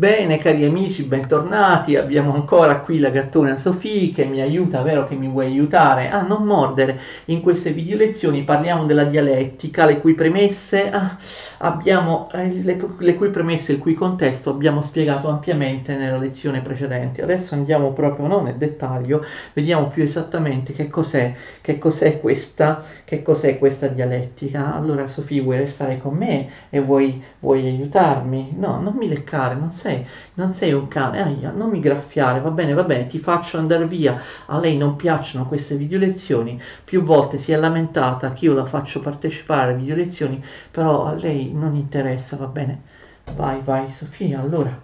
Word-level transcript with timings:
Bene 0.00 0.38
cari 0.38 0.64
amici, 0.64 1.02
bentornati, 1.02 1.94
abbiamo 1.94 2.32
ancora 2.32 2.78
qui 2.78 3.00
la 3.00 3.10
gattona 3.10 3.58
Sofì 3.58 4.12
che 4.14 4.24
mi 4.24 4.40
aiuta, 4.40 4.80
vero 4.80 5.06
che 5.06 5.14
mi 5.14 5.28
vuoi 5.28 5.44
aiutare 5.44 6.08
a 6.08 6.22
non 6.22 6.44
mordere. 6.44 6.98
In 7.26 7.42
queste 7.42 7.72
video 7.72 7.98
lezioni 7.98 8.42
parliamo 8.42 8.86
della 8.86 9.04
dialettica, 9.04 9.84
le 9.84 10.00
cui 10.00 10.14
premesse, 10.14 10.90
ah, 10.90 11.18
abbiamo, 11.58 12.30
eh, 12.32 12.50
le, 12.62 12.82
le, 12.96 13.14
cui 13.14 13.28
premesse, 13.28 13.72
il 13.72 13.78
cui 13.78 13.92
contesto 13.92 14.48
abbiamo 14.48 14.80
spiegato 14.80 15.28
ampiamente 15.28 15.94
nella 15.94 16.16
lezione 16.16 16.62
precedente. 16.62 17.20
Adesso 17.20 17.54
andiamo 17.54 17.92
proprio 17.92 18.26
non 18.26 18.44
nel 18.44 18.56
dettaglio, 18.56 19.22
vediamo 19.52 19.88
più 19.88 20.02
esattamente 20.02 20.72
che 20.72 20.88
cos'è, 20.88 21.34
che 21.60 21.76
cos'è, 21.76 22.20
questa, 22.20 22.84
che 23.04 23.20
cos'è 23.20 23.58
questa 23.58 23.88
dialettica. 23.88 24.74
Allora 24.74 25.08
Sofì 25.08 25.40
vuoi 25.40 25.58
restare 25.58 25.98
con 25.98 26.16
me 26.16 26.48
e 26.70 26.80
vuoi, 26.80 27.22
vuoi 27.40 27.66
aiutarmi? 27.66 28.54
No, 28.56 28.80
non 28.80 28.94
mi 28.94 29.06
leccare, 29.06 29.56
non 29.56 29.72
sei 29.72 29.88
sei, 29.90 30.06
non 30.34 30.52
sei 30.52 30.72
un 30.72 30.88
cane, 30.88 31.22
aia, 31.22 31.50
non 31.50 31.70
mi 31.70 31.80
graffiare, 31.80 32.40
va 32.40 32.50
bene, 32.50 32.72
va 32.72 32.84
bene, 32.84 33.08
ti 33.08 33.18
faccio 33.18 33.58
andare 33.58 33.86
via, 33.86 34.20
a 34.46 34.58
lei 34.58 34.76
non 34.76 34.96
piacciono 34.96 35.46
queste 35.46 35.76
video 35.76 35.98
lezioni, 35.98 36.60
più 36.84 37.02
volte 37.02 37.38
si 37.38 37.52
è 37.52 37.56
lamentata 37.56 38.32
che 38.32 38.44
io 38.46 38.54
la 38.54 38.66
faccio 38.66 39.00
partecipare 39.00 39.72
alle 39.72 39.80
video 39.80 39.96
lezioni, 39.96 40.42
però 40.70 41.06
a 41.06 41.14
lei 41.14 41.52
non 41.52 41.74
interessa, 41.74 42.36
va 42.36 42.46
bene? 42.46 42.88
Vai, 43.36 43.60
vai, 43.64 43.92
Sofia. 43.92 44.40
Allora, 44.40 44.76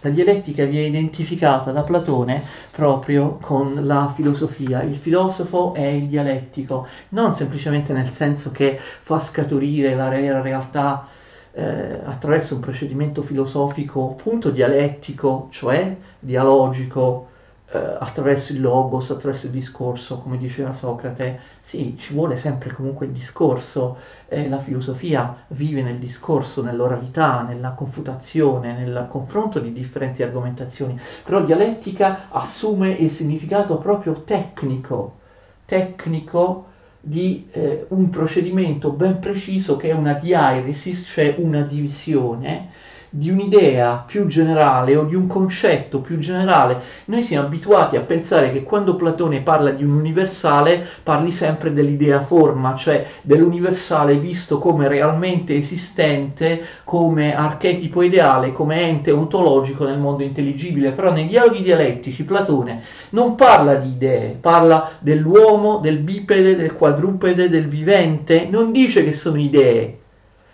la 0.00 0.10
dialettica 0.10 0.64
viene 0.64 0.88
identificata 0.88 1.70
da 1.70 1.82
Platone 1.82 2.42
proprio 2.72 3.38
con 3.40 3.86
la 3.86 4.12
filosofia. 4.12 4.82
Il 4.82 4.96
filosofo 4.96 5.72
è 5.72 5.86
il 5.86 6.08
dialettico, 6.08 6.88
non 7.10 7.32
semplicemente 7.32 7.92
nel 7.92 8.10
senso 8.10 8.50
che 8.50 8.76
fa 8.80 9.20
scaturire 9.20 9.94
la 9.94 10.08
vera 10.08 10.42
realtà 10.42 11.06
eh, 11.52 12.00
attraverso 12.04 12.54
un 12.54 12.60
procedimento 12.60 13.22
filosofico 13.22 14.10
appunto 14.10 14.50
dialettico, 14.50 15.48
cioè 15.50 15.96
dialogico, 16.18 17.28
eh, 17.74 17.78
attraverso 17.78 18.52
il 18.52 18.60
logos, 18.60 19.10
attraverso 19.10 19.46
il 19.46 19.52
discorso, 19.52 20.18
come 20.18 20.36
diceva 20.36 20.72
Socrate, 20.72 21.40
sì, 21.62 21.96
ci 21.98 22.12
vuole 22.12 22.36
sempre 22.36 22.70
comunque 22.72 23.06
il 23.06 23.12
discorso, 23.12 23.96
eh, 24.28 24.48
la 24.48 24.58
filosofia 24.58 25.44
vive 25.48 25.82
nel 25.82 25.98
discorso, 25.98 26.62
nell'oralità, 26.62 27.42
nella 27.42 27.70
confutazione, 27.70 28.74
nel 28.74 29.06
confronto 29.08 29.58
di 29.58 29.72
differenti 29.72 30.22
argomentazioni, 30.22 31.00
però 31.24 31.42
dialettica 31.44 32.28
assume 32.30 32.90
il 32.90 33.10
significato 33.10 33.78
proprio 33.78 34.22
tecnico, 34.22 35.18
tecnico 35.64 36.66
di 37.04 37.48
eh, 37.50 37.86
un 37.88 38.10
procedimento 38.10 38.90
ben 38.92 39.18
preciso 39.18 39.76
che 39.76 39.88
è 39.88 39.92
una 39.92 40.14
diairesis, 40.14 41.08
cioè 41.10 41.34
una 41.38 41.62
divisione 41.62 42.70
di 43.14 43.28
un'idea 43.28 44.04
più 44.06 44.26
generale 44.26 44.96
o 44.96 45.04
di 45.04 45.14
un 45.14 45.26
concetto 45.26 46.00
più 46.00 46.18
generale. 46.18 46.80
Noi 47.06 47.22
siamo 47.22 47.46
abituati 47.46 47.96
a 47.96 48.00
pensare 48.00 48.50
che 48.52 48.62
quando 48.62 48.96
Platone 48.96 49.42
parla 49.42 49.70
di 49.70 49.84
un 49.84 49.90
universale 49.90 50.86
parli 51.02 51.30
sempre 51.30 51.74
dell'idea 51.74 52.22
forma, 52.22 52.74
cioè 52.74 53.06
dell'universale 53.20 54.16
visto 54.16 54.58
come 54.58 54.88
realmente 54.88 55.54
esistente, 55.54 56.64
come 56.84 57.36
archetipo 57.36 58.00
ideale, 58.00 58.52
come 58.52 58.80
ente 58.80 59.10
ontologico 59.10 59.84
nel 59.84 59.98
mondo 59.98 60.22
intelligibile, 60.22 60.92
però 60.92 61.12
nei 61.12 61.26
dialoghi 61.26 61.62
dialettici 61.62 62.24
Platone 62.24 62.82
non 63.10 63.34
parla 63.34 63.74
di 63.74 63.90
idee, 63.90 64.38
parla 64.40 64.92
dell'uomo, 65.00 65.80
del 65.80 65.98
bipede, 65.98 66.56
del 66.56 66.72
quadrupede, 66.72 67.50
del 67.50 67.68
vivente, 67.68 68.48
non 68.50 68.72
dice 68.72 69.04
che 69.04 69.12
sono 69.12 69.38
idee, 69.38 69.98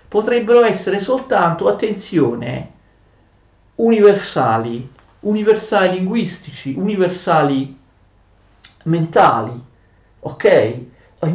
potrebbero 0.09 0.65
essere 0.65 1.01
soltanto, 1.01 1.69
attenzione, 1.69 2.73
universali, 3.77 4.89
universali 5.21 5.99
linguistici, 5.99 6.75
universali 6.77 7.77
mentali, 8.85 9.61
ok? 10.21 10.77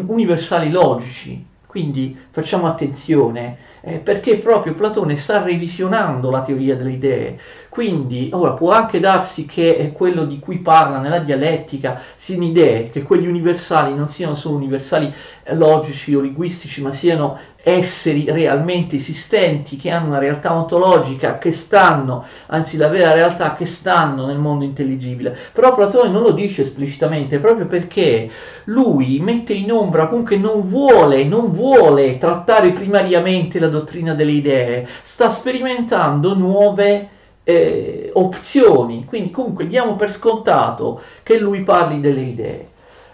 Universali 0.07 0.71
logici. 0.71 1.51
Quindi 1.65 2.15
facciamo 2.29 2.67
attenzione 2.67 3.57
eh, 3.81 3.97
perché 3.97 4.37
proprio 4.37 4.75
Platone 4.75 5.17
sta 5.17 5.41
revisionando 5.41 6.29
la 6.29 6.43
teoria 6.43 6.75
delle 6.75 6.91
idee. 6.91 7.39
Quindi, 7.73 8.29
ora 8.31 8.51
può 8.51 8.69
anche 8.69 8.99
darsi 8.99 9.47
che 9.47 9.91
quello 9.95 10.25
di 10.25 10.37
cui 10.37 10.59
parla 10.59 10.99
nella 10.99 11.17
dialettica 11.17 12.03
siano 12.17 12.43
idee, 12.43 12.91
che 12.91 13.01
quelli 13.01 13.25
universali 13.25 13.95
non 13.95 14.09
siano 14.09 14.35
solo 14.35 14.57
universali 14.57 15.11
eh, 15.41 15.55
logici 15.55 16.13
o 16.13 16.19
linguistici, 16.19 16.83
ma 16.83 16.93
siano 16.93 17.39
esseri 17.63 18.25
realmente 18.29 18.97
esistenti, 18.97 19.77
che 19.77 19.89
hanno 19.89 20.09
una 20.09 20.19
realtà 20.19 20.53
ontologica, 20.53 21.39
che 21.39 21.51
stanno, 21.51 22.25
anzi 22.45 22.77
la 22.77 22.89
vera 22.89 23.13
realtà, 23.13 23.55
che 23.55 23.65
stanno 23.65 24.27
nel 24.27 24.37
mondo 24.37 24.65
intelligibile. 24.65 25.35
Però 25.51 25.73
Platone 25.73 26.11
non 26.11 26.21
lo 26.21 26.31
dice 26.31 26.61
esplicitamente, 26.61 27.39
proprio 27.39 27.65
perché 27.65 28.29
lui 28.65 29.17
mette 29.19 29.53
in 29.53 29.71
ombra, 29.71 30.09
comunque 30.09 30.37
non 30.37 30.67
vuole, 30.67 31.23
non 31.23 31.51
vuole 31.51 32.19
trattare 32.19 32.69
primariamente 32.69 33.57
la 33.57 33.69
dottrina 33.69 34.13
delle 34.13 34.33
idee, 34.33 34.87
sta 35.01 35.31
sperimentando 35.31 36.35
nuove 36.35 37.09
eh, 37.43 38.11
opzioni, 38.13 39.05
quindi 39.05 39.31
comunque 39.31 39.67
diamo 39.67 39.95
per 39.95 40.11
scontato 40.11 41.01
che 41.23 41.39
lui 41.39 41.63
parli 41.63 41.99
delle 41.99 42.21
idee. 42.21 42.67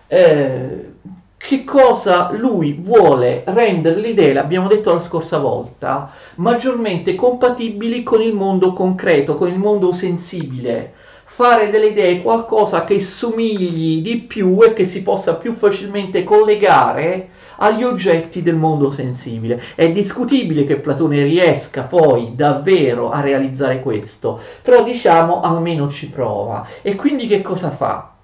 Eh, 0.08 0.94
che 1.38 1.64
cosa 1.64 2.32
lui 2.32 2.74
vuole 2.74 3.44
rendere 3.48 4.02
le 4.02 4.10
idee, 4.10 4.34
l'abbiamo 4.34 4.68
detto 4.68 4.94
la 4.94 5.00
scorsa 5.00 5.38
volta, 5.38 6.12
maggiormente 6.36 7.16
compatibili 7.16 8.04
con 8.04 8.22
il 8.22 8.34
mondo 8.34 8.74
concreto, 8.74 9.38
con 9.38 9.48
il 9.48 9.58
mondo 9.58 9.94
sensibile. 9.94 10.94
Fare 11.40 11.70
delle 11.70 11.88
idee 11.88 12.22
qualcosa 12.22 12.84
che 12.84 13.00
somigli 13.00 14.02
di 14.02 14.18
più 14.18 14.62
e 14.62 14.74
che 14.74 14.84
si 14.84 15.04
possa 15.04 15.36
più 15.36 15.54
facilmente 15.54 16.26
collegare 16.26 17.30
agli 17.60 17.82
oggetti 17.82 18.44
del 18.44 18.58
mondo 18.58 18.92
sensibile. 18.92 19.64
È 19.74 19.90
discutibile 19.90 20.66
che 20.66 20.82
Platone 20.82 21.24
riesca 21.24 21.84
poi 21.84 22.36
davvero 22.36 23.10
a 23.10 23.22
realizzare 23.22 23.80
questo, 23.80 24.42
però 24.62 24.84
diciamo 24.84 25.40
almeno 25.40 25.88
ci 25.88 26.10
prova. 26.10 26.68
E 26.82 26.96
quindi 26.96 27.26
che 27.26 27.42
cosa 27.42 27.72
fa? 27.72 28.16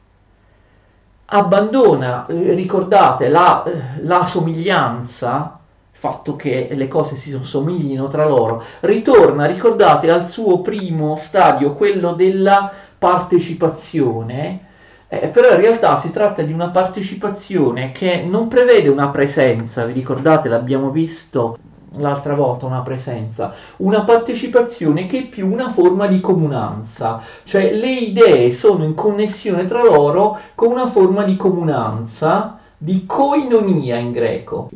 abbandona, 1.27 2.25
eh, 2.27 2.53
ricordate, 2.53 3.29
la, 3.29 3.63
eh, 3.63 4.01
la 4.01 4.25
somiglianza, 4.25 5.57
fatto 5.91 6.35
che 6.35 6.67
le 6.73 6.87
cose 6.89 7.15
si 7.15 7.39
somiglino 7.41 8.09
tra 8.09 8.27
loro, 8.27 8.61
ritorna, 8.81 9.45
ricordate, 9.45 10.11
al 10.11 10.25
suo 10.25 10.61
primo 10.61 11.15
stadio, 11.15 11.73
quello 11.73 12.11
della 12.11 12.71
partecipazione, 12.97 14.59
eh, 15.07 15.27
però 15.27 15.51
in 15.51 15.61
realtà 15.61 15.97
si 15.97 16.11
tratta 16.11 16.41
di 16.41 16.51
una 16.51 16.69
partecipazione 16.69 17.91
che 17.91 18.23
non 18.23 18.47
prevede 18.47 18.89
una 18.89 19.09
presenza, 19.09 19.85
vi 19.85 19.93
ricordate, 19.93 20.49
l'abbiamo 20.49 20.89
visto 20.89 21.57
l'altra 21.97 22.35
volta 22.35 22.65
una 22.65 22.81
presenza, 22.81 23.53
una 23.77 24.03
partecipazione 24.03 25.07
che 25.07 25.19
è 25.19 25.25
più 25.27 25.49
una 25.51 25.69
forma 25.69 26.07
di 26.07 26.19
comunanza, 26.19 27.21
cioè 27.43 27.71
le 27.73 27.91
idee 27.91 28.51
sono 28.51 28.83
in 28.83 28.93
connessione 28.93 29.65
tra 29.65 29.83
loro 29.83 30.37
con 30.55 30.71
una 30.71 30.87
forma 30.87 31.23
di 31.23 31.35
comunanza, 31.35 32.59
di 32.77 33.05
koinonia 33.05 33.97
in 33.97 34.11
greco. 34.11 34.69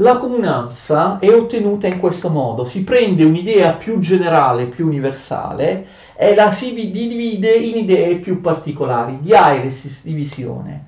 La 0.00 0.16
comunanza 0.18 1.18
è 1.18 1.28
ottenuta 1.28 1.88
in 1.88 1.98
questo 1.98 2.28
modo, 2.28 2.64
si 2.64 2.84
prende 2.84 3.24
un'idea 3.24 3.72
più 3.72 3.98
generale, 3.98 4.66
più 4.66 4.86
universale 4.86 5.86
e 6.20 6.34
la 6.34 6.50
si 6.50 6.74
divide 6.74 7.52
in 7.52 7.76
idee 7.76 8.16
più 8.16 8.40
particolari, 8.40 9.18
diairesis, 9.20 10.02
divisione. 10.04 10.86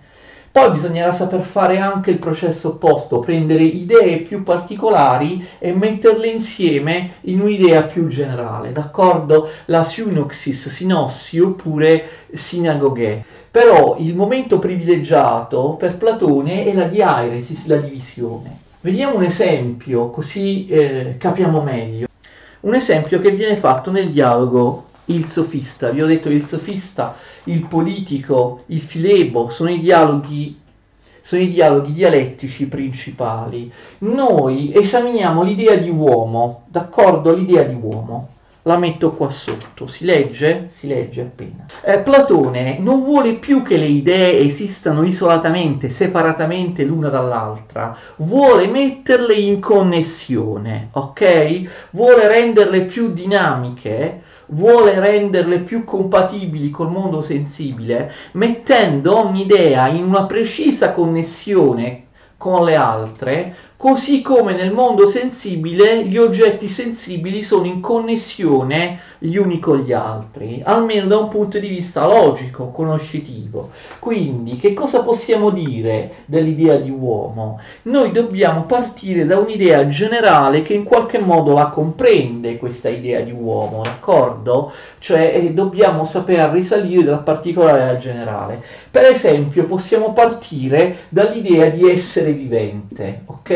Poi 0.50 0.72
bisognerà 0.72 1.12
saper 1.12 1.42
fare 1.42 1.78
anche 1.78 2.10
il 2.10 2.18
processo 2.18 2.70
opposto, 2.70 3.20
prendere 3.20 3.62
idee 3.62 4.22
più 4.22 4.42
particolari 4.42 5.46
e 5.60 5.72
metterle 5.72 6.26
insieme 6.26 7.12
in 7.22 7.40
un'idea 7.40 7.84
più 7.84 8.08
generale, 8.08 8.72
d'accordo? 8.72 9.48
La 9.66 9.84
synoxis, 9.84 10.68
sinossi 10.68 11.38
oppure 11.38 12.08
sinagoghe. 12.34 13.24
Però 13.48 13.94
il 13.98 14.16
momento 14.16 14.58
privilegiato 14.58 15.76
per 15.78 15.96
Platone 15.96 16.64
è 16.64 16.74
la 16.74 16.88
diairesis, 16.88 17.66
la 17.66 17.76
divisione. 17.76 18.58
Vediamo 18.80 19.14
un 19.14 19.22
esempio 19.22 20.10
così 20.10 20.66
eh, 20.66 21.14
capiamo 21.18 21.60
meglio. 21.60 22.08
Un 22.62 22.74
esempio 22.74 23.20
che 23.20 23.30
viene 23.30 23.56
fatto 23.56 23.92
nel 23.92 24.10
dialogo 24.10 24.88
il 25.12 25.26
sofista. 25.26 25.90
Vi 25.90 26.02
ho 26.02 26.06
detto 26.06 26.28
il 26.28 26.46
sofista, 26.46 27.16
il 27.44 27.66
politico, 27.66 28.62
il 28.66 28.80
filebo, 28.80 29.50
sono 29.50 29.70
i 29.70 29.80
dialoghi 29.80 30.58
sono 31.22 31.42
i 31.42 31.50
dialoghi 31.50 31.92
dialettici 31.92 32.66
principali. 32.66 33.70
Noi 33.98 34.72
esaminiamo 34.74 35.42
l'idea 35.42 35.76
di 35.76 35.90
uomo, 35.90 36.64
d'accordo? 36.68 37.34
L'idea 37.34 37.62
di 37.62 37.76
uomo. 37.78 38.28
La 38.64 38.76
metto 38.76 39.12
qua 39.12 39.30
sotto, 39.30 39.86
si 39.86 40.04
legge? 40.04 40.68
Si 40.70 40.86
legge 40.86 41.22
appena. 41.22 41.64
Eh, 41.82 42.00
Platone 42.00 42.78
non 42.78 43.04
vuole 43.04 43.34
più 43.34 43.62
che 43.62 43.78
le 43.78 43.86
idee 43.86 44.40
esistano 44.40 45.02
isolatamente, 45.02 45.88
separatamente 45.88 46.84
l'una 46.84 47.08
dall'altra, 47.08 47.96
vuole 48.16 48.66
metterle 48.66 49.32
in 49.32 49.60
connessione, 49.60 50.88
ok? 50.92 51.88
Vuole 51.92 52.28
renderle 52.28 52.82
più 52.82 53.12
dinamiche, 53.12 54.22
vuole 54.50 54.98
renderle 54.98 55.60
più 55.60 55.84
compatibili 55.84 56.70
col 56.70 56.90
mondo 56.90 57.22
sensibile, 57.22 58.12
mettendo 58.32 59.18
ogni 59.18 59.42
idea 59.42 59.88
in 59.88 60.04
una 60.04 60.26
precisa 60.26 60.92
connessione 60.92 62.06
con 62.36 62.64
le 62.64 62.74
altre, 62.74 63.56
così 63.80 64.20
come 64.20 64.52
nel 64.52 64.74
mondo 64.74 65.08
sensibile 65.08 66.04
gli 66.04 66.18
oggetti 66.18 66.68
sensibili 66.68 67.42
sono 67.42 67.64
in 67.64 67.80
connessione 67.80 69.00
gli 69.22 69.36
uni 69.36 69.58
con 69.58 69.80
gli 69.80 69.92
altri, 69.92 70.62
almeno 70.64 71.06
da 71.06 71.18
un 71.18 71.28
punto 71.28 71.58
di 71.58 71.68
vista 71.68 72.06
logico, 72.06 72.70
conoscitivo. 72.70 73.70
Quindi, 73.98 74.56
che 74.56 74.72
cosa 74.72 75.02
possiamo 75.02 75.50
dire 75.50 76.24
dell'idea 76.24 76.76
di 76.76 76.90
uomo? 76.90 77.60
Noi 77.82 78.12
dobbiamo 78.12 78.64
partire 78.64 79.26
da 79.26 79.38
un'idea 79.38 79.88
generale 79.88 80.62
che 80.62 80.72
in 80.72 80.84
qualche 80.84 81.18
modo 81.18 81.52
la 81.52 81.66
comprende 81.66 82.56
questa 82.56 82.88
idea 82.88 83.20
di 83.20 83.32
uomo, 83.32 83.82
d'accordo? 83.82 84.72
Cioè 84.98 85.34
eh, 85.34 85.52
dobbiamo 85.52 86.04
saper 86.04 86.50
risalire 86.50 87.04
dal 87.04 87.22
particolare 87.22 87.88
al 87.88 87.98
generale. 87.98 88.62
Per 88.90 89.04
esempio, 89.04 89.66
possiamo 89.66 90.14
partire 90.14 91.00
dall'idea 91.10 91.68
di 91.68 91.88
essere 91.90 92.32
vivente, 92.32 93.22
ok? 93.26 93.50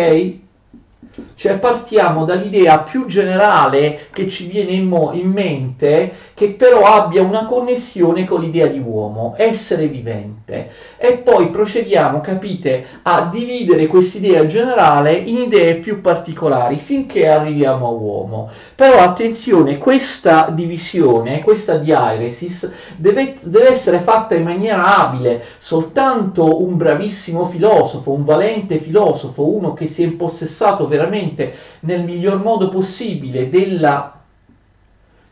Cioè 1.37 1.59
partiamo 1.59 2.25
dall'idea 2.25 2.81
più 2.81 3.07
generale 3.07 4.09
che 4.13 4.29
ci 4.29 4.47
viene 4.47 4.73
in, 4.73 4.87
mo- 4.87 5.13
in, 5.13 5.31
mente, 5.31 6.33
che 6.35 6.51
però 6.51 6.83
abbia 6.83 7.23
una 7.23 7.47
connessione 7.47 8.25
con 8.25 8.41
l'idea 8.41 8.67
di 8.67 8.81
uomo, 8.81 9.35
essere 9.37 9.87
vivente. 9.87 10.71
E 10.97 11.19
poi 11.19 11.49
procediamo, 11.49 12.21
capite, 12.21 12.85
a 13.03 13.29
dividere 13.33 13.87
quest'idea 13.87 14.45
generale 14.47 15.13
in 15.13 15.43
idee 15.43 15.77
più 15.77 16.01
particolari 16.01 16.79
finché 16.79 17.29
arriviamo 17.29 17.87
a 17.87 17.91
uomo. 17.91 18.51
Però 18.75 18.99
attenzione, 18.99 19.79
questa 19.79 20.49
divisione, 20.51 21.43
questa 21.43 21.77
diaresis, 21.77 22.71
deve, 22.97 23.37
deve 23.43 23.71
essere 23.71 24.01
fatta 24.01 24.35
in 24.35 24.43
maniera 24.43 24.99
abile. 24.99 25.45
Soltanto 25.59 26.63
un 26.63 26.77
bravissimo 26.77 27.45
filosofo, 27.47 28.11
un 28.11 28.25
valente 28.25 28.79
filosofo, 28.79 29.49
uno 29.49 29.73
che 29.73 29.87
si 29.87 30.03
è 30.03 30.07
impossessato 30.07 30.89
veramente 30.89 31.53
nel 31.81 32.03
miglior 32.03 32.43
modo 32.43 32.69
possibile 32.69 33.49
della 33.49 34.14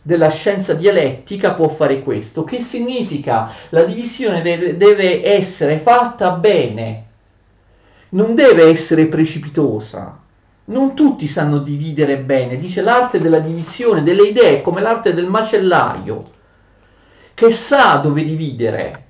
della 0.02 0.31
scienza 0.31 0.75
dialettica 0.75 1.54
può 1.54 1.69
fare 1.69 2.02
questo. 2.02 2.43
Che 2.43 2.60
significa? 2.60 3.52
La 3.69 3.84
divisione 3.84 4.43
deve, 4.43 4.76
deve, 4.76 5.25
essere 5.25 5.78
fatta 5.78 6.32
bene, 6.32 7.04
non 8.10 8.34
deve 8.34 8.64
essere 8.64 9.06
precipitosa. 9.06 10.19
Non 10.64 10.94
tutti 10.94 11.26
sanno 11.26 11.58
dividere 11.58 12.19
bene, 12.19 12.56
dice 12.56 12.82
l'arte 12.82 13.20
della 13.20 13.40
divisione 13.40 14.02
delle 14.02 14.28
idee, 14.28 14.62
come 14.62 14.81
l'arte 14.81 15.12
del 15.12 15.26
macellaio, 15.26 16.31
che 17.34 17.50
sa 17.50 17.96
dove 17.96 18.22
dividere, 18.22 19.04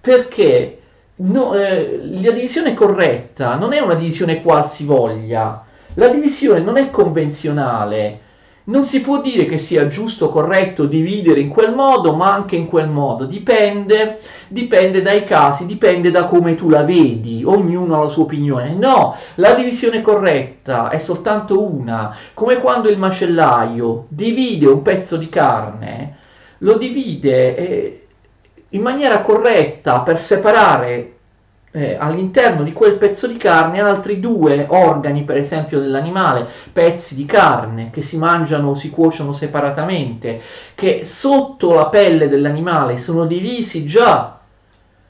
perché 0.00 0.80
no, 1.16 1.54
eh, 1.54 2.00
la 2.00 2.30
divisione 2.30 2.74
corretta 2.74 3.56
non 3.56 3.72
è 3.72 3.80
una 3.80 3.94
divisione 3.94 4.40
qualsivoglia, 4.40 5.64
la 5.94 6.08
divisione 6.08 6.60
non 6.60 6.76
è 6.76 6.90
convenzionale, 6.90 8.20
non 8.64 8.84
si 8.84 9.00
può 9.00 9.20
dire 9.20 9.46
che 9.46 9.58
sia 9.58 9.88
giusto, 9.88 10.28
corretto 10.28 10.86
dividere 10.86 11.40
in 11.40 11.48
quel 11.48 11.74
modo, 11.74 12.14
ma 12.14 12.32
anche 12.32 12.54
in 12.54 12.68
quel 12.68 12.88
modo. 12.88 13.24
Dipende, 13.24 14.20
dipende 14.48 15.02
dai 15.02 15.24
casi, 15.24 15.66
dipende 15.66 16.10
da 16.10 16.24
come 16.24 16.54
tu 16.54 16.68
la 16.68 16.84
vedi. 16.84 17.42
Ognuno 17.44 17.96
ha 17.96 18.04
la 18.04 18.08
sua 18.08 18.22
opinione. 18.22 18.74
No, 18.74 19.16
la 19.36 19.54
divisione 19.54 20.00
corretta 20.00 20.90
è 20.90 20.98
soltanto 20.98 21.60
una. 21.60 22.16
Come 22.34 22.58
quando 22.58 22.88
il 22.88 22.98
macellaio 22.98 24.06
divide 24.08 24.68
un 24.68 24.82
pezzo 24.82 25.16
di 25.16 25.28
carne, 25.28 26.16
lo 26.58 26.78
divide 26.78 27.56
eh, 27.56 28.06
in 28.68 28.80
maniera 28.80 29.22
corretta 29.22 30.00
per 30.00 30.20
separare 30.20 31.16
eh, 31.72 31.96
all'interno 31.98 32.62
di 32.62 32.72
quel 32.72 32.98
pezzo 32.98 33.26
di 33.26 33.38
carne 33.38 33.80
altri 33.80 34.20
due 34.20 34.66
organi, 34.68 35.24
per 35.24 35.38
esempio 35.38 35.80
dell'animale, 35.80 36.46
pezzi 36.72 37.14
di 37.14 37.24
carne 37.24 37.90
che 37.90 38.02
si 38.02 38.18
mangiano 38.18 38.70
o 38.70 38.74
si 38.74 38.90
cuociono 38.90 39.32
separatamente, 39.32 40.40
che 40.74 41.04
sotto 41.04 41.74
la 41.74 41.86
pelle 41.86 42.28
dell'animale 42.28 42.98
sono 42.98 43.26
divisi 43.26 43.86
già, 43.86 44.38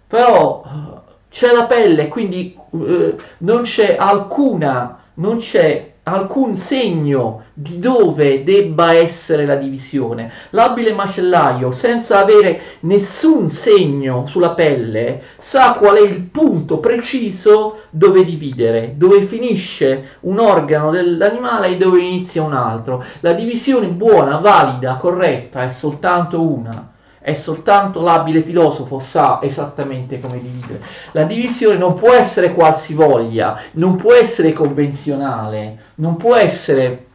però 0.06 0.62
eh, 0.64 1.00
c'è 1.31 1.53
la 1.53 1.67
pelle, 1.67 2.09
quindi 2.09 2.56
eh, 2.70 3.17
non 3.38 3.62
c'è 3.62 3.97
alcuna, 3.99 4.99
non 5.14 5.38
c'è 5.38 5.91
alcun 6.04 6.56
segno 6.56 7.44
di 7.54 7.78
dove 7.78 8.43
debba 8.43 8.93
essere 8.94 9.46
la 9.46 9.54
divisione. 9.54 10.32
L'abile 10.50 10.93
macellaio, 10.93 11.70
senza 11.70 12.19
avere 12.19 12.78
nessun 12.81 13.50
segno 13.50 14.26
sulla 14.26 14.50
pelle, 14.50 15.22
sa 15.38 15.75
qual 15.75 15.96
è 15.96 16.00
il 16.00 16.22
punto 16.22 16.78
preciso 16.78 17.82
dove 17.90 18.25
dividere, 18.25 18.94
dove 18.96 19.22
finisce 19.22 20.16
un 20.20 20.40
organo 20.40 20.90
dell'animale 20.90 21.69
e 21.69 21.76
dove 21.76 22.00
inizia 22.00 22.43
un 22.43 22.54
altro. 22.54 23.04
La 23.20 23.32
divisione 23.32 23.87
buona, 23.88 24.38
valida, 24.38 24.96
corretta 24.96 25.62
è 25.62 25.70
soltanto 25.70 26.43
una 26.43 26.90
è 27.22 27.34
soltanto 27.34 28.02
l'abile 28.02 28.42
filosofo 28.42 28.98
sa 28.98 29.38
esattamente 29.42 30.20
come 30.20 30.40
dividere. 30.40 30.82
La 31.12 31.24
divisione 31.24 31.78
non 31.78 31.94
può 31.94 32.12
essere 32.12 32.52
qualsivoglia, 32.52 33.60
non 33.72 33.96
può 33.96 34.12
essere 34.12 34.52
convenzionale, 34.52 35.78
non 35.96 36.16
può 36.16 36.34
essere 36.34 37.06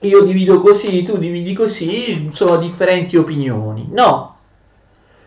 io 0.00 0.22
divido 0.22 0.60
così, 0.60 1.02
tu 1.02 1.18
dividi 1.18 1.54
così, 1.54 2.30
sono 2.32 2.56
differenti 2.58 3.16
opinioni. 3.16 3.88
No, 3.90 4.36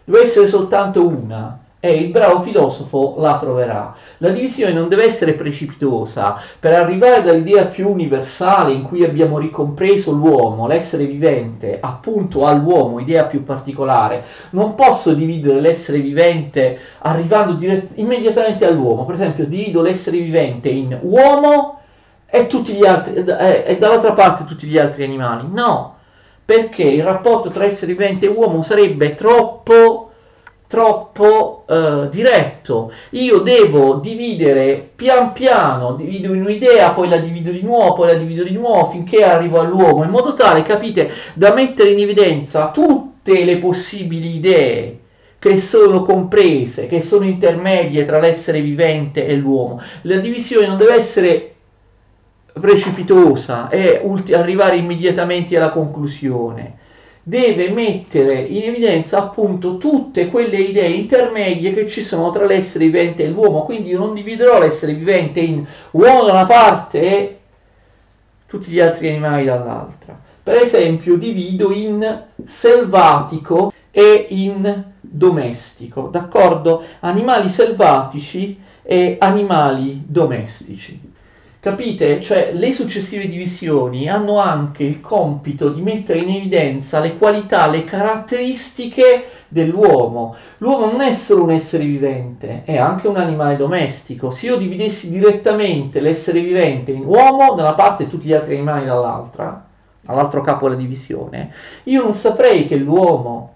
deve 0.05 0.23
essere 0.23 0.47
soltanto 0.47 1.05
una 1.05 1.59
e 1.83 1.95
il 1.95 2.11
bravo 2.11 2.41
filosofo 2.41 3.15
la 3.17 3.37
troverà. 3.37 3.95
La 4.19 4.29
divisione 4.29 4.71
non 4.71 4.87
deve 4.87 5.03
essere 5.03 5.33
precipitosa, 5.33 6.39
per 6.59 6.73
arrivare 6.73 7.23
dall'idea 7.23 7.65
più 7.65 7.89
universale 7.89 8.71
in 8.71 8.83
cui 8.83 9.03
abbiamo 9.03 9.39
ricompreso 9.39 10.11
l'uomo, 10.11 10.67
l'essere 10.67 11.05
vivente, 11.05 11.79
appunto 11.81 12.45
all'uomo, 12.45 12.99
idea 12.99 13.25
più 13.25 13.43
particolare. 13.43 14.23
Non 14.51 14.75
posso 14.75 15.13
dividere 15.15 15.59
l'essere 15.59 15.97
vivente 15.99 16.77
arrivando 16.99 17.53
dirett- 17.53 17.97
immediatamente 17.97 18.67
all'uomo, 18.67 19.03
per 19.05 19.15
esempio 19.15 19.47
divido 19.47 19.81
l'essere 19.81 20.19
vivente 20.19 20.69
in 20.69 20.95
uomo 21.01 21.79
e, 22.27 22.45
tutti 22.45 22.73
gli 22.73 22.85
altri, 22.85 23.15
e, 23.15 23.63
e 23.65 23.77
dall'altra 23.79 24.13
parte 24.13 24.45
tutti 24.45 24.67
gli 24.67 24.77
altri 24.77 25.03
animali. 25.03 25.47
No, 25.51 25.95
perché 26.45 26.83
il 26.83 27.03
rapporto 27.03 27.49
tra 27.49 27.63
essere 27.63 27.93
vivente 27.93 28.27
e 28.27 28.29
uomo 28.29 28.61
sarebbe 28.61 29.15
troppo 29.15 30.00
troppo 30.71 31.65
eh, 31.67 32.07
diretto. 32.09 32.93
Io 33.09 33.39
devo 33.39 33.95
dividere 33.95 34.89
pian 34.95 35.33
piano, 35.33 35.95
divido 35.95 36.33
in 36.33 36.45
un'idea, 36.45 36.91
poi 36.91 37.09
la 37.09 37.17
divido 37.17 37.51
di 37.51 37.61
nuovo, 37.61 37.91
poi 37.91 38.07
la 38.07 38.13
divido 38.13 38.43
di 38.43 38.53
nuovo 38.53 38.89
finché 38.89 39.25
arrivo 39.25 39.59
all'uomo, 39.59 40.05
in 40.05 40.09
modo 40.09 40.33
tale, 40.33 40.63
capite, 40.63 41.11
da 41.33 41.53
mettere 41.53 41.89
in 41.89 41.99
evidenza 41.99 42.71
tutte 42.71 43.43
le 43.43 43.57
possibili 43.57 44.37
idee 44.37 44.99
che 45.39 45.59
sono 45.59 46.03
comprese, 46.03 46.87
che 46.87 47.01
sono 47.01 47.25
intermedie 47.25 48.05
tra 48.05 48.19
l'essere 48.19 48.61
vivente 48.61 49.25
e 49.25 49.35
l'uomo. 49.35 49.81
La 50.03 50.19
divisione 50.19 50.67
non 50.67 50.77
deve 50.77 50.95
essere 50.95 51.55
precipitosa 52.53 53.67
e 53.67 53.99
ulti- 54.01 54.33
arrivare 54.33 54.77
immediatamente 54.77 55.57
alla 55.57 55.71
conclusione 55.71 56.79
deve 57.23 57.69
mettere 57.69 58.41
in 58.41 58.63
evidenza 58.63 59.19
appunto 59.19 59.77
tutte 59.77 60.27
quelle 60.27 60.57
idee 60.57 60.89
intermedie 60.89 61.73
che 61.73 61.87
ci 61.87 62.03
sono 62.03 62.31
tra 62.31 62.45
l'essere 62.45 62.85
vivente 62.85 63.23
e 63.23 63.29
l'uomo. 63.29 63.63
Quindi 63.63 63.89
io 63.89 63.99
non 63.99 64.13
dividerò 64.13 64.59
l'essere 64.59 64.93
vivente 64.93 65.39
in 65.39 65.65
uomo 65.91 66.25
da 66.25 66.31
una 66.31 66.45
parte 66.45 67.01
e 67.01 67.37
tutti 68.47 68.71
gli 68.71 68.79
altri 68.79 69.09
animali 69.09 69.45
dall'altra. 69.45 70.19
Per 70.43 70.55
esempio 70.55 71.17
divido 71.17 71.71
in 71.71 72.23
selvatico 72.43 73.71
e 73.91 74.25
in 74.29 74.83
domestico, 74.99 76.07
d'accordo? 76.07 76.83
Animali 77.01 77.51
selvatici 77.51 78.59
e 78.81 79.17
animali 79.19 80.03
domestici. 80.05 81.10
Capite? 81.61 82.19
Cioè 82.21 82.53
le 82.53 82.73
successive 82.73 83.27
divisioni 83.27 84.09
hanno 84.09 84.39
anche 84.39 84.83
il 84.83 84.99
compito 84.99 85.69
di 85.69 85.83
mettere 85.83 86.17
in 86.17 86.29
evidenza 86.29 86.99
le 86.99 87.19
qualità, 87.19 87.67
le 87.67 87.83
caratteristiche 87.83 89.27
dell'uomo. 89.47 90.35
L'uomo 90.57 90.87
non 90.87 91.01
è 91.01 91.13
solo 91.13 91.43
un 91.43 91.51
essere 91.51 91.83
vivente, 91.85 92.63
è 92.65 92.77
anche 92.77 93.07
un 93.07 93.17
animale 93.17 93.57
domestico. 93.57 94.31
Se 94.31 94.47
io 94.47 94.57
dividessi 94.57 95.11
direttamente 95.11 95.99
l'essere 95.99 96.41
vivente 96.41 96.93
in 96.93 97.05
uomo 97.05 97.53
da 97.53 97.61
una 97.61 97.75
parte 97.75 98.05
e 98.05 98.07
tutti 98.07 98.25
gli 98.25 98.33
altri 98.33 98.55
animali 98.55 98.85
dall'altra, 98.85 99.63
all'altro 100.07 100.41
capo 100.41 100.67
della 100.67 100.81
divisione, 100.81 101.53
io 101.83 102.01
non 102.01 102.15
saprei 102.15 102.67
che 102.67 102.75
l'uomo 102.75 103.53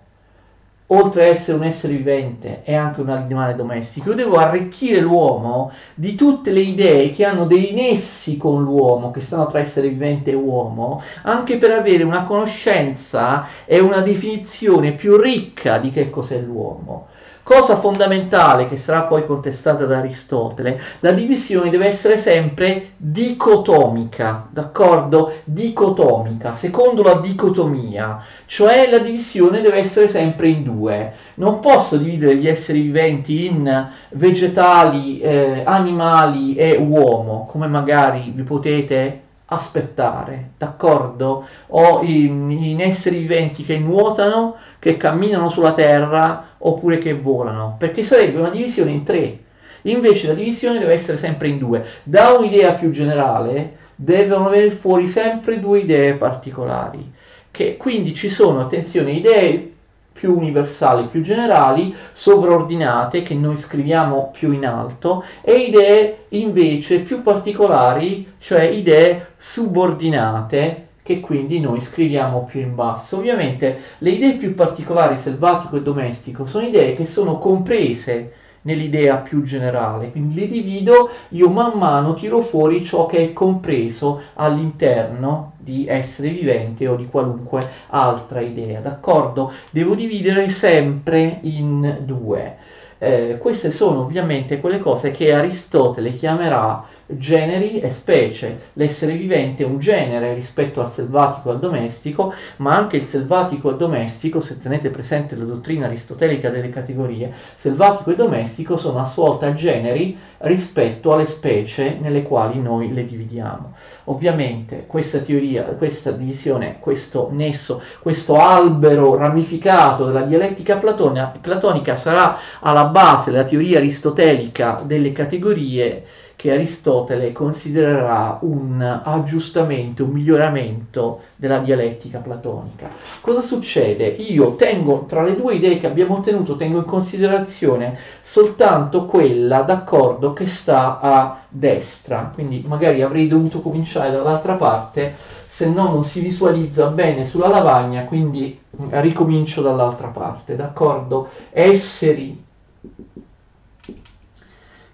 oltre 0.87 1.23
a 1.23 1.27
essere 1.27 1.57
un 1.57 1.63
essere 1.63 1.93
vivente, 1.93 2.61
è 2.63 2.75
anche 2.75 3.01
un 3.01 3.09
animale 3.09 3.55
domestico. 3.55 4.09
Io 4.09 4.15
devo 4.15 4.35
arricchire 4.35 4.99
l'uomo 4.99 5.71
di 5.95 6.15
tutte 6.15 6.51
le 6.51 6.61
idee 6.61 7.13
che 7.13 7.25
hanno 7.25 7.45
dei 7.45 7.73
nessi 7.73 8.37
con 8.37 8.63
l'uomo, 8.63 9.11
che 9.11 9.21
stanno 9.21 9.47
tra 9.47 9.59
essere 9.59 9.89
vivente 9.89 10.31
e 10.31 10.35
uomo, 10.35 11.01
anche 11.23 11.57
per 11.57 11.71
avere 11.71 12.03
una 12.03 12.23
conoscenza 12.23 13.47
e 13.65 13.79
una 13.79 14.01
definizione 14.01 14.93
più 14.93 15.17
ricca 15.17 15.79
di 15.79 15.91
che 15.91 16.09
cos'è 16.09 16.39
l'uomo. 16.39 17.07
Cosa 17.45 17.77
fondamentale 17.77 18.67
che 18.67 18.79
sarà 18.79 19.03
poi 19.03 19.23
contestata 19.23 19.85
da 19.85 19.99
Aristotele, 19.99 20.81
la 21.01 21.11
divisione 21.11 21.69
deve 21.69 21.85
essere 21.85 22.17
sempre 22.17 22.93
dicotomica, 22.97 24.47
d'accordo? 24.49 25.31
Dicotomica, 25.43 26.55
secondo 26.55 27.03
la 27.03 27.19
dicotomia, 27.19 28.23
cioè 28.47 28.89
la 28.89 28.97
divisione 28.97 29.61
deve 29.61 29.77
essere 29.77 30.07
sempre 30.07 30.47
in 30.47 30.63
due. 30.63 31.13
Non 31.35 31.59
posso 31.59 31.97
dividere 31.97 32.35
gli 32.35 32.47
esseri 32.47 32.81
viventi 32.81 33.45
in 33.45 33.89
vegetali, 34.13 35.19
eh, 35.19 35.61
animali 35.63 36.55
e 36.55 36.75
uomo, 36.77 37.45
come 37.45 37.67
magari 37.67 38.31
vi 38.33 38.41
potete 38.41 39.24
aspettare, 39.47 40.51
d'accordo? 40.57 41.45
O 41.67 42.01
in, 42.03 42.79
esseri 42.79 43.19
viventi 43.19 43.63
che 43.63 43.77
nuotano, 43.77 44.55
che 44.79 44.97
camminano 44.97 45.49
sulla 45.49 45.73
terra 45.73 46.53
oppure 46.57 46.97
che 46.97 47.13
volano, 47.13 47.75
perché 47.77 48.03
sarebbe 48.03 48.39
una 48.39 48.49
divisione 48.49 48.91
in 48.91 49.03
tre. 49.03 49.39
Invece 49.83 50.27
la 50.27 50.33
divisione 50.33 50.79
deve 50.79 50.93
essere 50.93 51.17
sempre 51.17 51.47
in 51.47 51.59
due. 51.59 51.85
Da 52.03 52.31
un'idea 52.31 52.73
più 52.73 52.89
generale 52.89 53.77
devono 53.95 54.49
venire 54.49 54.71
fuori 54.71 55.07
sempre 55.07 55.59
due 55.59 55.79
idee 55.79 56.15
particolari. 56.15 57.13
Che 57.51 57.77
quindi 57.77 58.15
ci 58.15 58.29
sono, 58.29 58.61
attenzione, 58.61 59.11
idee 59.11 59.74
più 60.17 60.33
universali, 60.33 61.07
più 61.07 61.21
generali, 61.21 61.93
sovraordinate, 62.13 63.21
che 63.21 63.33
noi 63.33 63.57
scriviamo 63.57 64.31
più 64.31 64.53
in 64.53 64.65
alto, 64.65 65.25
e 65.41 65.55
idee 65.55 66.25
invece 66.29 66.99
più 66.99 67.21
particolari, 67.21 68.31
cioè 68.39 68.63
idee 68.63 69.33
subordinate, 69.37 70.87
che 71.03 71.19
quindi 71.19 71.59
noi 71.59 71.81
scriviamo 71.81 72.45
più 72.45 72.61
in 72.61 72.75
basso. 72.75 73.17
Ovviamente 73.17 73.79
le 73.97 74.09
idee 74.09 74.37
più 74.37 74.55
particolari, 74.55 75.17
selvatico 75.17 75.75
e 75.75 75.81
domestico, 75.81 76.45
sono 76.45 76.65
idee 76.65 76.95
che 76.95 77.05
sono 77.05 77.37
comprese 77.37 78.33
nell'idea 78.65 79.17
più 79.17 79.43
generale, 79.43 80.11
quindi 80.11 80.35
le 80.35 80.47
divido, 80.47 81.09
io 81.29 81.49
man 81.49 81.77
mano 81.77 82.13
tiro 82.15 82.41
fuori 82.41 82.83
ciò 82.83 83.05
che 83.05 83.19
è 83.19 83.33
compreso 83.33 84.21
all'interno 84.33 85.53
di 85.57 85.87
essere 85.87 86.29
vivente 86.29 86.87
o 86.87 86.95
di 86.95 87.07
qualunque 87.07 87.67
altra 87.87 88.41
idea, 88.41 88.79
d'accordo? 88.79 89.51
Devo 89.71 89.95
dividere 89.95 90.49
sempre 90.49 91.39
in 91.41 91.99
due. 92.01 92.57
Eh, 92.97 93.37
queste 93.39 93.71
sono 93.71 94.01
ovviamente 94.01 94.59
quelle 94.59 94.79
cose 94.79 95.11
che 95.11 95.33
Aristotele 95.33 96.13
chiamerà 96.13 96.85
generi 97.07 97.79
e 97.79 97.91
specie. 97.91 98.69
L'essere 98.73 99.13
vivente 99.13 99.63
è 99.63 99.65
un 99.65 99.79
genere 99.79 100.33
rispetto 100.33 100.81
al 100.81 100.91
selvatico 100.91 101.49
e 101.49 101.53
al 101.53 101.59
domestico, 101.59 102.33
ma 102.57 102.75
anche 102.75 102.97
il 102.97 103.05
selvatico 103.05 103.71
e 103.71 103.77
domestico, 103.77 104.39
se 104.39 104.59
tenete 104.59 104.89
presente 104.89 105.35
la 105.35 105.43
dottrina 105.43 105.85
aristotelica 105.87 106.49
delle 106.49 106.69
categorie, 106.69 107.31
selvatico 107.55 108.11
e 108.11 108.15
domestico 108.15 108.77
sono 108.77 108.99
a 108.99 109.05
sua 109.05 109.27
volta 109.29 109.53
generi 109.53 110.17
rispetto 110.39 111.13
alle 111.13 111.27
specie 111.27 111.97
nelle 111.99 112.23
quali 112.23 112.59
noi 112.59 112.93
le 112.93 113.05
dividiamo. 113.05 113.73
Ovviamente 114.07 114.85
questa 114.85 115.19
teoria, 115.19 115.63
questa 115.63 116.11
divisione, 116.11 116.77
questo 116.79 117.29
nesso, 117.31 117.81
questo 117.99 118.37
albero 118.37 119.15
ramificato 119.15 120.05
della 120.05 120.21
dialettica 120.21 120.77
platonica 120.77 121.95
sarà 121.95 122.37
alla 122.59 122.85
base 122.85 123.31
della 123.31 123.45
teoria 123.45 123.79
aristotelica 123.79 124.81
delle 124.85 125.11
categorie 125.11 126.05
che 126.45 126.51
Aristotele 126.51 127.31
considererà 127.31 128.37
un 128.41 128.79
aggiustamento, 129.03 130.03
un 130.03 130.11
miglioramento 130.11 131.21
della 131.37 131.57
dialettica 131.57 132.19
platonica. 132.19 132.87
Cosa 133.19 133.41
succede? 133.41 134.05
Io 134.05 134.55
tengo 134.55 135.05
tra 135.07 135.23
le 135.23 135.35
due 135.35 135.55
idee 135.55 135.79
che 135.79 135.87
abbiamo 135.87 136.17
ottenuto, 136.17 136.55
tengo 136.55 136.77
in 136.77 136.85
considerazione 136.85 137.97
soltanto 138.21 139.05
quella 139.05 139.61
d'accordo 139.61 140.33
che 140.33 140.45
sta 140.45 140.99
a 140.99 141.39
destra, 141.49 142.29
quindi 142.31 142.63
magari 142.67 143.01
avrei 143.01 143.27
dovuto 143.27 143.61
cominciare 143.61 144.11
dall'altra 144.11 144.53
parte, 144.53 145.15
se 145.47 145.67
no 145.67 145.89
non 145.89 146.03
si 146.03 146.21
visualizza 146.21 146.85
bene 146.89 147.25
sulla 147.25 147.47
lavagna, 147.47 148.03
quindi 148.03 148.59
ricomincio 148.91 149.63
dall'altra 149.63 150.09
parte, 150.09 150.55
d'accordo? 150.55 151.27
Esseri 151.49 152.43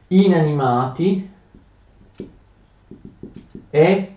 inanimati 0.08 1.31
e 3.72 4.12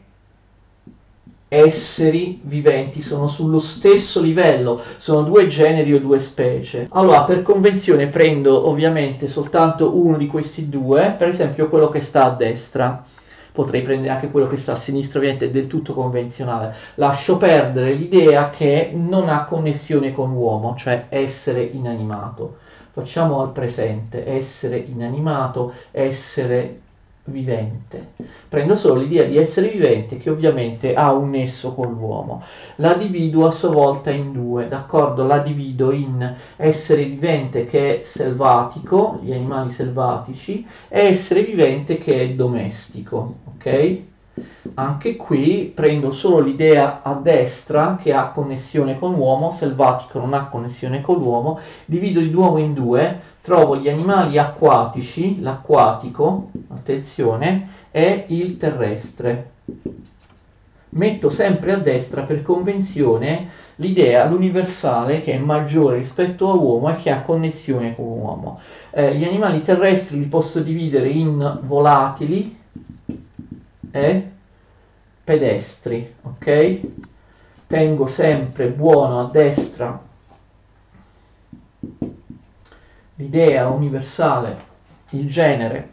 esseri 1.49 2.41
viventi 2.43 3.01
sono 3.01 3.29
sullo 3.29 3.61
stesso 3.61 4.21
livello, 4.21 4.83
sono 4.97 5.23
due 5.23 5.47
generi 5.47 5.95
o 5.95 6.01
due 6.01 6.19
specie. 6.19 6.89
Allora, 6.91 7.23
per 7.23 7.43
convenzione 7.43 8.09
prendo 8.09 8.69
ovviamente 8.69 9.29
soltanto 9.29 9.97
uno 9.97 10.17
di 10.17 10.27
questi 10.27 10.69
due, 10.69 11.15
per 11.17 11.29
esempio 11.29 11.69
quello 11.69 11.89
che 11.89 12.01
sta 12.01 12.25
a 12.25 12.31
destra. 12.31 13.05
Potrei 13.53 13.83
prendere 13.83 14.13
anche 14.13 14.33
quello 14.33 14.49
che 14.49 14.57
sta 14.57 14.73
a 14.73 14.77
sinistra, 14.77 15.21
ovviamente 15.21 15.47
è 15.47 15.51
del 15.51 15.69
tutto 15.69 15.95
convenzionale. 15.95 16.75
Lascio 16.97 17.37
perdere 17.37 17.93
l'idea 17.93 18.51
che 18.51 18.91
non 18.93 19.29
ha 19.29 19.45
connessione 19.45 20.13
con 20.13 20.33
l'uomo, 20.33 20.75
cioè 20.77 21.07
essere 21.09 21.63
inanimato. 21.63 22.57
Facciamo 22.91 23.41
al 23.43 23.53
presente, 23.53 24.27
essere 24.27 24.79
inanimato, 24.79 25.73
essere 25.93 26.81
vivente. 27.25 28.13
Prendo 28.49 28.77
solo 28.77 29.01
l'idea 29.01 29.25
di 29.25 29.39
essere 29.39 29.69
vivente 29.69 30.19
che 30.19 30.31
ovviamente 30.31 30.95
ha 30.95 31.13
un 31.13 31.31
nesso 31.31 31.75
con 31.75 31.93
l'uomo. 31.93 32.43
La 32.77 32.95
divido 32.95 33.47
a 33.47 33.51
sua 33.51 33.71
volta 33.71 34.11
in 34.11 34.33
due, 34.33 34.69
d'accordo? 34.69 35.25
La 35.25 35.39
divido 35.39 35.93
in 35.93 36.35
essere 36.57 37.05
vivente 37.05 37.65
che 37.65 38.01
è 38.01 38.05
selvatico, 38.05 39.19
gli 39.23 39.33
animali 39.33 39.71
selvatici, 39.71 40.67
e 40.89 41.01
essere 41.07 41.43
vivente 41.43 41.99
che 41.99 42.21
è 42.21 42.31
domestico, 42.31 43.37
ok? 43.57 43.99
Anche 44.75 45.17
qui 45.17 45.71
prendo 45.73 46.11
solo 46.11 46.41
l'idea 46.41 47.03
a 47.03 47.15
destra 47.15 47.97
che 48.01 48.13
ha 48.13 48.31
connessione 48.31 48.99
con 48.99 49.13
l'uomo, 49.13 49.51
selvatico 49.51 50.19
non 50.19 50.35
ha 50.35 50.49
connessione 50.49 51.01
con 51.01 51.19
l'uomo, 51.19 51.61
divido 51.85 52.21
di 52.21 52.31
nuovo 52.31 52.59
in 52.59 52.75
due, 52.75 53.21
trovo 53.45 53.77
gli 53.77 53.91
animali 53.91 54.39
acquatici, 54.39 55.43
l'acquatico, 55.43 56.49
attenzione, 56.69 57.69
e 57.91 58.25
il 58.29 58.57
terrestre. 58.57 59.51
Metto 60.89 61.29
sempre 61.29 61.73
a 61.73 61.77
destra 61.77 62.23
per 62.23 62.41
convenzione 62.41 63.51
l'idea, 63.77 64.25
l'universale, 64.25 65.23
che 65.23 65.35
è 65.35 65.39
maggiore 65.39 65.99
rispetto 65.99 66.51
all'uomo 66.51 66.89
e 66.89 66.97
che 66.97 67.11
ha 67.11 67.21
connessione 67.21 67.95
con 67.95 68.07
l'uomo. 68.07 68.61
Eh, 68.89 69.15
gli 69.15 69.25
animali 69.25 69.61
terrestri 69.61 70.21
li 70.21 70.25
posso 70.25 70.61
dividere 70.61 71.11
in 71.11 71.59
volatili 71.65 72.59
e 73.91 74.29
pedestri, 75.23 76.15
ok? 76.23 76.81
Tengo 77.67 78.07
sempre 78.07 78.69
buono 78.69 79.21
a 79.21 79.29
destra 79.31 80.04
l'idea 83.17 83.69
universale, 83.69 84.73
il 85.11 85.29
genere 85.29 85.93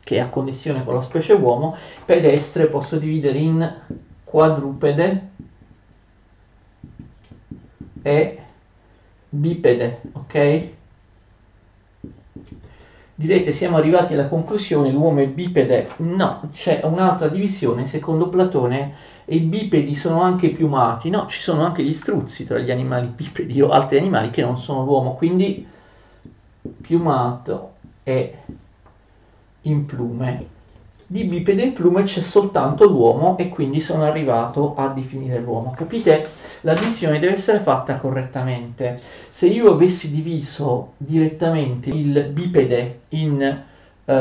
che 0.00 0.20
ha 0.20 0.28
connessione 0.28 0.84
con 0.84 0.94
la 0.94 1.02
specie 1.02 1.32
uomo, 1.32 1.76
pedestre 2.04 2.66
posso 2.66 2.98
dividere 2.98 3.38
in 3.38 3.74
quadrupede 4.24 5.28
e 8.02 8.42
bipede, 9.28 10.00
ok? 10.12 10.68
Direte 13.16 13.52
siamo 13.52 13.76
arrivati 13.76 14.12
alla 14.12 14.26
conclusione, 14.26 14.90
l'uomo 14.90 15.20
è 15.20 15.28
bipede? 15.28 15.90
No, 15.98 16.48
c'è 16.52 16.80
un'altra 16.82 17.28
divisione, 17.28 17.86
secondo 17.86 18.28
Platone 18.28 18.92
i 19.26 19.38
bipedi 19.40 19.94
sono 19.94 20.20
anche 20.20 20.50
piumati, 20.50 21.08
no, 21.10 21.26
ci 21.28 21.40
sono 21.40 21.64
anche 21.64 21.82
gli 21.82 21.94
struzzi 21.94 22.44
tra 22.44 22.58
gli 22.58 22.70
animali 22.70 23.06
bipedi 23.06 23.62
o 23.62 23.68
altri 23.68 23.98
animali 23.98 24.30
che 24.30 24.42
non 24.42 24.58
sono 24.58 24.84
l'uomo, 24.84 25.14
quindi 25.14 25.66
piumato 26.80 27.72
e 28.02 28.38
in 29.62 29.86
plume. 29.86 30.52
Di 31.06 31.24
bipede 31.24 31.62
in 31.62 31.72
plume 31.74 32.04
c'è 32.04 32.22
soltanto 32.22 32.86
l'uomo 32.86 33.36
e 33.36 33.50
quindi 33.50 33.80
sono 33.80 34.04
arrivato 34.04 34.74
a 34.74 34.88
definire 34.88 35.38
l'uomo. 35.38 35.74
Capite? 35.76 36.30
La 36.62 36.74
divisione 36.74 37.18
deve 37.18 37.34
essere 37.34 37.60
fatta 37.60 37.98
correttamente. 37.98 39.00
Se 39.30 39.46
io 39.46 39.72
avessi 39.72 40.10
diviso 40.10 40.92
direttamente 40.96 41.90
il 41.90 42.28
bipede 42.30 43.00
in 43.10 43.62
uh, 44.04 44.12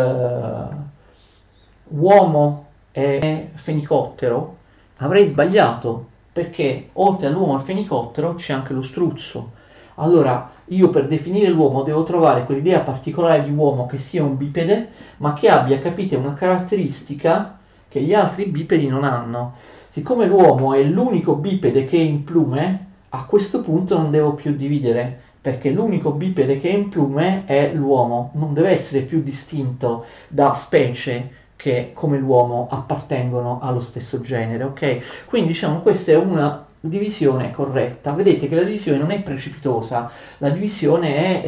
uomo 1.87 2.65
e 2.91 3.49
fenicottero, 3.53 4.57
avrei 4.97 5.27
sbagliato 5.27 6.07
perché 6.33 6.89
oltre 6.93 7.27
all'uomo 7.27 7.53
e 7.53 7.55
al 7.55 7.63
fenicottero 7.63 8.35
c'è 8.35 8.53
anche 8.53 8.73
lo 8.73 8.81
struzzo 8.81 9.61
allora 9.95 10.51
io 10.65 10.89
per 10.89 11.07
definire 11.07 11.49
l'uomo 11.49 11.83
devo 11.83 12.03
trovare 12.03 12.45
quell'idea 12.45 12.79
particolare 12.79 13.43
di 13.43 13.51
uomo 13.51 13.85
che 13.85 13.99
sia 13.99 14.23
un 14.23 14.37
bipede, 14.37 14.89
ma 15.17 15.33
che 15.33 15.49
abbia, 15.49 15.79
capite, 15.79 16.15
una 16.15 16.33
caratteristica 16.33 17.57
che 17.87 18.01
gli 18.01 18.13
altri 18.13 18.45
bipedi 18.45 18.87
non 18.87 19.03
hanno. 19.03 19.55
Siccome 19.89 20.25
l'uomo 20.25 20.73
è 20.73 20.83
l'unico 20.83 21.35
bipede 21.35 21.85
che 21.85 21.97
è 21.97 22.01
in 22.01 22.23
plume, 22.23 22.87
a 23.09 23.25
questo 23.25 23.61
punto 23.61 23.97
non 23.97 24.09
devo 24.09 24.33
più 24.33 24.55
dividere, 24.55 25.21
perché 25.39 25.69
l'unico 25.69 26.11
bipede 26.11 26.59
che 26.59 26.69
è 26.69 26.73
in 26.73 26.89
plume 26.89 27.43
è 27.45 27.73
l'uomo, 27.73 28.31
non 28.35 28.53
deve 28.53 28.69
essere 28.69 29.01
più 29.01 29.21
distinto 29.21 30.05
da 30.29 30.53
specie 30.53 31.41
che 31.55 31.91
come 31.93 32.17
l'uomo 32.17 32.67
appartengono 32.71 33.59
allo 33.61 33.81
stesso 33.81 34.21
genere, 34.21 34.63
ok? 34.63 35.25
Quindi 35.25 35.49
diciamo 35.49 35.81
questa 35.81 36.13
è 36.13 36.17
una 36.17 36.65
divisione 36.85 37.51
corretta. 37.51 38.11
Vedete 38.11 38.49
che 38.49 38.55
la 38.55 38.63
divisione 38.63 38.97
non 38.97 39.11
è 39.11 39.21
precipitosa, 39.21 40.11
la 40.39 40.49
divisione 40.49 41.15
è, 41.15 41.43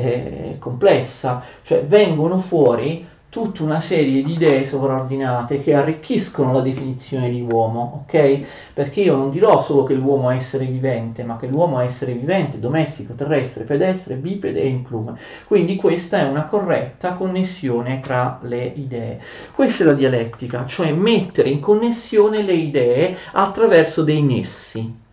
è 0.54 0.58
complessa, 0.60 1.44
cioè 1.64 1.84
vengono 1.84 2.40
fuori 2.40 3.06
tutta 3.28 3.64
una 3.64 3.82
serie 3.82 4.24
di 4.24 4.32
idee 4.32 4.66
sovraordinate 4.66 5.62
che 5.62 5.74
arricchiscono 5.74 6.54
la 6.54 6.62
definizione 6.62 7.30
di 7.30 7.42
uomo, 7.42 8.06
ok? 8.06 8.46
Perché 8.74 9.02
io 9.02 9.18
non 9.18 9.30
dirò 9.30 9.62
solo 9.62 9.84
che 9.84 9.94
l'uomo 9.94 10.30
è 10.30 10.38
essere 10.38 10.64
vivente, 10.64 11.26
ma 11.26 11.36
che 11.36 11.48
l'uomo 11.48 11.82
è 11.82 11.86
essere 11.86 12.14
vivente, 12.14 12.62
domestico, 12.62 13.14
terrestre, 13.14 13.66
pedestre, 13.66 14.16
bipede 14.16 14.62
e 14.62 14.68
implume. 14.68 15.20
Quindi 15.48 15.76
questa 15.76 16.20
è 16.20 16.24
una 16.24 16.46
corretta 16.46 17.16
connessione 17.16 18.00
tra 18.00 18.40
le 18.44 18.72
idee. 18.74 19.20
Questa 19.54 19.84
è 19.84 19.88
la 19.88 19.94
dialettica, 19.94 20.66
cioè 20.66 20.94
mettere 20.94 21.50
in 21.50 21.60
connessione 21.60 22.42
le 22.42 22.54
idee 22.54 23.18
attraverso 23.34 24.04
dei 24.04 24.22
nessi 24.22 25.04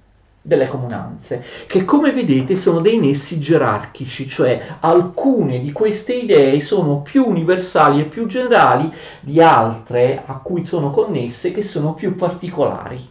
delle 0.43 0.67
comunanze, 0.67 1.45
che 1.69 1.85
come 1.85 2.11
vedete 2.11 2.57
sono 2.57 2.81
dei 2.81 2.99
nessi 2.99 3.39
gerarchici, 3.39 4.29
cioè 4.29 4.77
alcune 4.81 5.61
di 5.61 5.71
queste 5.71 6.15
idee 6.15 6.61
sono 6.61 7.01
più 7.01 7.25
universali 7.25 8.01
e 8.01 8.07
più 8.07 8.27
generali 8.27 8.93
di 9.21 9.41
altre 9.41 10.25
a 10.27 10.35
cui 10.35 10.65
sono 10.65 10.91
connesse 10.91 11.53
che 11.53 11.63
sono 11.63 11.95
più 11.95 12.17
particolari, 12.17 13.09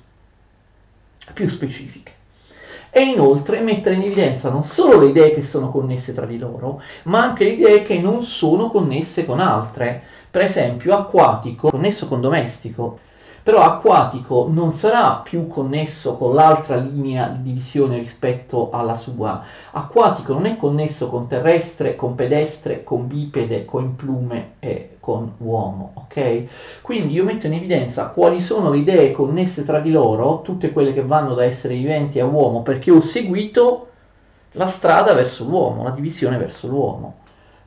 più 1.34 1.48
specifiche. 1.48 2.12
E 2.94 3.04
inoltre 3.04 3.62
mettere 3.62 3.96
in 3.96 4.02
evidenza 4.02 4.52
non 4.52 4.66
solo 4.66 5.00
le 5.00 5.12
idee 5.12 5.34
che 5.34 5.44
sono 5.44 5.72
connesse 5.72 6.14
tra 6.14 6.26
di 6.26 6.38
loro, 6.38 6.82
ma 7.04 7.24
anche 7.24 7.46
le 7.46 7.52
idee 7.52 7.84
che 7.84 7.98
non 8.00 8.22
sono 8.22 8.70
connesse 8.70 9.26
con 9.26 9.40
altre. 9.40 10.04
Per 10.30 10.42
esempio, 10.42 10.98
acquatico 10.98 11.70
connesso 11.70 12.10
con 12.10 12.20
domestico 12.20 13.00
però 13.44 13.62
acquatico 13.62 14.48
non 14.50 14.72
sarà 14.72 15.22
più 15.24 15.48
connesso 15.48 16.16
con 16.18 16.36
l'altra 16.36 16.76
linea 16.76 17.28
di 17.28 17.42
divisione 17.42 17.98
rispetto 17.98 18.70
alla 18.72 18.96
sua. 18.96 19.44
Acquatico 19.72 20.34
non 20.34 20.46
è 20.46 20.58
connesso 20.58 21.10
con 21.10 21.28
terrestre, 21.28 21.96
con 21.96 22.14
pedestre, 22.16 22.84
con 22.84 23.08
bipede, 23.08 23.66
con 23.66 23.96
plume 23.96 24.54
e 24.60 24.98
con 25.00 25.34
uomo, 25.38 25.92
ok? 25.96 26.82
Quindi 26.82 27.14
io 27.14 27.24
metto 27.24 27.48
in 27.48 27.54
evidenza 27.54 28.08
quali 28.08 28.42
sono 28.42 28.70
le 28.70 28.78
idee 28.78 29.12
connesse 29.12 29.66
tra 29.66 29.80
di 29.80 29.92
loro, 29.92 30.42
tutte 30.44 30.72
quelle 30.72 30.94
che 30.94 31.04
vanno 31.04 31.34
da 31.34 31.44
essere 31.44 31.76
viventi 31.76 32.20
a 32.20 32.26
uomo, 32.26 32.62
perché 32.62 32.92
ho 32.92 33.02
seguito 33.02 33.88
la 34.54 34.68
strada 34.68 35.14
verso 35.14 35.46
l'uomo, 35.46 35.84
la 35.84 35.92
divisione 35.92 36.38
verso 36.38 36.68
l'uomo 36.68 37.21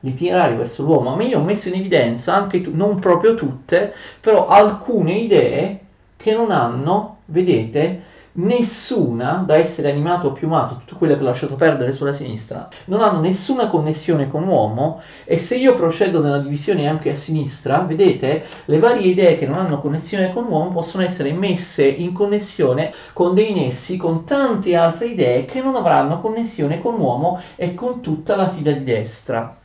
l'itinerario 0.05 0.57
verso 0.57 0.83
l'uomo, 0.83 1.15
ma 1.15 1.23
io 1.23 1.39
ho 1.39 1.43
messo 1.43 1.67
in 1.67 1.75
evidenza 1.75 2.35
anche, 2.35 2.61
tu, 2.61 2.71
non 2.73 2.99
proprio 2.99 3.35
tutte, 3.35 3.93
però 4.21 4.47
alcune 4.47 5.13
idee 5.13 5.79
che 6.15 6.35
non 6.35 6.51
hanno, 6.51 7.17
vedete, 7.25 8.03
nessuna, 8.37 9.43
da 9.45 9.55
essere 9.55 9.89
animato 9.91 10.27
o 10.27 10.31
piumato, 10.31 10.75
tutte 10.75 10.95
quelle 10.95 11.15
che 11.15 11.21
ho 11.21 11.25
lasciato 11.25 11.55
perdere 11.55 11.93
sulla 11.93 12.13
sinistra, 12.13 12.67
non 12.85 13.01
hanno 13.01 13.21
nessuna 13.21 13.67
connessione 13.67 14.29
con 14.29 14.43
l'uomo 14.43 15.01
e 15.23 15.37
se 15.37 15.55
io 15.55 15.73
procedo 15.73 16.21
nella 16.21 16.39
divisione 16.39 16.87
anche 16.87 17.11
a 17.11 17.15
sinistra, 17.15 17.79
vedete, 17.79 18.43
le 18.65 18.79
varie 18.79 19.07
idee 19.11 19.37
che 19.37 19.47
non 19.47 19.57
hanno 19.57 19.79
connessione 19.79 20.33
con 20.33 20.43
l'uomo 20.45 20.71
possono 20.71 21.03
essere 21.03 21.31
messe 21.31 21.85
in 21.85 22.11
connessione 22.11 22.91
con 23.13 23.33
dei 23.33 23.53
nessi, 23.53 23.97
con 23.97 24.25
tante 24.25 24.75
altre 24.75 25.07
idee 25.07 25.45
che 25.45 25.61
non 25.61 25.75
avranno 25.75 26.19
connessione 26.19 26.81
con 26.81 26.95
l'uomo 26.95 27.39
e 27.55 27.73
con 27.73 28.01
tutta 28.01 28.35
la 28.35 28.49
fila 28.49 28.71
di 28.71 28.83
destra. 28.83 29.57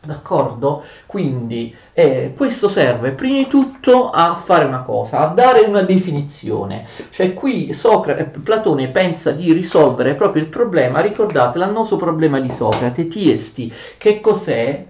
D'accordo? 0.00 0.84
Quindi 1.06 1.74
eh, 1.92 2.32
questo 2.36 2.68
serve 2.68 3.10
prima 3.10 3.38
di 3.38 3.46
tutto 3.48 4.10
a 4.10 4.40
fare 4.44 4.64
una 4.64 4.82
cosa, 4.82 5.18
a 5.18 5.34
dare 5.34 5.62
una 5.62 5.82
definizione. 5.82 6.86
Cioè 7.10 7.34
qui 7.34 7.72
Socrate, 7.72 8.20
eh, 8.20 8.24
Platone 8.26 8.88
pensa 8.88 9.32
di 9.32 9.52
risolvere 9.52 10.14
proprio 10.14 10.42
il 10.42 10.48
problema, 10.48 11.00
ricordate 11.00 11.58
l'annoso 11.58 11.96
problema 11.96 12.38
di 12.40 12.48
Socrate, 12.50 13.08
Tiesti, 13.08 13.72
che 13.98 14.20
cos'è? 14.20 14.86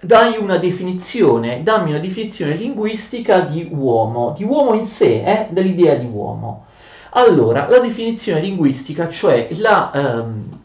Dai 0.00 0.36
una 0.36 0.58
definizione, 0.58 1.62
dammi 1.62 1.90
una 1.90 2.00
definizione 2.00 2.54
linguistica 2.54 3.40
di 3.42 3.68
uomo, 3.70 4.34
di 4.36 4.42
uomo 4.42 4.74
in 4.74 4.84
sé, 4.84 5.22
eh, 5.24 5.46
dell'idea 5.50 5.94
di 5.94 6.06
uomo. 6.06 6.66
Allora, 7.10 7.68
la 7.68 7.78
definizione 7.78 8.40
linguistica, 8.40 9.08
cioè 9.08 9.48
la... 9.52 9.92
Ehm, 9.94 10.61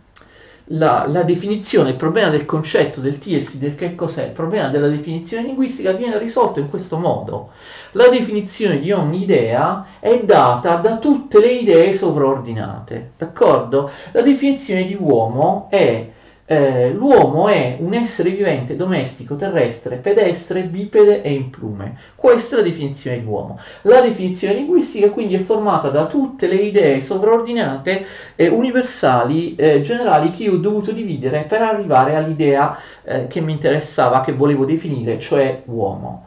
la, 0.72 1.06
la, 1.08 1.24
definizione, 1.24 1.92
il 1.92 1.96
problema 1.96 2.30
del 2.30 2.46
concetto 2.46 3.00
del 3.00 3.20
TLC, 3.20 3.56
del 3.56 3.76
che 3.76 3.96
cos'è, 3.96 4.26
il 4.26 4.32
problema 4.32 4.70
della 4.70 4.88
definizione 4.88 5.46
linguistica 5.46 5.92
viene 5.94 6.18
risolto 6.18 6.60
in 6.60 6.70
questo 6.70 6.98
modo. 6.98 7.52
La 7.92 8.10
definizione 8.10 8.80
di 8.80 8.92
ogni 8.92 9.24
idea 9.24 9.86
è 10.00 10.24
data 10.24 10.76
da 10.76 10.98
tutte 10.98 11.40
le 11.40 11.52
idee 11.52 11.94
sovraordinate, 11.94 13.12
d'accordo? 13.18 13.90
La 14.12 14.22
definizione 14.22 14.86
di 14.86 14.98
uomo 15.00 15.68
è 15.70 16.10
eh, 16.50 16.92
l'uomo 16.92 17.50
è 17.50 17.76
un 17.82 17.94
essere 17.94 18.30
vivente 18.30 18.78
domestico, 18.78 19.36
terrestre, 19.36 19.98
pedestre, 19.98 20.64
bipede 20.64 21.22
e 21.22 21.34
in 21.34 21.50
plume. 21.50 21.98
Questa 22.16 22.56
è 22.56 22.60
la 22.60 22.66
definizione 22.66 23.20
di 23.20 23.26
uomo. 23.26 23.60
La 23.82 24.00
definizione 24.00 24.54
linguistica 24.54 25.10
quindi 25.10 25.36
è 25.36 25.40
formata 25.40 25.90
da 25.90 26.06
tutte 26.06 26.48
le 26.48 26.56
idee 26.56 27.02
sovraordinate 27.02 28.06
e 28.36 28.48
universali, 28.48 29.56
eh, 29.56 29.82
generali 29.82 30.32
che 30.32 30.44
io 30.44 30.54
ho 30.54 30.58
dovuto 30.58 30.94
dividere 30.94 31.44
per 31.44 31.62
arrivare 31.62 32.16
all'idea 32.16 32.80
eh, 33.04 33.28
che 33.28 33.42
mi 33.42 33.52
interessava, 33.52 34.22
che 34.22 34.32
volevo 34.32 34.64
definire, 34.64 35.20
cioè 35.20 35.64
uomo. 35.66 36.27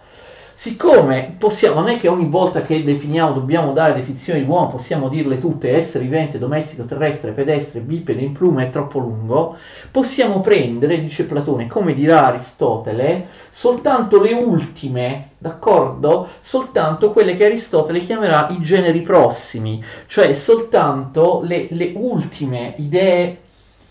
Siccome 0.61 1.37
possiamo, 1.39 1.81
non 1.81 1.89
è 1.89 1.99
che 1.99 2.07
ogni 2.09 2.29
volta 2.29 2.61
che 2.61 2.85
definiamo 2.85 3.33
dobbiamo 3.33 3.73
dare 3.73 3.95
definizioni 3.95 4.41
di 4.41 4.47
uomo, 4.47 4.69
possiamo 4.69 5.09
dirle 5.09 5.39
tutte, 5.39 5.71
essere 5.71 6.05
vivente, 6.05 6.39
domestico, 6.39 6.85
terrestre, 6.85 7.33
pedestre, 7.33 7.81
bipede, 7.81 8.21
in 8.21 8.33
pluma, 8.33 8.61
è 8.61 8.69
troppo 8.69 8.99
lungo, 8.99 9.57
possiamo 9.91 10.43
prendere, 10.43 11.01
dice 11.01 11.25
Platone, 11.25 11.67
come 11.67 11.95
dirà 11.95 12.27
Aristotele, 12.27 13.29
soltanto 13.49 14.21
le 14.21 14.35
ultime, 14.35 15.31
d'accordo? 15.39 16.29
Soltanto 16.41 17.11
quelle 17.11 17.39
che 17.39 17.47
Aristotele 17.47 18.05
chiamerà 18.05 18.49
i 18.51 18.61
generi 18.61 19.01
prossimi, 19.01 19.83
cioè 20.09 20.35
soltanto 20.35 21.41
le, 21.43 21.69
le 21.71 21.93
ultime 21.97 22.75
idee 22.77 23.39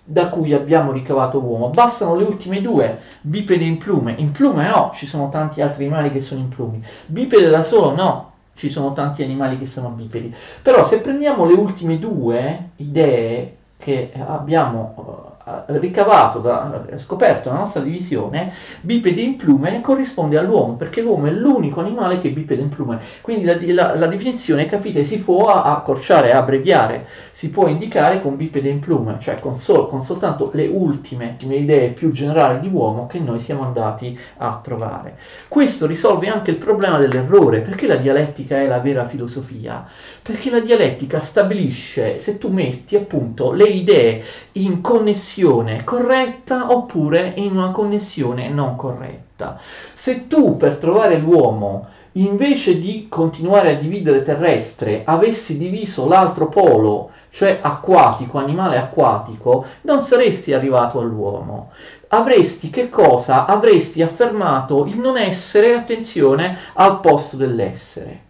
da 0.10 0.30
cui 0.30 0.54
abbiamo 0.54 0.92
ricavato 0.92 1.40
l'uomo. 1.40 1.70
Bastano 1.70 2.16
le 2.16 2.24
ultime 2.24 2.62
due, 2.62 3.00
bipede 3.22 3.64
in 3.64 3.78
plume. 3.78 4.16
In 4.18 4.32
plume 4.32 4.68
no, 4.68 4.90
ci 4.96 5.06
sono 5.06 5.30
tanti 5.30 5.62
altri 5.62 5.86
animali 5.86 6.12
che 6.12 6.22
sono 6.22 6.40
in 6.40 6.50
plumi. 6.50 6.84
Bipede 7.06 7.48
da 7.48 7.62
solo 7.62 7.94
no, 7.94 8.32
ci 8.56 8.70
sono 8.70 8.94
tanti 8.94 9.22
animali 9.22 9.60
che 9.60 9.68
sono 9.68 9.90
bipedi. 9.90 10.34
Però 10.64 10.84
se 10.84 11.00
prendiamo 11.00 11.46
le 11.46 11.54
ultime 11.54 12.00
due 12.00 12.70
idee 12.78 13.58
che 13.78 14.12
abbiamo 14.18 15.38
ricavato, 15.68 16.40
da, 16.40 16.84
scoperto 16.98 17.50
nella 17.50 17.62
nostra 17.62 17.82
divisione, 17.82 18.54
bipede 18.82 19.22
in 19.22 19.36
plume 19.36 19.82
corrisponde 19.82 20.38
all'uomo, 20.38 20.74
perché 20.74 21.02
l'uomo 21.02 21.28
è 21.28 21.32
l'unico 21.32 21.80
animale 21.80 22.20
che 22.20 22.30
bipede 22.30 22.62
in 22.62 22.70
plume. 22.70 23.00
Quindi 23.22 23.46
la, 23.46 23.58
la, 23.74 23.96
la 23.96 24.08
definizione, 24.08 24.66
capite, 24.66 25.04
si 25.06 25.20
può 25.20 25.48
accorciare, 25.48 26.32
abbreviare, 26.32 27.08
si 27.32 27.50
può 27.50 27.68
indicare 27.68 28.22
con 28.22 28.36
bipede 28.36 28.70
in 28.70 28.80
plume, 28.80 29.18
cioè 29.20 29.40
con, 29.40 29.56
sol, 29.56 29.88
con 29.90 30.04
soltanto 30.04 30.52
le 30.54 30.68
ultime 30.68 31.38
le 31.40 31.56
idee 31.56 31.90
più 31.90 32.12
generali 32.12 32.60
di 32.60 32.70
uomo 32.72 33.08
che 33.08 33.20
noi 33.20 33.40
siamo 33.40 33.64
andati 33.64 34.18
a 34.38 34.60
trovare. 34.64 35.18
Questo 35.48 35.88
risolve 35.88 36.28
anche 36.28 36.52
il 36.52 36.58
problema 36.58 36.98
dell'errore, 36.98 37.62
perché 37.62 37.88
la 37.88 37.96
dialettica 37.96 38.58
è 38.58 38.68
la 38.68 38.80
vera 38.80 39.08
filosofia? 39.08 39.86
Perché 40.22 40.50
la 40.50 40.60
dialettica 40.60 41.22
stabilisce 41.22 42.18
se 42.20 42.38
tu 42.38 42.50
metti 42.50 42.96
appunto 42.96 43.52
le 43.52 43.66
idee 43.66 44.24
in 44.54 44.82
connessione 44.82 45.39
corretta 45.84 46.72
oppure 46.72 47.34
in 47.38 47.56
una 47.56 47.72
connessione 47.72 48.50
non 48.50 48.76
corretta. 48.76 49.60
Se 49.94 50.28
tu 50.28 50.58
per 50.58 50.78
trovare 50.78 51.18
l'uomo 51.18 51.88
invece 52.14 52.80
di 52.80 53.08
continuare 53.08 53.76
a 53.76 53.80
dividere 53.80 54.24
terrestre 54.24 55.04
avessi 55.06 55.58
diviso 55.58 56.08
l'altro 56.08 56.48
polo, 56.50 57.12
cioè 57.30 57.60
acquatico, 57.62 58.38
animale 58.38 58.78
acquatico, 58.78 59.66
non 59.82 60.02
saresti 60.02 60.54
arrivato 60.54 61.00
all'uomo. 61.00 61.72
Avresti 62.10 62.70
che 62.70 62.90
cosa? 62.90 63.46
Avresti 63.46 64.02
affermato 64.02 64.86
il 64.86 65.00
non 65.00 65.18
essere, 65.18 65.76
attenzione, 65.76 66.58
al 66.74 67.00
posto 67.00 67.38
dell'essere 67.38 68.28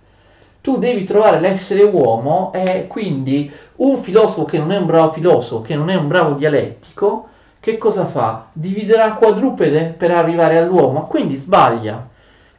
tu 0.62 0.78
devi 0.78 1.04
trovare 1.04 1.39
l'essere 1.39 1.84
uomo 1.84 2.52
e 2.54 2.88
quindi 2.88 3.52
un 3.78 4.02
filosofo 4.04 4.45
che 4.45 4.58
non 4.58 4.72
è 4.72 4.78
un 4.78 4.86
bravo 4.86 5.12
filosofo, 5.12 5.62
che 5.62 5.76
non 5.76 5.89
è 5.89 5.95
un 5.95 6.08
bravo 6.08 6.36
dialettico, 6.36 7.28
che 7.60 7.78
cosa 7.78 8.06
fa? 8.06 8.48
Dividerà 8.54 9.13
quadrupede 9.13 9.93
per 9.98 10.12
arrivare 10.12 10.58
all'uomo, 10.58 11.08
quindi 11.08 11.36
sbaglia. 11.36 12.08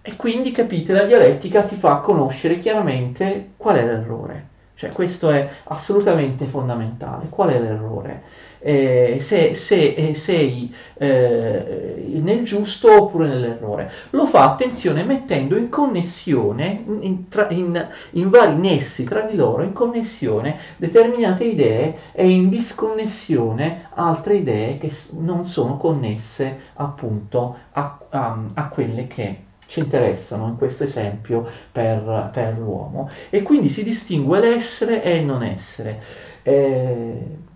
E 0.03 0.17
quindi 0.17 0.51
capite, 0.51 0.93
la 0.93 1.05
dialettica 1.05 1.63
ti 1.63 1.77
fa 1.77 1.97
conoscere 1.97 2.59
chiaramente 2.59 3.51
qual 3.57 3.77
è 3.77 3.85
l'errore. 3.85 4.49
Cioè 4.75 4.91
questo 4.91 5.31
è 5.31 5.47
assolutamente 5.65 6.47
fondamentale. 6.47 7.27
Qual 7.29 7.51
è 7.51 7.59
l'errore? 7.59 8.23
Eh, 8.63 9.17
se, 9.21 9.55
se 9.55 9.95
eh, 9.95 10.15
sei 10.15 10.73
eh, 10.99 12.11
nel 12.21 12.45
giusto 12.45 13.05
oppure 13.05 13.29
nell'errore. 13.29 13.91
Lo 14.11 14.27
fa, 14.27 14.45
attenzione, 14.45 15.03
mettendo 15.03 15.57
in 15.57 15.71
connessione, 15.71 16.85
in, 16.87 17.25
in, 17.49 17.89
in, 18.11 18.31
vari 18.31 18.57
nessi 18.57 19.05
tra 19.05 19.23
di 19.23 19.35
loro, 19.35 19.63
in 19.63 19.73
connessione 19.73 20.59
determinate 20.77 21.45
idee 21.45 21.97
e 22.13 22.29
in 22.29 22.51
disconnessione 22.51 23.89
altre 23.95 24.35
idee 24.35 24.77
che 24.77 24.93
non 25.13 25.45
sono 25.45 25.79
connesse 25.79 26.59
appunto 26.75 27.57
a, 27.73 27.99
a, 28.11 28.39
a 28.53 28.69
quelle 28.69 29.07
che 29.07 29.49
ci 29.71 29.79
interessano 29.79 30.49
in 30.49 30.57
questo 30.57 30.85
esempio 30.85 31.49
per, 31.73 32.31
per 32.33 32.59
l'uomo. 32.59 33.09
E 33.31 33.43
quindi 33.43 33.69
si 33.71 33.85
distingue 33.85 34.41
l'essere 34.41 35.03
e 35.03 35.19
il 35.19 35.25
non 35.25 35.43
essere. 35.43 36.03
Eh, 36.43 37.49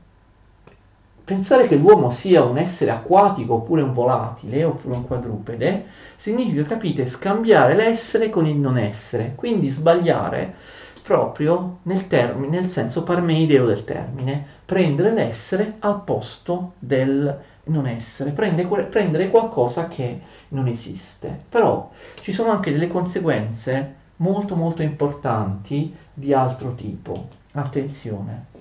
pensare 1.25 1.67
che 1.67 1.77
l'uomo 1.77 2.11
sia 2.11 2.45
un 2.45 2.59
essere 2.59 2.91
acquatico 2.91 3.55
oppure 3.55 3.83
un 3.83 3.95
volatile 3.95 4.65
oppure 4.65 4.97
un 4.97 5.07
quadrupede 5.07 5.87
significa, 6.17 6.65
capite, 6.65 7.07
scambiare 7.07 7.75
l'essere 7.75 8.29
con 8.29 8.47
il 8.47 8.57
non 8.57 8.77
essere, 8.77 9.33
quindi 9.35 9.71
sbagliare 9.71 10.55
proprio 11.03 11.79
nel, 11.83 12.07
termine, 12.07 12.61
nel 12.61 12.69
senso 12.69 13.05
parmeideo 13.05 13.67
del 13.67 13.85
termine, 13.85 14.47
prendere 14.65 15.13
l'essere 15.13 15.77
al 15.81 16.03
posto 16.03 16.73
del 16.79 17.41
non 17.65 17.87
essere, 17.87 18.31
prendere, 18.31 18.85
prendere 18.85 19.31
qualcosa 19.31 19.89
che 19.89 20.21
non 20.49 20.67
esiste. 20.67 21.39
Però 21.49 21.91
ci 22.21 22.33
sono 22.33 22.51
anche 22.51 22.73
delle 22.73 22.89
conseguenze 22.89 24.03
molto 24.17 24.55
molto 24.57 24.83
importanti 24.83 25.95
di 26.13 26.33
altro 26.33 26.75
tipo. 26.75 27.29
Attenzione. 27.53 28.54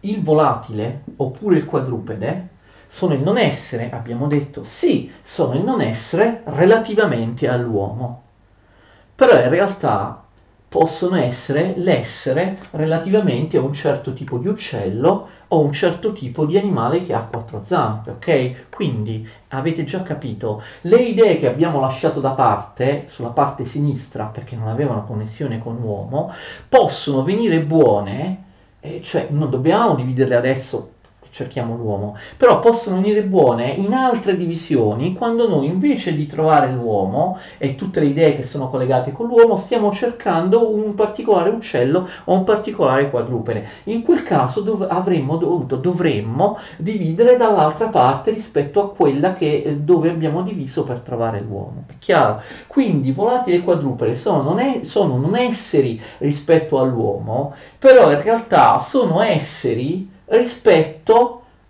Il 0.00 0.22
volatile 0.22 1.02
oppure 1.16 1.56
il 1.56 1.64
quadrupede 1.64 2.48
sono 2.86 3.14
il 3.14 3.20
non 3.20 3.36
essere, 3.36 3.90
abbiamo 3.90 4.28
detto, 4.28 4.64
sì, 4.64 5.12
sono 5.22 5.54
il 5.54 5.62
non 5.62 5.80
essere 5.80 6.42
relativamente 6.46 7.48
all'uomo. 7.48 8.22
Però 9.14 9.42
in 9.42 9.50
realtà 9.50 10.22
possono 10.68 11.16
essere 11.16 11.74
l'essere 11.76 12.58
relativamente 12.72 13.56
a 13.56 13.62
un 13.62 13.72
certo 13.72 14.12
tipo 14.12 14.38
di 14.38 14.48
uccello 14.48 15.28
o 15.48 15.60
un 15.60 15.72
certo 15.72 16.12
tipo 16.12 16.44
di 16.44 16.58
animale 16.58 17.04
che 17.04 17.14
ha 17.14 17.22
quattro 17.22 17.64
zampe, 17.64 18.10
ok? 18.10 18.68
Quindi 18.70 19.26
avete 19.48 19.84
già 19.84 20.02
capito, 20.02 20.62
le 20.82 20.98
idee 20.98 21.38
che 21.38 21.48
abbiamo 21.48 21.80
lasciato 21.80 22.20
da 22.20 22.30
parte, 22.30 23.04
sulla 23.06 23.30
parte 23.30 23.64
sinistra, 23.64 24.26
perché 24.26 24.56
non 24.56 24.68
avevano 24.68 25.04
connessione 25.04 25.58
con 25.58 25.76
l'uomo, 25.76 26.32
possono 26.68 27.22
venire 27.24 27.60
buone, 27.60 28.44
eh, 28.80 29.02
cioè 29.02 29.28
non 29.30 29.50
dobbiamo 29.50 29.94
dividerle 29.94 30.36
adesso 30.36 30.94
cerchiamo 31.38 31.76
l'uomo, 31.76 32.16
però 32.36 32.58
possono 32.58 32.96
venire 32.96 33.22
buone 33.22 33.68
in 33.70 33.94
altre 33.94 34.36
divisioni 34.36 35.12
quando 35.12 35.48
noi 35.48 35.66
invece 35.66 36.14
di 36.14 36.26
trovare 36.26 36.72
l'uomo 36.72 37.38
e 37.58 37.76
tutte 37.76 38.00
le 38.00 38.06
idee 38.06 38.34
che 38.34 38.42
sono 38.42 38.68
collegate 38.68 39.12
con 39.12 39.26
l'uomo 39.26 39.56
stiamo 39.56 39.92
cercando 39.92 40.74
un 40.74 40.94
particolare 40.94 41.50
uccello 41.50 42.08
o 42.24 42.34
un 42.34 42.42
particolare 42.42 43.08
quadrupede. 43.10 43.66
In 43.84 44.02
quel 44.02 44.24
caso 44.24 44.62
dov- 44.62 44.88
avremmo 44.90 45.36
dovuto, 45.36 45.76
dovremmo 45.76 46.58
dividere 46.76 47.36
dall'altra 47.36 47.86
parte 47.86 48.32
rispetto 48.32 48.82
a 48.82 48.90
quella 48.90 49.34
che, 49.34 49.62
eh, 49.64 49.76
dove 49.76 50.10
abbiamo 50.10 50.42
diviso 50.42 50.82
per 50.82 51.00
trovare 51.00 51.40
l'uomo. 51.40 51.84
È 51.86 51.92
chiaro? 52.00 52.42
Quindi 52.66 53.12
volatili 53.12 53.58
e 53.58 53.62
quadrupede 53.62 54.16
sono 54.16 54.42
non, 54.42 54.58
è, 54.58 54.80
sono 54.84 55.18
non 55.18 55.36
esseri 55.36 56.00
rispetto 56.18 56.80
all'uomo, 56.80 57.54
però 57.78 58.10
in 58.10 58.22
realtà 58.22 58.78
sono 58.78 59.20
esseri 59.20 60.16
rispetto 60.28 60.97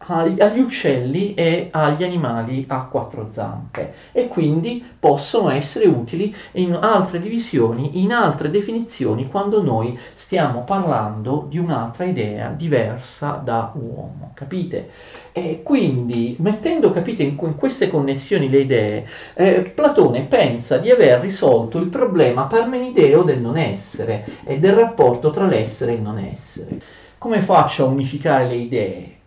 agli 0.01 0.61
uccelli 0.61 1.35
e 1.35 1.69
agli 1.71 2.05
animali 2.05 2.65
a 2.69 2.85
quattro 2.85 3.29
zampe 3.31 3.95
e 4.13 4.29
quindi 4.29 4.85
possono 4.99 5.51
essere 5.51 5.87
utili 5.87 6.35
in 6.53 6.75
altre 6.75 7.21
divisioni, 7.21 8.03
in 8.03 8.13
altre 8.13 8.51
definizioni 8.51 9.29
quando 9.29 9.63
noi 9.63 9.99
stiamo 10.15 10.63
parlando 10.63 11.47
di 11.49 11.59
un'altra 11.59 12.05
idea 12.05 12.51
diversa 12.51 13.41
da 13.43 13.73
uomo, 13.75 14.31
capite? 14.35 14.91
E 15.33 15.63
quindi 15.63 16.37
mettendo, 16.39 16.93
capite, 16.93 17.23
in, 17.23 17.37
in 17.41 17.57
queste 17.57 17.89
connessioni 17.89 18.49
le 18.49 18.59
idee, 18.59 19.07
eh, 19.35 19.63
Platone 19.63 20.23
pensa 20.23 20.79
di 20.79 20.91
aver 20.91 21.21
risolto 21.21 21.79
il 21.79 21.89
problema 21.89 22.45
parmenideo 22.45 23.23
del 23.23 23.41
non 23.41 23.57
essere 23.57 24.25
e 24.45 24.59
del 24.59 24.75
rapporto 24.75 25.31
tra 25.31 25.45
l'essere 25.47 25.93
e 25.93 25.95
il 25.97 26.03
non 26.03 26.19
essere. 26.19 26.81
Come 27.19 27.41
faccio 27.43 27.85
a 27.85 27.89
unificare 27.89 28.47
le 28.47 28.55
idee? 28.55 29.18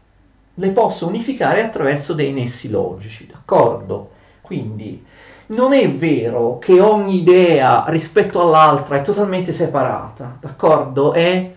Le 0.56 0.70
posso 0.72 1.08
unificare 1.08 1.64
attraverso 1.64 2.14
dei 2.14 2.34
nessi 2.34 2.70
logici, 2.70 3.28
d'accordo? 3.28 4.12
Quindi 4.42 5.04
non 5.48 5.74
è 5.74 5.92
vero 5.94 6.58
che 6.60 6.80
ogni 6.80 7.22
idea 7.22 7.86
rispetto 7.88 8.42
all'altra 8.42 8.98
è 8.98 9.02
totalmente 9.02 9.54
separata, 9.54 10.38
d'accordo? 10.40 11.14
È 11.14 11.54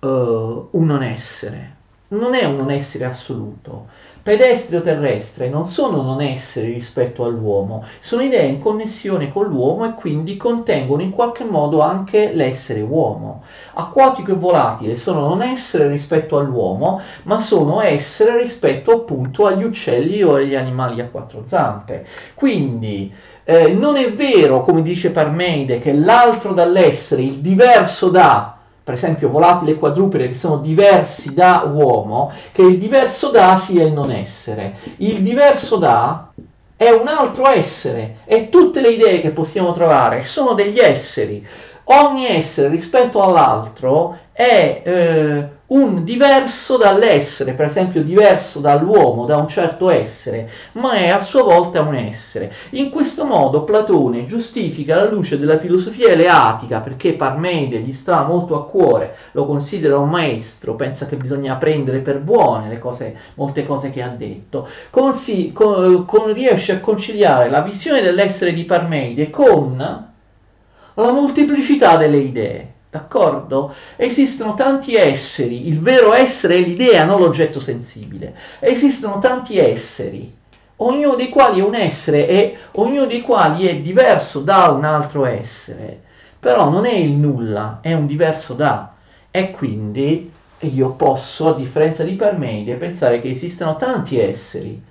uh, 0.00 0.06
un 0.06 0.84
non 0.84 1.02
essere, 1.02 1.74
non 2.08 2.34
è 2.34 2.44
un 2.44 2.56
non 2.56 2.70
essere 2.70 3.04
assoluto 3.04 3.86
pedestre 4.26 4.78
o 4.78 4.82
terrestre 4.82 5.48
non 5.48 5.64
sono 5.64 6.02
non 6.02 6.20
esseri 6.20 6.72
rispetto 6.72 7.24
all'uomo, 7.24 7.84
sono 8.00 8.22
idee 8.22 8.46
in 8.46 8.58
connessione 8.58 9.30
con 9.30 9.46
l'uomo 9.46 9.84
e 9.84 9.94
quindi 9.94 10.36
contengono 10.36 11.00
in 11.02 11.12
qualche 11.12 11.44
modo 11.44 11.80
anche 11.80 12.32
l'essere 12.34 12.80
uomo. 12.80 13.44
Acquatico 13.74 14.32
e 14.32 14.34
volatile 14.34 14.96
sono 14.96 15.28
non 15.28 15.42
essere 15.42 15.86
rispetto 15.86 16.38
all'uomo, 16.38 17.00
ma 17.22 17.38
sono 17.38 17.80
essere 17.80 18.36
rispetto 18.36 18.90
appunto 18.90 19.46
agli 19.46 19.62
uccelli 19.62 20.20
o 20.24 20.34
agli 20.34 20.56
animali 20.56 21.00
a 21.00 21.06
quattro 21.06 21.44
zampe. 21.46 22.04
Quindi 22.34 23.14
eh, 23.44 23.68
non 23.74 23.94
è 23.94 24.12
vero, 24.12 24.58
come 24.58 24.82
dice 24.82 25.12
Parmeide, 25.12 25.78
che 25.78 25.92
l'altro 25.92 26.52
dall'essere, 26.52 27.22
il 27.22 27.38
diverso 27.38 28.08
da, 28.08 28.55
per 28.86 28.94
esempio 28.94 29.30
volatile 29.30 29.72
e 29.72 29.78
quadrupede 29.78 30.28
che 30.28 30.34
sono 30.34 30.58
diversi 30.58 31.34
da 31.34 31.68
uomo, 31.68 32.30
che 32.52 32.62
il 32.62 32.78
diverso 32.78 33.30
da 33.30 33.56
sia 33.56 33.82
il 33.82 33.92
non 33.92 34.12
essere. 34.12 34.76
Il 34.98 35.24
diverso 35.24 35.74
da 35.74 36.30
è 36.76 36.90
un 36.90 37.08
altro 37.08 37.48
essere 37.48 38.18
e 38.26 38.48
tutte 38.48 38.80
le 38.80 38.90
idee 38.90 39.20
che 39.20 39.32
possiamo 39.32 39.72
trovare 39.72 40.22
sono 40.22 40.52
degli 40.52 40.78
esseri. 40.78 41.44
Ogni 41.82 42.28
essere 42.28 42.68
rispetto 42.68 43.20
all'altro 43.24 44.18
è 44.30 44.82
eh, 44.84 45.48
un 45.68 46.04
diverso 46.04 46.76
dall'essere, 46.76 47.54
per 47.54 47.66
esempio 47.66 48.02
diverso 48.02 48.60
dall'uomo, 48.60 49.24
da 49.24 49.36
un 49.36 49.48
certo 49.48 49.90
essere, 49.90 50.48
ma 50.72 50.92
è 50.92 51.08
a 51.08 51.20
sua 51.20 51.42
volta 51.42 51.80
un 51.80 51.94
essere. 51.94 52.52
In 52.70 52.90
questo 52.90 53.24
modo 53.24 53.64
Platone 53.64 54.26
giustifica 54.26 54.94
la 54.94 55.10
luce 55.10 55.38
della 55.38 55.58
filosofia 55.58 56.10
eleatica, 56.10 56.80
perché 56.80 57.14
Parmenide 57.14 57.80
gli 57.80 57.92
sta 57.92 58.22
molto 58.22 58.56
a 58.56 58.66
cuore, 58.66 59.16
lo 59.32 59.44
considera 59.44 59.98
un 59.98 60.08
maestro, 60.08 60.76
pensa 60.76 61.06
che 61.06 61.16
bisogna 61.16 61.56
prendere 61.56 61.98
per 61.98 62.20
buone 62.20 62.78
cose, 62.78 63.16
molte 63.34 63.66
cose 63.66 63.90
che 63.90 64.02
ha 64.02 64.08
detto, 64.08 64.68
Consi, 64.90 65.52
con, 65.52 66.04
con, 66.04 66.32
riesce 66.32 66.72
a 66.72 66.80
conciliare 66.80 67.50
la 67.50 67.62
visione 67.62 68.02
dell'essere 68.02 68.52
di 68.52 68.64
Parmenide 68.64 69.30
con 69.30 69.76
la 69.78 71.12
molteplicità 71.12 71.96
delle 71.96 72.18
idee. 72.18 72.74
D'accordo? 72.96 73.74
Esistono 73.96 74.54
tanti 74.54 74.94
esseri, 74.94 75.68
il 75.68 75.80
vero 75.80 76.14
essere 76.14 76.56
è 76.56 76.60
l'idea, 76.60 77.04
non 77.04 77.20
l'oggetto 77.20 77.60
sensibile. 77.60 78.34
Esistono 78.58 79.18
tanti 79.18 79.58
esseri, 79.58 80.34
ognuno 80.76 81.14
dei 81.14 81.28
quali 81.28 81.60
è 81.60 81.62
un 81.62 81.74
essere 81.74 82.26
e 82.26 82.56
ognuno 82.72 83.04
dei 83.04 83.20
quali 83.20 83.66
è 83.66 83.76
diverso 83.80 84.40
da 84.40 84.70
un 84.70 84.84
altro 84.84 85.26
essere. 85.26 86.04
Però 86.40 86.70
non 86.70 86.86
è 86.86 86.94
il 86.94 87.12
nulla, 87.12 87.80
è 87.82 87.92
un 87.92 88.06
diverso 88.06 88.54
da. 88.54 88.94
E 89.30 89.50
quindi 89.50 90.32
io 90.60 90.90
posso, 90.92 91.48
a 91.48 91.54
differenza 91.54 92.02
di 92.02 92.14
Parmenide, 92.14 92.76
pensare 92.76 93.20
che 93.20 93.30
esistano 93.30 93.76
tanti 93.76 94.18
esseri, 94.18 94.82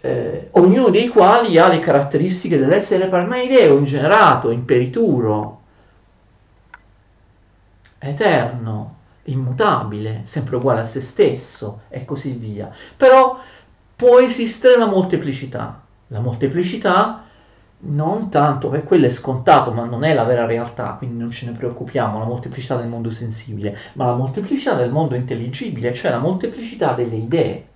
eh, 0.00 0.48
ognuno 0.52 0.90
dei 0.90 1.08
quali 1.08 1.58
ha 1.58 1.68
le 1.68 1.78
caratteristiche 1.78 2.58
dell'essere 2.58 3.06
parmeideo, 3.06 3.78
ingenerato, 3.78 4.50
imperituro, 4.50 5.63
eterno, 8.08 8.96
immutabile, 9.24 10.22
sempre 10.24 10.56
uguale 10.56 10.80
a 10.80 10.86
se 10.86 11.00
stesso 11.00 11.82
e 11.88 12.04
così 12.04 12.32
via. 12.32 12.70
Però 12.96 13.38
può 13.96 14.20
esistere 14.20 14.76
la 14.78 14.86
molteplicità. 14.86 15.82
La 16.08 16.20
molteplicità 16.20 17.24
non 17.86 18.30
tanto, 18.30 18.68
perché 18.68 18.86
quello 18.86 19.06
è 19.06 19.10
scontato, 19.10 19.72
ma 19.72 19.84
non 19.84 20.04
è 20.04 20.14
la 20.14 20.24
vera 20.24 20.46
realtà, 20.46 20.94
quindi 20.98 21.18
non 21.18 21.30
ce 21.30 21.46
ne 21.46 21.52
preoccupiamo, 21.52 22.18
la 22.18 22.24
molteplicità 22.24 22.76
del 22.76 22.88
mondo 22.88 23.10
sensibile, 23.10 23.76
ma 23.94 24.06
la 24.06 24.14
molteplicità 24.14 24.74
del 24.74 24.90
mondo 24.90 25.14
intelligibile, 25.14 25.92
cioè 25.92 26.10
la 26.10 26.18
molteplicità 26.18 26.92
delle 26.92 27.16
idee. 27.16 27.66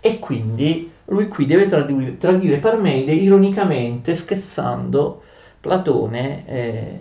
E 0.00 0.18
quindi 0.18 0.90
lui 1.06 1.28
qui 1.28 1.46
deve 1.46 1.66
tradire, 1.66 2.16
tradire 2.16 2.58
Parmeide 2.58 3.12
ironicamente, 3.12 4.14
scherzando, 4.14 5.22
Platone 5.60 6.46
eh, 6.46 6.98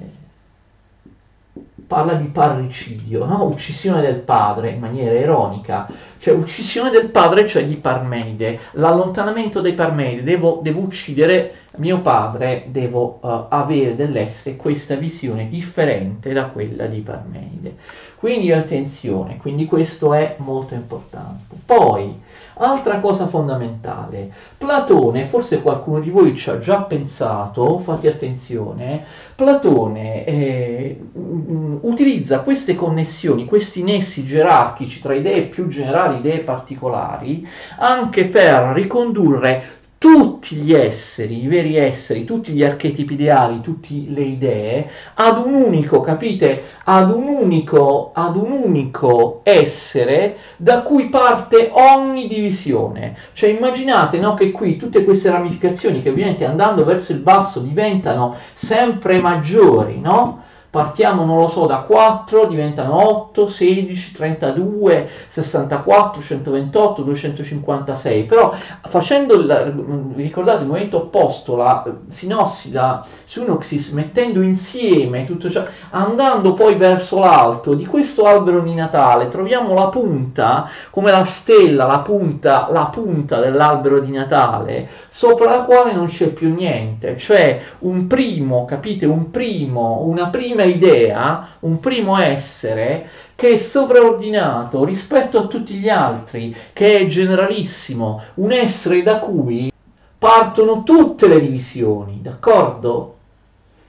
parla 1.90 2.14
di 2.14 2.28
parricidio, 2.28 3.26
no? 3.26 3.46
uccisione 3.46 4.02
del 4.02 4.18
padre 4.18 4.70
in 4.70 4.80
maniera 4.80 5.18
ironica, 5.18 5.88
cioè 6.20 6.36
uccisione 6.36 6.92
del 6.92 7.10
padre, 7.10 7.48
cioè 7.48 7.66
di 7.66 7.78
Parmeide, 7.78 8.60
l'allontanamento 8.74 9.60
dei 9.60 9.74
Parmeide, 9.74 10.22
devo, 10.22 10.60
devo 10.62 10.82
uccidere 10.82 11.56
mio 11.78 12.02
padre, 12.02 12.66
devo 12.70 13.20
uh, 13.22 13.46
avere 13.50 13.96
dell'essere 13.96 14.56
questa 14.56 14.96
visione 14.96 15.48
differente 15.50 16.34
da 16.34 16.46
quella 16.48 16.86
di 16.86 17.00
Parmeide. 17.00 17.76
Quindi 18.16 18.52
attenzione, 18.52 19.38
quindi 19.38 19.66
questo 19.66 20.14
è 20.14 20.36
molto 20.40 20.74
importante. 20.74 21.56
Poi, 21.66 22.20
Altra 22.62 23.00
cosa 23.00 23.28
fondamentale, 23.28 24.30
Platone, 24.58 25.24
forse 25.24 25.62
qualcuno 25.62 26.02
di 26.02 26.10
voi 26.10 26.36
ci 26.36 26.50
ha 26.50 26.60
già 26.60 26.82
pensato, 26.82 27.80
fate 27.80 28.10
attenzione, 28.10 29.06
Platone 29.34 30.26
eh, 30.26 31.00
utilizza 31.14 32.42
queste 32.42 32.76
connessioni, 32.76 33.46
questi 33.46 33.82
nessi 33.82 34.26
gerarchici 34.26 35.00
tra 35.00 35.14
idee 35.14 35.44
più 35.44 35.70
generali 35.70 36.18
idee 36.18 36.40
particolari, 36.40 37.48
anche 37.78 38.26
per 38.26 38.74
ricondurre 38.74 39.79
tutti 40.00 40.56
gli 40.56 40.74
esseri, 40.74 41.44
i 41.44 41.48
veri 41.48 41.76
esseri, 41.76 42.24
tutti 42.24 42.54
gli 42.54 42.64
archetipi 42.64 43.14
ideali, 43.16 43.60
tutte 43.60 43.90
le 44.08 44.22
idee, 44.22 44.90
ad 45.16 45.46
un 45.46 45.54
unico, 45.54 46.00
capite, 46.00 46.64
ad 46.86 47.12
un 47.12 47.28
unico, 47.28 48.12
ad 48.14 48.38
un 48.38 48.50
unico 48.52 49.42
essere 49.44 50.38
da 50.56 50.84
cui 50.84 51.10
parte 51.10 51.70
ogni 51.74 52.30
divisione. 52.30 53.18
Cioè 53.34 53.50
immaginate 53.50 54.20
no, 54.20 54.36
che 54.36 54.52
qui 54.52 54.78
tutte 54.78 55.04
queste 55.04 55.32
ramificazioni 55.32 56.02
che 56.02 56.10
ovviamente 56.10 56.46
andando 56.46 56.86
verso 56.86 57.12
il 57.12 57.20
basso 57.20 57.60
diventano 57.60 58.38
sempre 58.54 59.20
maggiori, 59.20 60.00
no? 60.00 60.48
Partiamo, 60.72 61.26
non 61.26 61.40
lo 61.40 61.48
so, 61.48 61.66
da 61.66 61.78
4, 61.78 62.46
diventano 62.46 63.08
8, 63.08 63.48
16, 63.48 64.12
32, 64.12 65.10
64, 65.30 66.22
128, 66.22 67.02
256. 67.02 68.24
Però 68.26 68.54
facendo, 68.84 69.34
il, 69.34 70.14
ricordate, 70.16 70.62
il 70.62 70.68
momento 70.68 70.98
opposto, 70.98 71.56
la 71.56 71.84
sinossi, 72.10 72.72
la 72.72 73.04
sinuxis, 73.24 73.90
mettendo 73.94 74.42
insieme 74.42 75.26
tutto 75.26 75.50
ciò, 75.50 75.66
andando 75.90 76.54
poi 76.54 76.76
verso 76.76 77.18
l'alto 77.18 77.74
di 77.74 77.88
questo 77.88 78.26
albero 78.26 78.62
di 78.62 78.76
Natale, 78.76 79.30
troviamo 79.30 79.74
la 79.74 79.88
punta, 79.88 80.70
come 80.92 81.10
la 81.10 81.24
stella, 81.24 81.88
la 81.88 82.00
punta, 82.00 82.70
la 82.72 82.86
punta 82.86 83.40
dell'albero 83.40 84.00
di 84.02 84.12
Natale, 84.12 84.88
sopra 85.10 85.50
la 85.50 85.64
quale 85.64 85.94
non 85.94 86.06
c'è 86.06 86.28
più 86.28 86.54
niente. 86.54 87.18
Cioè 87.18 87.60
un 87.80 88.06
primo, 88.06 88.66
capite, 88.66 89.08
un 89.08 89.32
primo, 89.32 90.02
una 90.04 90.28
prima 90.28 90.59
prima 90.60 90.64
idea, 90.64 91.48
un 91.60 91.80
primo 91.80 92.18
essere 92.18 93.10
che 93.36 93.54
è 93.54 93.58
sovraordinato 93.58 94.84
rispetto 94.84 95.38
a 95.38 95.48
tutti 95.48 95.76
gli 95.76 95.88
altri, 95.88 96.54
che 96.74 97.00
è 97.00 97.06
generalissimo, 97.06 98.22
un 98.36 98.52
essere 98.52 99.02
da 99.02 99.20
cui 99.20 99.72
partono 100.18 100.84
tutte 100.84 101.28
le 101.28 101.40
divisioni, 101.40 102.20
d'accordo? 102.22 103.16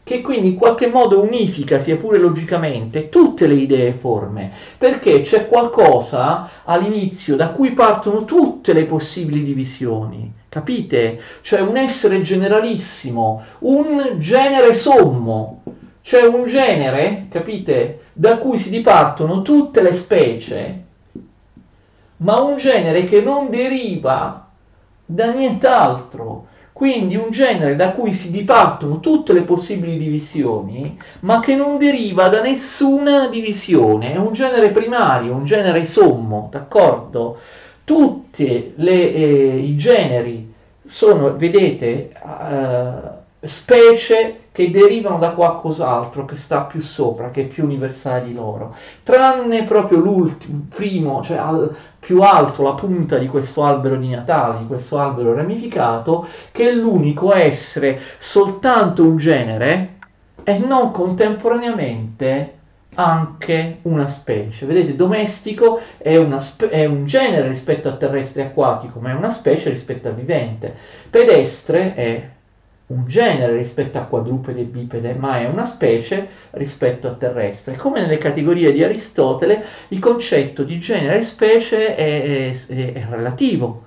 Che 0.05 0.21
quindi 0.21 0.49
in 0.49 0.55
qualche 0.55 0.87
modo 0.87 1.21
unifica, 1.21 1.81
sia 1.81 1.97
pure 1.97 2.19
logicamente, 2.19 3.09
tutte 3.09 3.49
le 3.49 3.55
idee 3.55 3.89
e 3.89 3.93
forme, 3.93 4.53
perché 4.79 5.23
c'è 5.23 5.49
qualcosa 5.49 6.49
all'inizio 6.65 7.35
da 7.35 7.49
cui 7.49 7.73
partono 7.73 8.25
tutte 8.25 8.73
le 8.73 8.85
possibili 8.85 9.43
divisioni. 9.43 10.33
Capite? 10.49 11.21
Cioè 11.43 11.61
un 11.61 11.77
essere 11.77 12.23
generalissimo, 12.23 13.43
un 13.61 14.17
genere 14.19 14.75
sommo, 14.75 15.63
c'è 16.03 16.23
un 16.23 16.47
genere, 16.47 17.27
capite, 17.31 18.01
da 18.13 18.39
cui 18.39 18.59
si 18.59 18.71
dipartono 18.71 19.43
tutte 19.43 19.83
le 19.83 19.93
specie, 19.93 20.85
ma 22.19 22.41
un 22.41 22.57
genere 22.57 23.05
che 23.05 23.21
non 23.21 23.51
deriva 23.51 24.49
da 25.05 25.31
nient'altro. 25.33 26.47
Quindi 26.73 27.15
un 27.15 27.31
genere 27.31 27.77
da 27.77 27.91
cui 27.91 28.15
si 28.15 28.31
dipartono 28.31 29.01
tutte 29.01 29.35
le 29.35 29.43
possibili 29.43 29.99
divisioni, 29.99 30.99
ma 31.21 31.41
che 31.41 31.55
non 31.55 31.77
deriva 31.77 32.29
da 32.29 32.41
nessuna 32.41 33.29
divisione. 33.29 34.15
È 34.15 34.17
un 34.17 34.33
genere 34.33 34.71
primario, 34.71 35.35
un 35.35 35.45
genere 35.45 35.85
sommo, 35.85 36.49
d'accordo? 36.51 37.39
Tutti 37.85 38.75
eh, 38.77 39.59
i 39.59 39.77
generi 39.77 40.51
sono, 40.83 41.37
vedete, 41.37 42.13
uh, 42.23 43.47
specie 43.47 44.40
che 44.53 44.71
derivano 44.71 45.19
da 45.19 45.31
qualcos'altro 45.31 46.25
che 46.25 46.37
sta 46.37 46.63
più 46.63 46.81
sopra, 46.81 47.31
che 47.31 47.43
è 47.43 47.47
più 47.47 47.65
universale 47.65 48.25
di 48.25 48.35
loro, 48.35 48.75
tranne 49.03 49.65
proprio 49.65 49.99
l'ultimo, 49.99 50.67
primo, 50.69 51.23
cioè 51.23 51.37
al, 51.37 51.75
più 51.99 52.23
alto, 52.23 52.63
la 52.63 52.75
punta 52.75 53.17
di 53.19 53.29
questo 53.29 53.65
albero 53.65 53.97
di 53.97 54.09
Natale, 54.09 54.59
di 54.59 54.67
questo 54.67 54.99
albero 54.99 55.35
ramificato, 55.35 56.27
che 56.51 56.71
è 56.71 56.73
l'unico 56.73 57.33
essere 57.33 58.01
soltanto 58.19 59.05
un 59.05 59.17
genere 59.17 59.99
e 60.43 60.59
non 60.59 60.91
contemporaneamente 60.91 62.55
anche 62.95 63.79
una 63.83 64.09
specie. 64.09 64.67
Vedete, 64.67 64.97
domestico 64.97 65.81
è, 65.97 66.21
spe- 66.41 66.71
è, 66.71 66.85
un 66.87 67.07
genere 67.07 67.49
rispetto 67.49 67.89
a 67.89 67.97
terrestre 67.97 68.43
e 68.43 68.47
acquatico, 68.47 68.99
ma 68.99 69.11
è 69.11 69.15
una 69.15 69.31
specie 69.31 69.71
rispetto 69.71 70.09
a 70.09 70.13
vivente. 70.13 70.75
Pedestre 71.09 71.95
è 71.95 72.29
un 72.91 73.07
genere 73.07 73.57
rispetto 73.57 73.99
a 73.99 74.05
quadrupede 74.05 74.61
e 74.61 74.65
bipede, 74.65 75.15
ma 75.15 75.39
è 75.39 75.47
una 75.47 75.65
specie 75.65 76.29
rispetto 76.53 77.07
a 77.09 77.13
terrestre. 77.13 77.77
Come 77.77 78.01
nelle 78.01 78.19
categorie 78.19 78.73
di 78.73 78.83
Aristotele, 78.83 79.65
il 79.89 79.99
concetto 80.01 80.65
di 80.65 80.79
genere 80.79 81.19
e 81.19 81.23
specie 81.23 81.95
è, 81.95 82.53
è, 82.67 82.93
è 82.93 83.07
relativo, 83.09 83.85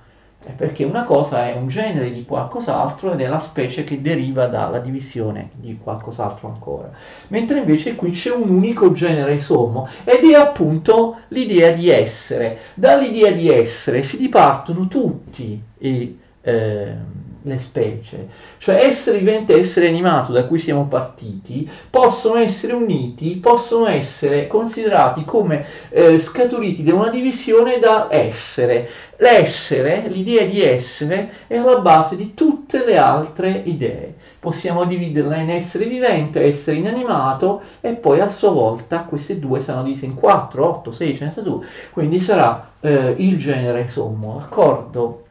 perché 0.56 0.84
una 0.84 1.04
cosa 1.04 1.48
è 1.48 1.54
un 1.54 1.68
genere 1.68 2.12
di 2.12 2.24
qualcos'altro 2.24 3.12
ed 3.12 3.20
è 3.20 3.26
la 3.26 3.40
specie 3.40 3.84
che 3.84 4.00
deriva 4.00 4.46
dalla 4.46 4.78
divisione 4.78 5.50
di 5.54 5.78
qualcos'altro 5.82 6.48
ancora. 6.48 6.90
Mentre 7.28 7.58
invece 7.58 7.94
qui 7.94 8.10
c'è 8.10 8.30
un 8.30 8.48
unico 8.48 8.92
genere 8.92 9.38
sommo 9.38 9.88
ed 10.04 10.24
è 10.24 10.34
appunto 10.34 11.18
l'idea 11.28 11.72
di 11.72 11.90
essere. 11.90 12.58
Dall'idea 12.74 13.32
di 13.32 13.50
essere 13.50 14.02
si 14.02 14.16
dipartono 14.16 14.88
tutti 14.88 15.62
i... 15.78 16.18
Eh, 16.46 17.22
le 17.46 17.58
specie, 17.58 18.28
cioè 18.58 18.86
essere 18.86 19.18
vivente 19.18 19.54
e 19.54 19.60
essere 19.60 19.88
animato 19.88 20.32
da 20.32 20.44
cui 20.46 20.58
siamo 20.58 20.86
partiti, 20.86 21.68
possono 21.90 22.38
essere 22.38 22.72
uniti, 22.72 23.36
possono 23.36 23.86
essere 23.86 24.46
considerati 24.46 25.24
come 25.24 25.66
eh, 25.90 26.18
scaturiti 26.18 26.82
da 26.82 26.94
una 26.94 27.10
divisione 27.10 27.78
da 27.78 28.08
essere. 28.10 28.88
L'essere, 29.18 30.08
l'idea 30.08 30.46
di 30.46 30.62
essere, 30.62 31.30
è 31.46 31.56
alla 31.56 31.78
base 31.78 32.16
di 32.16 32.34
tutte 32.34 32.84
le 32.84 32.96
altre 32.96 33.62
idee. 33.64 34.14
Possiamo 34.40 34.84
dividerla 34.84 35.36
in 35.36 35.50
essere 35.50 35.84
vivente, 35.84 36.42
essere 36.42 36.78
inanimato 36.78 37.62
e 37.80 37.92
poi 37.92 38.20
a 38.20 38.28
sua 38.28 38.50
volta 38.50 39.04
queste 39.04 39.38
due 39.38 39.60
saranno 39.60 39.84
divise 39.84 40.06
in 40.06 40.14
4, 40.14 40.66
8, 40.66 40.92
6, 40.92 41.16
102, 41.16 41.66
quindi 41.90 42.20
sarà 42.20 42.70
eh, 42.80 43.14
il 43.18 43.38
genere 43.38 43.88
sommo, 43.88 44.38
d'accordo? 44.38 45.23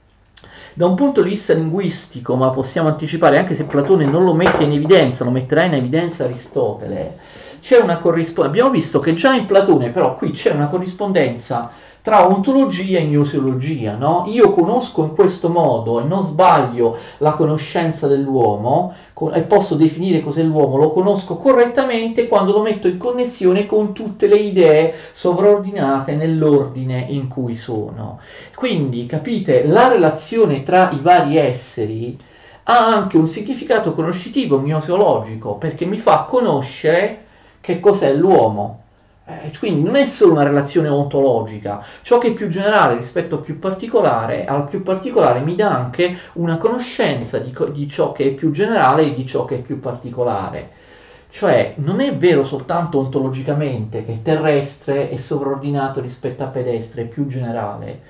Da 0.76 0.88
un 0.88 0.96
punto 0.96 1.22
di 1.22 1.30
vista 1.30 1.54
linguistico, 1.54 2.36
ma 2.36 2.50
possiamo 2.50 2.90
anticipare, 2.90 3.38
anche 3.38 3.54
se 3.54 3.66
Platone 3.66 4.06
non 4.06 4.24
lo 4.24 4.34
mette 4.34 4.64
in 4.64 4.72
evidenza, 4.72 5.24
lo 5.24 5.30
metterà 5.30 5.66
in 5.66 5.76
evidenza 5.76 6.24
Aristotele, 6.24 7.20
c'è 7.62 7.78
una 7.78 8.00
corrispondenza. 8.00 8.50
Abbiamo 8.50 8.72
visto 8.72 9.00
che 9.00 9.14
già 9.14 9.36
in 9.36 9.46
Platone, 9.46 9.92
però, 9.92 10.16
qui 10.16 10.32
c'è 10.32 10.50
una 10.50 10.70
corrispondenza 10.70 11.70
tra 12.04 12.28
ontologia 12.28 13.00
e 13.00 13.06
gnoseologia. 13.06 13.96
No? 13.96 14.26
Io 14.28 14.52
conosco 14.52 15.04
in 15.04 15.16
questo 15.16 15.48
modo 15.48 16.02
e 16.02 16.04
non 16.04 16.22
sbaglio 16.22 16.98
la 17.20 17.32
conoscenza 17.32 18.08
dell'uomo 18.08 18.94
e 19.34 19.42
posso 19.44 19.76
definire 19.76 20.20
cos'è 20.20 20.44
l'uomo, 20.44 20.76
lo 20.76 20.92
conosco 20.92 21.38
correttamente 21.38 22.28
quando 22.28 22.52
lo 22.52 22.62
metto 22.62 22.90
in 22.90 22.98
connessione 22.98 23.66
con 23.66 23.94
tutte 23.94 24.28
le 24.28 24.36
idee 24.36 24.94
sovraordinate 25.14 26.18
nell'ordine 26.18 27.06
in 27.08 27.30
cui 27.30 27.56
sono. 27.56 28.20
Quindi, 28.54 29.06
capite, 29.06 29.66
la 29.66 29.88
relazione 29.88 30.64
tra 30.64 30.92
i 30.92 31.00
vari 31.00 31.38
esseri 31.38 32.20
ha 32.64 32.86
anche 32.86 33.16
un 33.16 33.28
significato 33.28 33.94
conoscitivo 33.94 34.60
gnoseologico 34.60 35.56
perché 35.56 35.86
mi 35.86 36.00
fa 36.00 36.26
conoscere 36.28 37.24
che 37.62 37.80
cos'è 37.80 38.14
l'uomo 38.14 38.83
eh, 39.26 39.52
quindi 39.58 39.84
non 39.84 39.96
è 39.96 40.06
solo 40.06 40.34
una 40.34 40.44
relazione 40.44 40.90
ontologica, 40.90 41.86
ciò 42.02 42.18
che 42.18 42.30
è 42.30 42.34
più 42.34 42.50
generale 42.50 42.98
rispetto 42.98 43.40
più 43.40 43.58
particolare, 43.60 44.46
al 44.46 44.68
più 44.68 44.84
particolare 44.84 45.40
mi 45.40 45.56
dà 45.56 45.74
anche 45.74 46.18
una 46.34 46.58
conoscenza 46.58 47.40
di, 47.40 47.56
di 47.72 47.90
ciò 47.90 48.12
che 48.12 48.26
è 48.26 48.34
più 48.34 48.52
generale 48.52 49.04
e 49.04 49.14
di 49.14 49.26
ciò 49.26 49.46
che 49.46 49.56
è 49.56 49.62
più 49.62 49.80
particolare. 49.80 50.82
Cioè 51.30 51.76
non 51.78 52.00
è 52.02 52.16
vero 52.16 52.44
soltanto 52.44 53.00
ontologicamente 53.00 54.06
che 54.06 54.22
terrestre 54.22 55.10
è 55.10 55.18
sovraordinato 55.18 56.00
rispetto 56.02 56.44
a 56.44 56.48
pedestre, 56.48 57.04
è 57.04 57.06
più 57.06 57.26
generale, 57.26 58.02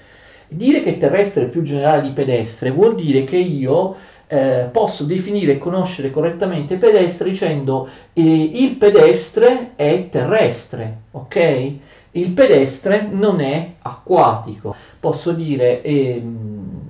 Dire 0.54 0.84
che 0.84 0.98
terrestre 1.00 1.46
è 1.46 1.50
più 1.50 1.64
generale 1.64 2.04
di 2.04 2.12
pedestre 2.12 2.70
vuol 2.70 2.94
dire 2.94 3.24
che 3.24 3.38
io 3.38 3.96
eh, 4.34 4.70
posso 4.72 5.04
definire 5.04 5.54
e 5.54 5.58
conoscere 5.60 6.10
correttamente 6.10 6.78
pedestre 6.78 7.30
dicendo 7.30 7.88
eh, 8.14 8.24
il 8.24 8.78
pedestre 8.78 9.74
è 9.76 10.10
terrestre, 10.10 11.02
ok? 11.12 11.72
Il 12.12 12.32
pedestre 12.32 13.08
non 13.12 13.42
è 13.42 13.74
acquatico. 13.84 14.76
Posso 15.00 15.34
dire 15.34 15.84
ehm, 15.84 16.82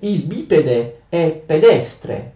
il 0.00 0.22
bipede 0.22 1.00
è 1.08 1.42
pedestre, 1.44 2.32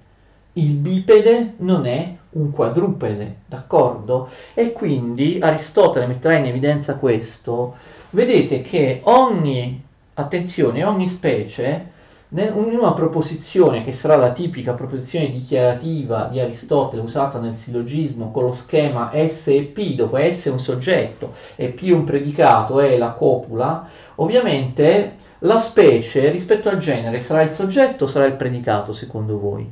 il 0.55 0.73
bipede 0.73 1.55
non 1.59 1.87
è 1.87 2.17
un 2.31 2.51
quadrupede, 2.51 3.37
d'accordo? 3.47 4.31
E 4.55 4.73
quindi 4.73 5.39
Aristotele 5.41 6.07
metterà 6.07 6.37
in 6.37 6.47
evidenza 6.47 6.97
questo. 6.97 7.77
Vedete 8.11 8.63
che 8.63 9.03
ogni, 9.05 9.81
attenzione, 10.15 10.83
ogni 10.83 11.09
specie, 11.09 11.92
in 12.35 12.79
una 12.79 12.95
proposizione 12.95 13.85
che 13.85 13.93
sarà 13.93 14.17
la 14.17 14.33
tipica 14.33 14.73
proposizione 14.73 15.31
dichiarativa 15.31 16.29
di 16.31 16.41
Aristotele 16.41 17.03
usata 17.03 17.39
nel 17.39 17.57
sillogismo 17.57 18.31
con 18.31 18.45
lo 18.45 18.53
schema 18.53 19.11
S 19.13 19.49
e 19.49 19.65
P, 19.65 19.95
dove 19.95 20.33
S 20.33 20.47
è 20.47 20.51
un 20.51 20.59
soggetto 20.59 21.35
e 21.57 21.69
P 21.69 21.91
un 21.93 22.05
predicato, 22.05 22.81
è 22.81 22.97
la 22.97 23.11
copula, 23.11 23.87
ovviamente 24.15 25.17
la 25.41 25.59
specie 25.59 26.31
rispetto 26.31 26.71
al 26.71 26.79
genere 26.79 27.21
sarà 27.21 27.43
il 27.43 27.51
soggetto 27.51 28.05
o 28.05 28.09
sarà 28.09 28.25
il 28.25 28.37
predicato 28.37 28.95
secondo 28.95 29.39
voi? 29.39 29.71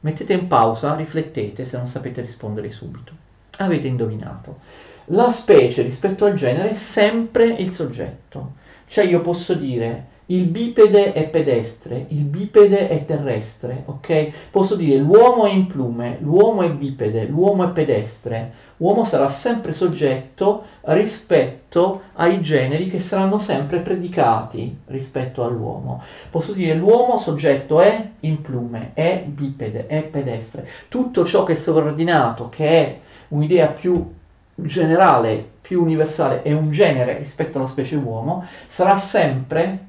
Mettete 0.00 0.32
in 0.34 0.46
pausa, 0.46 0.94
riflettete 0.94 1.64
se 1.64 1.76
non 1.78 1.86
sapete 1.86 2.20
rispondere 2.20 2.70
subito. 2.70 3.12
Avete 3.56 3.86
indovinato. 3.86 4.58
La 5.06 5.30
specie 5.30 5.82
rispetto 5.82 6.26
al 6.26 6.34
genere 6.34 6.72
è 6.72 6.74
sempre 6.74 7.46
il 7.46 7.72
soggetto. 7.72 8.52
Cioè 8.86 9.04
io 9.04 9.20
posso 9.20 9.54
dire 9.54 10.06
il 10.30 10.44
bipede 10.44 11.12
è 11.12 11.28
pedestre, 11.28 12.06
il 12.08 12.22
bipede 12.22 12.88
è 12.88 13.04
terrestre, 13.04 13.82
ok? 13.86 14.30
Posso 14.52 14.76
dire 14.76 14.96
l'uomo 14.98 15.44
è 15.44 15.50
in 15.50 15.66
plume, 15.66 16.18
l'uomo 16.20 16.62
è 16.62 16.70
bipede, 16.70 17.24
l'uomo 17.24 17.64
è 17.64 17.68
pedestre. 17.70 18.68
Uomo 18.76 19.04
sarà 19.04 19.28
sempre 19.28 19.72
soggetto 19.72 20.62
rispetto 20.82 22.02
ai 22.14 22.42
generi 22.42 22.88
che 22.88 23.00
saranno 23.00 23.40
sempre 23.40 23.80
predicati 23.80 24.78
rispetto 24.86 25.44
all'uomo. 25.44 26.00
Posso 26.30 26.52
dire 26.52 26.74
l'uomo 26.74 27.18
soggetto 27.18 27.80
è 27.80 28.10
in 28.20 28.40
plume, 28.40 28.92
è 28.94 29.24
bipede, 29.26 29.88
è 29.88 30.02
pedestre. 30.02 30.66
Tutto 30.88 31.24
ciò 31.24 31.42
che 31.42 31.54
è 31.54 31.56
sovraordinato, 31.56 32.48
che 32.48 32.68
è 32.68 32.98
un'idea 33.28 33.66
più 33.66 34.14
generale, 34.54 35.44
più 35.60 35.82
universale, 35.82 36.42
è 36.42 36.52
un 36.52 36.70
genere 36.70 37.18
rispetto 37.18 37.58
alla 37.58 37.66
specie 37.66 37.96
uomo, 37.96 38.46
sarà 38.68 38.98
sempre 38.98 39.88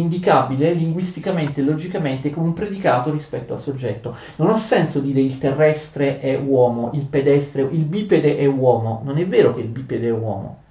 indicabile 0.00 0.72
linguisticamente 0.72 1.60
e 1.60 1.64
logicamente 1.64 2.30
come 2.30 2.46
un 2.46 2.52
predicato 2.52 3.10
rispetto 3.10 3.54
al 3.54 3.60
soggetto. 3.60 4.16
Non 4.36 4.50
ha 4.50 4.56
senso 4.56 5.00
dire 5.00 5.20
il 5.20 5.38
terrestre 5.38 6.20
è 6.20 6.36
uomo, 6.38 6.90
il 6.94 7.06
pedestre, 7.06 7.62
il 7.62 7.84
bipede 7.84 8.36
è 8.36 8.46
uomo. 8.46 9.02
Non 9.04 9.18
è 9.18 9.26
vero 9.26 9.54
che 9.54 9.60
il 9.60 9.68
bipede 9.68 10.08
è 10.08 10.12
uomo, 10.12 10.62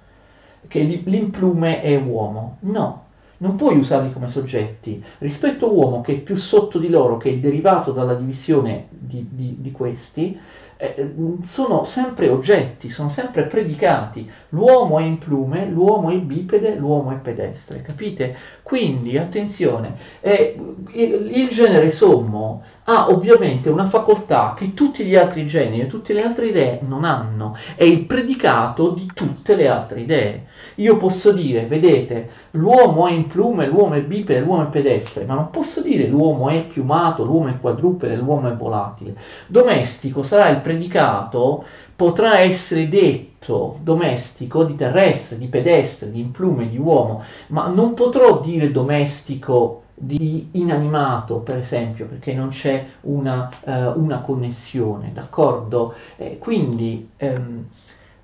che 0.66 0.80
l'implume 0.82 1.80
è 1.80 1.96
uomo. 1.96 2.58
No, 2.60 3.04
non 3.38 3.56
puoi 3.56 3.76
usarli 3.76 4.12
come 4.12 4.28
soggetti. 4.28 5.02
Rispetto 5.18 5.66
a 5.66 5.70
uomo 5.70 6.00
che 6.00 6.14
è 6.14 6.18
più 6.18 6.36
sotto 6.36 6.78
di 6.78 6.88
loro, 6.88 7.16
che 7.16 7.30
è 7.30 7.38
derivato 7.38 7.92
dalla 7.92 8.14
divisione 8.14 8.86
di, 8.90 9.28
di, 9.30 9.56
di 9.58 9.70
questi, 9.70 10.38
eh, 10.78 11.12
sono 11.42 11.82
sempre 11.84 12.28
oggetti, 12.28 12.88
sono 12.88 13.08
sempre 13.08 13.44
predicati. 13.44 14.30
L'uomo 14.50 14.98
è 14.98 15.02
in 15.02 15.18
plume, 15.18 15.66
l'uomo 15.66 16.10
è 16.10 16.16
bipede, 16.16 16.76
l'uomo 16.76 17.10
è 17.12 17.16
pedestre, 17.16 17.82
capite? 17.82 18.36
Quindi, 18.62 19.18
attenzione, 19.18 19.96
eh, 20.20 20.56
il, 20.92 21.30
il 21.36 21.48
genere 21.48 21.90
sommo 21.90 22.62
ha 22.90 23.10
ovviamente 23.10 23.68
una 23.68 23.84
facoltà 23.84 24.54
che 24.56 24.72
tutti 24.72 25.04
gli 25.04 25.14
altri 25.14 25.46
generi 25.46 25.80
e 25.80 25.86
tutte 25.86 26.14
le 26.14 26.22
altre 26.22 26.48
idee 26.48 26.80
non 26.86 27.04
hanno, 27.04 27.54
è 27.74 27.84
il 27.84 28.06
predicato 28.06 28.90
di 28.90 29.10
tutte 29.12 29.56
le 29.56 29.68
altre 29.68 30.00
idee. 30.00 30.46
Io 30.76 30.96
posso 30.96 31.32
dire, 31.32 31.66
vedete, 31.66 32.30
l'uomo 32.52 33.06
è 33.06 33.12
in 33.12 33.26
plume, 33.26 33.66
l'uomo 33.66 33.94
è 33.94 34.00
bipede, 34.00 34.40
l'uomo 34.40 34.62
è 34.62 34.70
pedestre, 34.70 35.26
ma 35.26 35.34
non 35.34 35.50
posso 35.50 35.82
dire 35.82 36.06
l'uomo 36.06 36.48
è 36.48 36.64
piumato, 36.64 37.24
l'uomo 37.24 37.48
è 37.48 37.60
quadrupede, 37.60 38.16
l'uomo 38.16 38.48
è 38.48 38.56
volatile. 38.56 39.16
Domestico 39.46 40.22
sarà 40.22 40.48
il 40.48 40.60
predicato, 40.60 41.64
potrà 41.94 42.38
essere 42.38 42.88
detto 42.88 43.80
domestico 43.82 44.64
di 44.64 44.76
terrestre, 44.76 45.36
di 45.36 45.48
pedestre, 45.48 46.10
di 46.10 46.20
implume, 46.20 46.70
di 46.70 46.78
uomo, 46.78 47.22
ma 47.48 47.66
non 47.66 47.92
potrò 47.92 48.40
dire 48.40 48.70
domestico 48.70 49.82
di 49.98 50.48
inanimato, 50.52 51.38
per 51.38 51.58
esempio, 51.58 52.06
perché 52.06 52.32
non 52.34 52.48
c'è 52.50 52.84
una, 53.02 53.50
uh, 53.64 54.00
una 54.00 54.20
connessione, 54.20 55.12
d'accordo? 55.12 55.94
Eh, 56.16 56.38
quindi... 56.38 57.10
Um, 57.18 57.66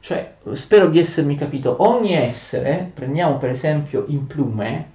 cioè, 0.04 0.34
spero 0.52 0.88
di 0.88 0.98
essermi 0.98 1.34
capito, 1.34 1.76
ogni 1.78 2.12
essere, 2.12 2.90
prendiamo 2.92 3.38
per 3.38 3.48
esempio 3.48 4.04
in 4.08 4.26
plume, 4.26 4.90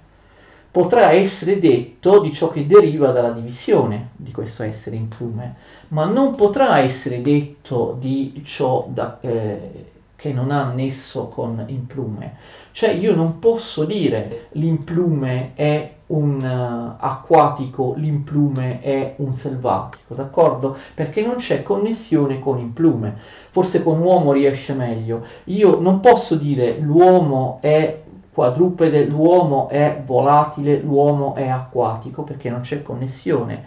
potrà 0.70 1.10
essere 1.10 1.58
detto 1.58 2.20
di 2.20 2.32
ciò 2.32 2.48
che 2.48 2.64
deriva 2.64 3.10
dalla 3.10 3.32
divisione 3.32 4.10
di 4.14 4.30
questo 4.30 4.62
essere 4.62 4.94
in 4.94 5.08
plume, 5.08 5.56
ma 5.88 6.04
non 6.04 6.36
potrà 6.36 6.78
essere 6.78 7.20
detto 7.22 7.96
di 7.98 8.40
ciò 8.44 8.86
da, 8.88 9.18
eh, 9.20 9.86
che 10.14 10.32
non 10.32 10.52
ha 10.52 10.70
nesso 10.72 11.26
con 11.26 11.64
implume. 11.66 12.36
Cioè 12.70 12.90
io 12.90 13.12
non 13.12 13.40
posso 13.40 13.84
dire 13.84 14.46
l'implume 14.52 15.52
è 15.54 15.92
un 16.10 16.42
uh, 16.42 16.96
acquatico, 16.98 17.94
l'implume 17.96 18.80
è 18.80 19.14
un 19.16 19.34
selvatico, 19.34 20.14
d'accordo? 20.14 20.76
Perché 20.94 21.24
non 21.24 21.36
c'è 21.36 21.62
connessione 21.62 22.38
con 22.38 22.58
implume. 22.58 23.16
Forse 23.50 23.82
con 23.82 24.00
uomo 24.00 24.32
riesce 24.32 24.74
meglio. 24.74 25.24
Io 25.44 25.80
non 25.80 26.00
posso 26.00 26.36
dire 26.36 26.78
l'uomo 26.78 27.58
è 27.60 28.02
quadrupede, 28.32 29.06
l'uomo 29.06 29.68
è 29.68 30.02
volatile, 30.04 30.80
l'uomo 30.80 31.34
è 31.34 31.48
acquatico, 31.48 32.22
perché 32.22 32.50
non 32.50 32.60
c'è 32.60 32.82
connessione. 32.82 33.64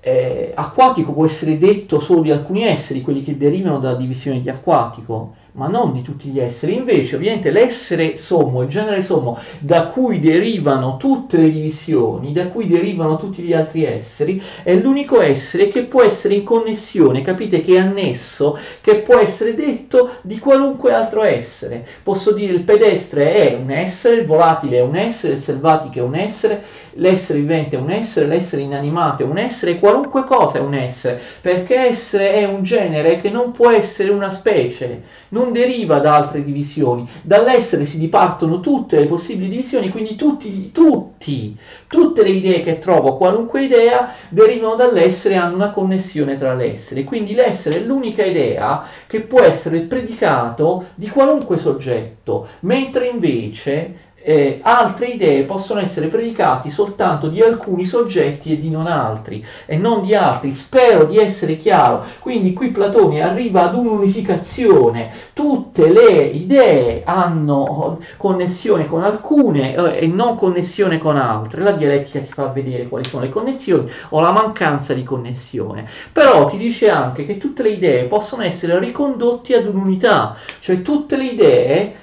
Eh, 0.00 0.52
acquatico 0.54 1.12
può 1.12 1.26
essere 1.26 1.58
detto 1.58 2.00
solo 2.00 2.22
di 2.22 2.30
alcuni 2.30 2.62
esseri, 2.62 3.02
quelli 3.02 3.22
che 3.22 3.36
derivano 3.36 3.78
dalla 3.78 3.96
divisione 3.96 4.40
di 4.40 4.48
acquatico 4.48 5.34
ma 5.52 5.68
non 5.68 5.92
di 5.92 6.02
tutti 6.02 6.28
gli 6.28 6.38
esseri. 6.38 6.76
Invece, 6.76 7.16
ovviamente, 7.16 7.50
l'essere 7.50 8.16
sommo, 8.16 8.62
il 8.62 8.68
genere 8.68 9.02
sommo, 9.02 9.38
da 9.58 9.86
cui 9.86 10.20
derivano 10.20 10.96
tutte 10.96 11.36
le 11.36 11.50
divisioni, 11.50 12.32
da 12.32 12.48
cui 12.48 12.66
derivano 12.66 13.16
tutti 13.16 13.42
gli 13.42 13.52
altri 13.52 13.84
esseri, 13.84 14.42
è 14.62 14.74
l'unico 14.74 15.20
essere 15.20 15.68
che 15.68 15.84
può 15.84 16.02
essere 16.02 16.34
in 16.34 16.44
connessione, 16.44 17.22
capite 17.22 17.60
che 17.60 17.74
è 17.74 17.78
annesso, 17.78 18.58
che 18.80 19.00
può 19.00 19.18
essere 19.18 19.54
detto 19.54 20.12
di 20.22 20.38
qualunque 20.38 20.92
altro 20.92 21.22
essere. 21.22 21.86
Posso 22.02 22.32
dire 22.32 22.52
il 22.52 22.62
pedestre 22.62 23.32
è 23.34 23.54
un 23.54 23.70
essere, 23.70 24.16
il 24.16 24.26
volatile 24.26 24.78
è 24.78 24.82
un 24.82 24.96
essere, 24.96 25.34
il 25.34 25.40
selvatico 25.40 25.98
è 25.98 26.02
un 26.02 26.14
essere, 26.14 26.62
l'essere 26.94 27.40
vivente 27.40 27.76
è 27.76 27.80
un 27.80 27.90
essere, 27.90 28.26
l'essere 28.26 28.62
inanimato 28.62 29.22
è 29.22 29.26
un 29.26 29.38
essere, 29.38 29.78
qualunque 29.78 30.24
cosa 30.24 30.58
è 30.58 30.60
un 30.60 30.74
essere, 30.74 31.20
perché 31.40 31.76
essere 31.76 32.32
è 32.34 32.44
un 32.44 32.62
genere 32.62 33.20
che 33.20 33.30
non 33.30 33.52
può 33.52 33.70
essere 33.70 34.10
una 34.10 34.30
specie 34.30 35.02
non 35.30 35.39
deriva 35.48 35.98
da 35.98 36.14
altre 36.14 36.44
divisioni. 36.44 37.08
Dall'essere 37.22 37.86
si 37.86 37.98
dipartono 37.98 38.60
tutte 38.60 38.98
le 38.98 39.06
possibili 39.06 39.48
divisioni, 39.48 39.88
quindi 39.88 40.14
tutti, 40.14 40.70
tutti, 40.70 41.56
tutte 41.86 42.22
le 42.22 42.28
idee 42.28 42.62
che 42.62 42.78
trovo, 42.78 43.16
qualunque 43.16 43.64
idea, 43.64 44.12
derivano 44.28 44.76
dall'essere 44.76 45.34
e 45.34 45.38
hanno 45.38 45.54
una 45.54 45.70
connessione 45.70 46.36
tra 46.36 46.54
l'essere. 46.54 47.04
Quindi 47.04 47.34
l'essere 47.34 47.76
è 47.76 47.80
l'unica 47.80 48.24
idea 48.24 48.84
che 49.06 49.20
può 49.22 49.40
essere 49.40 49.80
predicato 49.80 50.86
di 50.94 51.08
qualunque 51.08 51.58
soggetto, 51.58 52.46
mentre 52.60 53.06
invece 53.06 54.08
eh, 54.30 54.60
altre 54.62 55.06
idee 55.06 55.42
possono 55.42 55.80
essere 55.80 56.06
predicati 56.06 56.70
soltanto 56.70 57.28
di 57.28 57.42
alcuni 57.42 57.84
soggetti 57.84 58.52
e 58.52 58.60
di 58.60 58.70
non 58.70 58.86
altri, 58.86 59.44
e 59.66 59.76
non 59.76 60.04
di 60.04 60.14
altri. 60.14 60.54
Spero 60.54 61.04
di 61.04 61.18
essere 61.18 61.58
chiaro. 61.58 62.04
Quindi 62.20 62.52
qui 62.52 62.70
Platone 62.70 63.22
arriva 63.22 63.64
ad 63.64 63.74
un'unificazione. 63.74 65.10
Tutte 65.32 65.90
le 65.90 66.22
idee 66.22 67.02
hanno 67.04 67.98
connessione 68.16 68.86
con 68.86 69.02
alcune 69.02 69.74
eh, 69.74 70.04
e 70.04 70.06
non 70.06 70.36
connessione 70.36 70.98
con 70.98 71.16
altre. 71.16 71.62
La 71.62 71.72
dialettica 71.72 72.20
ti 72.20 72.32
fa 72.32 72.46
vedere 72.46 72.86
quali 72.86 73.04
sono 73.04 73.24
le 73.24 73.30
connessioni 73.30 73.90
o 74.10 74.20
la 74.20 74.30
mancanza 74.30 74.94
di 74.94 75.02
connessione. 75.02 75.88
Però 76.12 76.46
ti 76.46 76.56
dice 76.56 76.88
anche 76.88 77.26
che 77.26 77.36
tutte 77.36 77.64
le 77.64 77.70
idee 77.70 78.04
possono 78.04 78.44
essere 78.44 78.78
ricondotte 78.78 79.56
ad 79.56 79.66
un'unità, 79.66 80.36
cioè 80.60 80.82
tutte 80.82 81.16
le 81.16 81.24
idee 81.24 81.94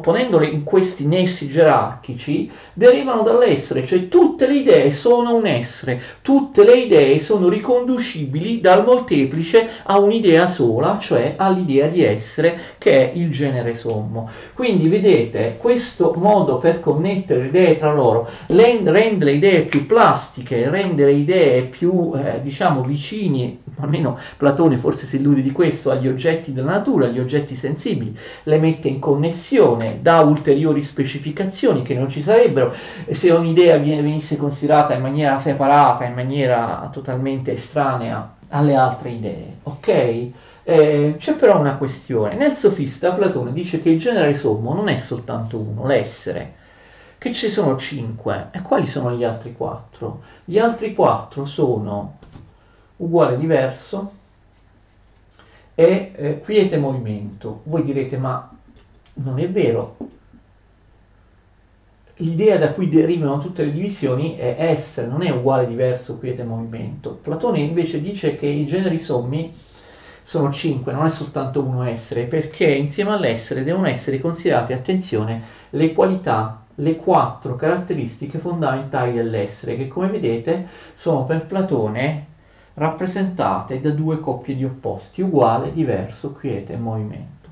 ponendole 0.00 0.46
in 0.46 0.64
questi 0.64 1.06
nessi 1.06 1.48
gerarchici, 1.48 2.50
derivano 2.72 3.22
dall'essere, 3.22 3.84
cioè 3.84 4.08
tutte 4.08 4.46
le 4.46 4.56
idee 4.56 4.92
sono 4.92 5.34
un 5.34 5.46
essere, 5.46 6.00
tutte 6.22 6.64
le 6.64 6.74
idee 6.74 7.18
sono 7.18 7.48
riconducibili 7.48 8.60
dal 8.60 8.84
molteplice 8.84 9.68
a 9.84 9.98
un'idea 9.98 10.46
sola, 10.46 10.98
cioè 10.98 11.34
all'idea 11.36 11.88
di 11.88 12.02
essere 12.02 12.58
che 12.78 13.10
è 13.10 13.12
il 13.14 13.30
genere 13.30 13.74
sommo. 13.74 14.30
Quindi 14.54 14.88
vedete, 14.88 15.56
questo 15.58 16.14
modo 16.16 16.58
per 16.58 16.80
connettere 16.80 17.42
le 17.42 17.48
idee 17.48 17.76
tra 17.76 17.92
loro 17.92 18.28
rende 18.46 19.24
le 19.24 19.32
idee 19.32 19.62
più 19.62 19.86
plastiche, 19.86 20.68
rende 20.68 21.04
le 21.04 21.12
idee 21.12 21.62
più, 21.62 22.12
eh, 22.14 22.40
diciamo, 22.42 22.82
vicini, 22.82 23.62
almeno 23.84 24.18
Platone 24.36 24.76
forse 24.76 25.06
si 25.06 25.16
illude 25.16 25.42
di 25.42 25.52
questo, 25.52 25.90
agli 25.90 26.08
oggetti 26.08 26.52
della 26.52 26.72
natura, 26.72 27.06
agli 27.06 27.18
oggetti 27.18 27.56
sensibili, 27.56 28.16
le 28.44 28.58
mette 28.58 28.88
in 28.88 28.98
connessione 28.98 29.98
dà 30.02 30.20
ulteriori 30.20 30.82
specificazioni 30.84 31.82
che 31.82 31.94
non 31.94 32.08
ci 32.08 32.22
sarebbero 32.22 32.74
se 33.10 33.30
un'idea 33.30 33.78
venisse 33.78 34.36
considerata 34.36 34.94
in 34.94 35.02
maniera 35.02 35.38
separata, 35.38 36.04
in 36.04 36.14
maniera 36.14 36.88
totalmente 36.92 37.52
estranea 37.52 38.36
alle 38.50 38.74
altre 38.74 39.10
idee. 39.10 39.56
Ok? 39.64 39.88
Eh, 40.62 41.14
c'è 41.18 41.34
però 41.34 41.58
una 41.58 41.76
questione. 41.76 42.36
Nel 42.36 42.52
sofista 42.52 43.12
Platone 43.12 43.52
dice 43.52 43.80
che 43.80 43.90
il 43.90 44.00
genere 44.00 44.34
sommo 44.34 44.74
non 44.74 44.88
è 44.88 44.96
soltanto 44.96 45.58
uno, 45.58 45.86
l'essere, 45.86 46.54
che 47.18 47.32
ci 47.32 47.50
sono 47.50 47.76
cinque. 47.76 48.48
E 48.52 48.62
quali 48.62 48.86
sono 48.86 49.12
gli 49.12 49.24
altri 49.24 49.54
quattro? 49.54 50.22
Gli 50.44 50.58
altri 50.58 50.94
quattro 50.94 51.44
sono 51.44 52.18
uguale 53.00 53.36
diverso 53.36 54.18
e 55.74 56.12
eh, 56.14 56.40
quiete 56.40 56.78
movimento. 56.78 57.62
Voi 57.64 57.84
direte 57.84 58.16
ma 58.16 58.50
non 59.14 59.38
è 59.38 59.48
vero. 59.50 59.96
L'idea 62.16 62.58
da 62.58 62.72
cui 62.72 62.90
derivano 62.90 63.38
tutte 63.38 63.64
le 63.64 63.72
divisioni 63.72 64.36
è 64.36 64.56
essere, 64.58 65.06
non 65.06 65.22
è 65.22 65.30
uguale, 65.30 65.66
diverso, 65.66 66.18
quiete, 66.18 66.42
movimento. 66.42 67.12
Platone 67.12 67.60
invece 67.60 68.02
dice 68.02 68.36
che 68.36 68.46
i 68.46 68.66
generi 68.66 68.98
sommi 68.98 69.56
sono 70.22 70.52
cinque, 70.52 70.92
non 70.92 71.06
è 71.06 71.08
soltanto 71.08 71.62
uno 71.62 71.82
essere, 71.82 72.24
perché 72.24 72.66
insieme 72.66 73.12
all'essere 73.12 73.64
devono 73.64 73.86
essere 73.86 74.20
considerate, 74.20 74.74
attenzione, 74.74 75.42
le 75.70 75.94
qualità, 75.94 76.62
le 76.74 76.96
quattro 76.96 77.56
caratteristiche 77.56 78.38
fondamentali 78.38 79.14
dell'essere, 79.14 79.76
che 79.76 79.88
come 79.88 80.08
vedete 80.08 80.68
sono 80.92 81.24
per 81.24 81.46
Platone 81.46 82.29
rappresentate 82.74 83.80
da 83.80 83.90
due 83.90 84.20
coppie 84.20 84.56
di 84.56 84.64
opposti, 84.64 85.22
uguale, 85.22 85.72
diverso, 85.72 86.32
quiete 86.32 86.76
movimento. 86.76 87.48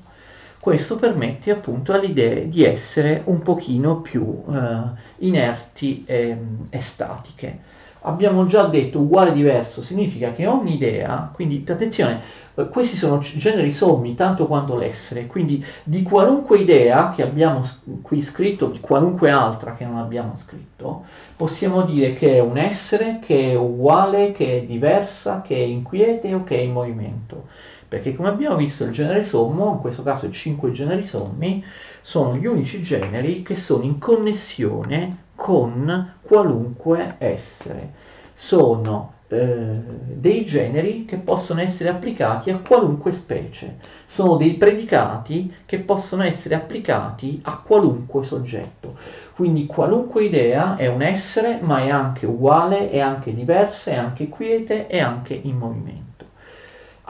Questo 0.59 0.97
permette 0.97 1.51
appunto 1.51 1.93
alle 1.93 2.07
idee 2.07 2.49
di 2.49 2.63
essere 2.65 3.21
un 3.25 3.39
pochino 3.39 4.01
più 4.01 4.43
eh, 4.51 4.81
inerti 5.19 6.03
e, 6.05 6.37
e 6.69 6.81
statiche. 6.81 7.59
Abbiamo 8.01 8.45
già 8.45 8.63
detto 8.65 8.99
uguale 8.99 9.33
diverso 9.33 9.81
significa 9.81 10.31
che 10.31 10.47
ogni 10.47 10.75
idea, 10.75 11.29
quindi 11.33 11.65
attenzione, 11.67 12.21
eh, 12.55 12.69
questi 12.69 12.95
sono 12.95 13.17
generi 13.19 13.71
sommi 13.71 14.15
tanto 14.15 14.47
quanto 14.47 14.77
l'essere, 14.77 15.27
quindi 15.27 15.63
di 15.83 16.01
qualunque 16.03 16.59
idea 16.59 17.11
che 17.13 17.23
abbiamo 17.23 17.61
qui 18.01 18.21
scritto, 18.21 18.67
di 18.67 18.79
qualunque 18.79 19.31
altra 19.31 19.73
che 19.73 19.85
non 19.85 19.97
abbiamo 19.97 20.37
scritto, 20.37 21.03
possiamo 21.35 21.81
dire 21.81 22.13
che 22.13 22.35
è 22.35 22.39
un 22.39 22.57
essere, 22.57 23.19
che 23.21 23.51
è 23.51 23.55
uguale, 23.55 24.31
che 24.31 24.59
è 24.59 24.63
diversa, 24.63 25.41
che 25.41 25.55
è 25.55 25.59
inquiete 25.59 26.33
o 26.33 26.43
che 26.43 26.55
è 26.55 26.61
in 26.61 26.71
movimento. 26.71 27.47
Perché 27.89 28.15
come 28.15 28.29
abbiamo 28.29 28.55
visto 28.55 28.85
il 28.85 28.91
genere 28.91 29.23
sommo, 29.23 29.71
in 29.71 29.79
questo 29.79 30.03
caso 30.03 30.27
i 30.27 30.31
cinque 30.31 30.71
generi 30.71 31.05
sommi, 31.05 31.63
sono 32.01 32.35
gli 32.35 32.45
unici 32.45 32.81
generi 32.81 33.41
che 33.41 33.55
sono 33.57 33.83
in 33.83 33.97
connessione 33.97 35.27
con 35.39 36.15
qualunque 36.21 37.15
essere. 37.17 37.93
Sono 38.33 39.13
eh, 39.29 39.37
dei 39.37 40.45
generi 40.45 41.05
che 41.05 41.15
possono 41.15 41.61
essere 41.61 41.89
applicati 41.89 42.49
a 42.49 42.57
qualunque 42.57 43.13
specie, 43.13 43.77
sono 44.05 44.35
dei 44.35 44.55
predicati 44.55 45.53
che 45.65 45.79
possono 45.79 46.23
essere 46.23 46.55
applicati 46.55 47.39
a 47.43 47.61
qualunque 47.63 48.25
soggetto. 48.25 48.97
Quindi 49.33 49.65
qualunque 49.65 50.25
idea 50.25 50.75
è 50.75 50.87
un 50.87 51.01
essere, 51.01 51.59
ma 51.61 51.79
è 51.79 51.89
anche 51.89 52.25
uguale, 52.25 52.89
è 52.89 52.99
anche 52.99 53.33
diversa, 53.33 53.91
è 53.91 53.95
anche 53.95 54.27
quiete, 54.27 54.87
è 54.87 54.99
anche 54.99 55.33
in 55.33 55.55
movimento 55.57 56.07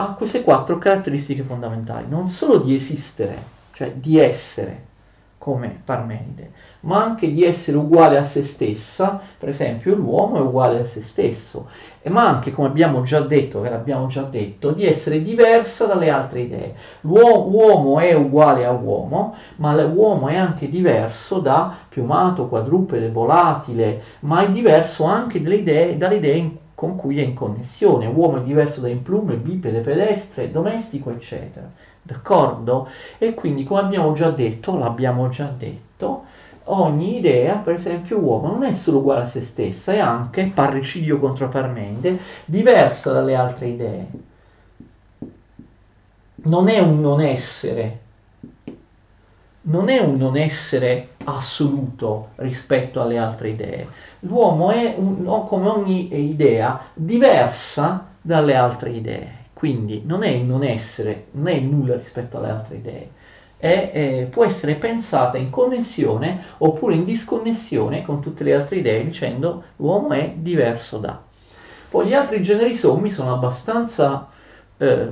ha 0.02 0.14
queste 0.14 0.42
quattro 0.42 0.78
caratteristiche 0.78 1.42
fondamentali, 1.42 2.06
non 2.08 2.26
solo 2.26 2.60
di 2.60 2.74
esistere, 2.74 3.42
cioè 3.72 3.92
di 3.92 4.18
essere 4.18 4.88
come 5.36 5.80
Parmenide, 5.84 6.52
ma 6.80 7.02
anche 7.02 7.32
di 7.32 7.44
essere 7.44 7.76
uguale 7.76 8.16
a 8.16 8.24
se 8.24 8.42
stessa, 8.42 9.20
per 9.38 9.48
esempio 9.48 9.94
l'uomo 9.94 10.38
è 10.38 10.40
uguale 10.40 10.80
a 10.80 10.84
se 10.86 11.02
stesso, 11.02 11.68
ma 12.04 12.26
anche, 12.26 12.52
come 12.52 12.68
abbiamo 12.68 13.02
già 13.02 13.20
detto, 13.20 13.62
già 14.06 14.22
detto, 14.22 14.70
di 14.70 14.86
essere 14.86 15.22
diversa 15.22 15.86
dalle 15.86 16.08
altre 16.08 16.40
idee. 16.40 16.74
L'uomo 17.02 17.98
è 17.98 18.14
uguale 18.14 18.64
a 18.64 18.72
uomo, 18.72 19.34
ma 19.56 19.74
l'uomo 19.82 20.28
è 20.28 20.36
anche 20.36 20.68
diverso 20.70 21.40
da 21.40 21.76
piumato, 21.88 22.46
quadrupede, 22.46 23.10
volatile, 23.10 24.02
ma 24.20 24.42
è 24.42 24.50
diverso 24.50 25.04
anche 25.04 25.38
idee, 25.38 25.98
dalle 25.98 26.16
idee 26.16 26.56
con 26.74 26.96
cui 26.96 27.18
è 27.20 27.22
in 27.22 27.34
connessione. 27.34 28.06
Uomo 28.06 28.38
è 28.38 28.42
diverso 28.42 28.80
da 28.80 28.88
implume, 28.88 29.34
bipede, 29.34 29.80
pedestre, 29.80 30.50
domestico, 30.50 31.10
eccetera. 31.10 31.70
D'accordo? 32.02 32.88
E 33.18 33.34
quindi, 33.34 33.64
come 33.64 33.80
abbiamo 33.80 34.12
già 34.14 34.30
detto, 34.30 34.78
l'abbiamo 34.78 35.28
già 35.28 35.52
detto, 35.54 36.24
ogni 36.72 37.18
idea, 37.18 37.56
per 37.56 37.74
esempio 37.74 38.18
uomo, 38.18 38.48
non 38.48 38.64
è 38.64 38.72
solo 38.72 38.98
uguale 38.98 39.22
a 39.24 39.26
se 39.28 39.44
stessa, 39.44 39.92
è 39.92 39.98
anche, 39.98 40.50
parricidio 40.54 41.18
contro 41.18 41.48
Parmenide, 41.48 42.18
diversa 42.44 43.12
dalle 43.12 43.34
altre 43.34 43.66
idee. 43.68 44.06
Non 46.42 46.68
è 46.68 46.78
un 46.78 47.00
non 47.00 47.20
essere, 47.20 47.98
non 49.62 49.88
è 49.88 49.98
un 49.98 50.16
non 50.16 50.36
essere 50.36 51.10
assoluto 51.24 52.28
rispetto 52.36 53.02
alle 53.02 53.18
altre 53.18 53.50
idee. 53.50 53.86
L'uomo 54.20 54.70
è, 54.70 54.94
un, 54.96 55.44
come 55.46 55.68
ogni 55.68 56.30
idea, 56.30 56.80
diversa 56.94 58.06
dalle 58.20 58.54
altre 58.54 58.90
idee. 58.90 59.38
Quindi 59.52 60.02
non 60.06 60.22
è 60.22 60.28
il 60.28 60.44
non 60.44 60.62
essere, 60.64 61.26
non 61.32 61.48
è 61.48 61.52
il 61.52 61.64
nulla 61.64 61.96
rispetto 61.96 62.38
alle 62.38 62.48
altre 62.48 62.76
idee. 62.76 63.10
È, 63.60 63.90
eh, 63.92 64.28
può 64.30 64.44
essere 64.44 64.74
pensata 64.74 65.36
in 65.36 65.50
connessione 65.50 66.42
oppure 66.58 66.94
in 66.94 67.04
disconnessione 67.04 68.02
con 68.02 68.20
tutte 68.20 68.42
le 68.42 68.54
altre 68.54 68.76
idee 68.78 69.04
dicendo 69.04 69.64
l'uomo 69.76 70.14
è 70.14 70.32
diverso 70.34 70.96
da. 70.96 71.20
Poi 71.90 72.06
gli 72.06 72.14
altri 72.14 72.42
generi 72.42 72.74
sommi 72.74 73.10
sono 73.10 73.34
abbastanza 73.34 74.28
eh, 74.78 75.08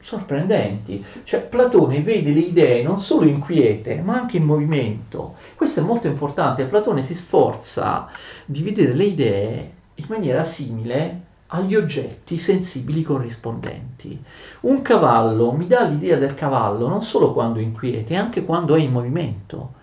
sorprendenti. 0.00 1.04
Cioè 1.24 1.40
Platone 1.40 2.02
vede 2.02 2.30
le 2.30 2.40
idee 2.40 2.82
non 2.84 2.98
solo 2.98 3.26
inquiete, 3.26 4.00
ma 4.00 4.14
anche 4.14 4.36
in 4.36 4.44
movimento. 4.44 5.34
Questo 5.56 5.80
è 5.80 5.82
molto 5.82 6.06
importante. 6.06 6.64
Platone 6.66 7.02
si 7.02 7.14
sforza 7.14 8.08
di 8.44 8.62
vedere 8.62 8.94
le 8.94 9.04
idee 9.04 9.72
in 9.96 10.04
maniera 10.08 10.44
simile 10.44 11.25
agli 11.48 11.76
oggetti 11.76 12.38
sensibili 12.38 13.02
corrispondenti. 13.02 14.22
Un 14.60 14.82
cavallo 14.82 15.52
mi 15.52 15.66
dà 15.66 15.84
l'idea 15.84 16.16
del 16.16 16.34
cavallo 16.34 16.88
non 16.88 17.02
solo 17.02 17.32
quando 17.32 17.58
è 17.58 17.62
inquiete, 17.62 18.16
anche 18.16 18.44
quando 18.44 18.74
è 18.74 18.80
in 18.80 18.90
movimento. 18.90 19.74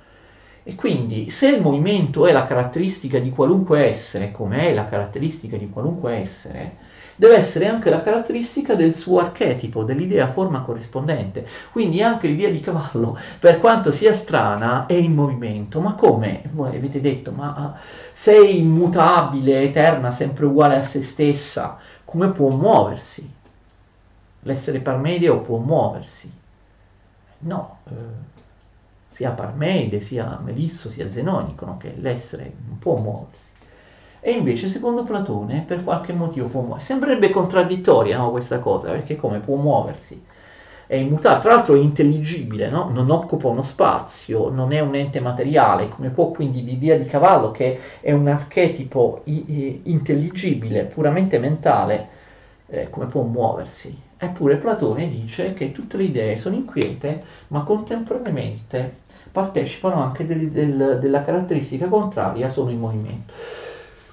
E 0.63 0.75
quindi 0.75 1.29
se 1.29 1.49
il 1.49 1.61
movimento 1.61 2.25
è 2.25 2.31
la 2.31 2.45
caratteristica 2.45 3.19
di 3.19 3.29
qualunque 3.31 3.85
essere, 3.85 4.31
come 4.31 4.67
è 4.67 4.73
la 4.73 4.87
caratteristica 4.87 5.57
di 5.57 5.69
qualunque 5.69 6.13
essere, 6.15 6.77
deve 7.15 7.35
essere 7.35 7.67
anche 7.67 7.89
la 7.89 8.01
caratteristica 8.01 8.75
del 8.75 8.95
suo 8.95 9.19
archetipo, 9.19 9.83
dell'idea 9.83 10.31
forma 10.31 10.61
corrispondente. 10.61 11.47
Quindi 11.71 12.01
anche 12.01 12.27
l'idea 12.27 12.49
di 12.49 12.59
cavallo, 12.59 13.17
per 13.39 13.59
quanto 13.59 13.91
sia 13.91 14.13
strana, 14.13 14.85
è 14.85 14.93
in 14.93 15.13
movimento. 15.13 15.79
Ma 15.79 15.93
come? 15.93 16.43
Voi 16.51 16.75
avete 16.75 17.01
detto, 17.01 17.31
ma 17.31 17.53
ah, 17.55 17.79
sei 18.13 18.59
immutabile, 18.59 19.61
eterna, 19.61 20.11
sempre 20.11 20.45
uguale 20.45 20.77
a 20.77 20.83
se 20.83 21.03
stessa, 21.03 21.77
come 22.05 22.29
può 22.29 22.49
muoversi? 22.49 23.31
L'essere 24.45 24.79
parmedio 24.79 25.39
può 25.39 25.57
muoversi? 25.57 26.31
No, 27.39 27.77
eh, 27.89 27.91
sia 29.11 29.31
Parmenide, 29.31 30.01
sia 30.01 30.39
Melisso, 30.41 30.89
sia 30.89 31.09
Zenone 31.09 31.47
dicono 31.47 31.77
che 31.77 31.93
l'essere 31.97 32.51
non 32.67 32.79
può 32.79 32.97
muoversi 32.97 33.52
e 34.25 34.31
invece 34.31 34.69
secondo 34.69 35.03
Platone 35.03 35.65
per 35.67 35.83
qualche 35.83 36.13
motivo 36.13 36.47
può 36.47 36.61
muoversi. 36.61 36.87
Sembrerebbe 36.87 37.29
contraddittoria 37.29 38.17
no, 38.17 38.31
questa 38.31 38.59
cosa, 38.59 38.89
perché 38.89 39.17
come 39.17 39.39
può 39.39 39.57
muoversi? 39.57 40.23
È 40.87 40.95
immutato, 40.95 41.41
tra 41.41 41.55
l'altro 41.55 41.75
è 41.75 41.79
intelligibile, 41.79 42.69
no? 42.69 42.89
non 42.89 43.09
occupa 43.09 43.49
uno 43.49 43.63
spazio, 43.63 44.49
non 44.49 44.71
è 44.71 44.79
un 44.79 44.95
ente 44.95 45.19
materiale, 45.19 45.89
come 45.89 46.09
può 46.09 46.31
quindi 46.31 46.63
l'idea 46.63 46.95
di 46.97 47.05
cavallo 47.05 47.51
che 47.51 47.79
è 47.99 48.13
un 48.13 48.27
archetipo 48.27 49.23
intelligibile, 49.25 50.83
puramente 50.83 51.37
mentale, 51.37 52.07
eh, 52.67 52.89
come 52.89 53.07
può 53.07 53.23
muoversi? 53.23 53.99
Eppure 54.17 54.55
Platone 54.55 55.09
dice 55.09 55.53
che 55.53 55.73
tutte 55.73 55.97
le 55.97 56.03
idee 56.03 56.37
sono 56.37 56.55
inquiete, 56.55 57.23
ma 57.49 57.63
contemporaneamente 57.63 59.01
partecipano 59.33 60.01
anche 60.01 60.25
del, 60.25 60.49
del, 60.49 60.99
della 61.01 61.25
caratteristica 61.25 61.87
contraria, 61.87 62.47
sono 62.47 62.69
in 62.69 62.79
movimento. 62.79 63.33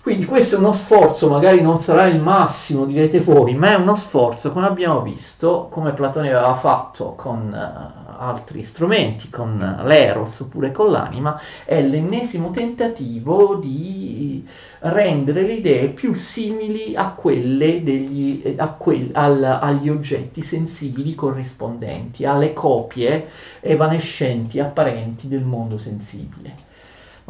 Quindi 0.03 0.25
questo 0.25 0.57
è 0.57 0.59
uno 0.59 0.73
sforzo, 0.73 1.29
magari 1.29 1.61
non 1.61 1.77
sarà 1.77 2.07
il 2.07 2.23
massimo, 2.23 2.87
direte 2.87 3.21
voi, 3.21 3.55
ma 3.55 3.73
è 3.73 3.75
uno 3.75 3.97
sforzo, 3.97 4.51
come 4.51 4.67
abbiamo 4.67 5.03
visto, 5.03 5.69
come 5.71 5.93
Platone 5.93 6.33
aveva 6.33 6.55
fatto 6.55 7.13
con 7.15 7.53
uh, 7.53 8.13
altri 8.19 8.65
strumenti, 8.65 9.29
con 9.29 9.83
l'eros 9.85 10.41
oppure 10.41 10.73
con 10.73 10.91
l'anima, 10.91 11.39
è 11.67 11.83
l'ennesimo 11.83 12.51
tentativo 12.51 13.57
di 13.57 14.43
rendere 14.79 15.43
le 15.43 15.53
idee 15.53 15.89
più 15.91 16.15
simili 16.15 16.97
a 16.97 17.11
quelle 17.11 17.83
degli, 17.83 18.55
a 18.57 18.73
quel, 18.73 19.11
al, 19.13 19.45
agli 19.45 19.91
oggetti 19.91 20.43
sensibili 20.43 21.15
corrispondenti, 21.15 22.25
alle 22.25 22.55
copie 22.55 23.29
evanescenti 23.61 24.61
apparenti 24.61 25.29
del 25.29 25.45
mondo 25.45 25.77
sensibile. 25.77 26.69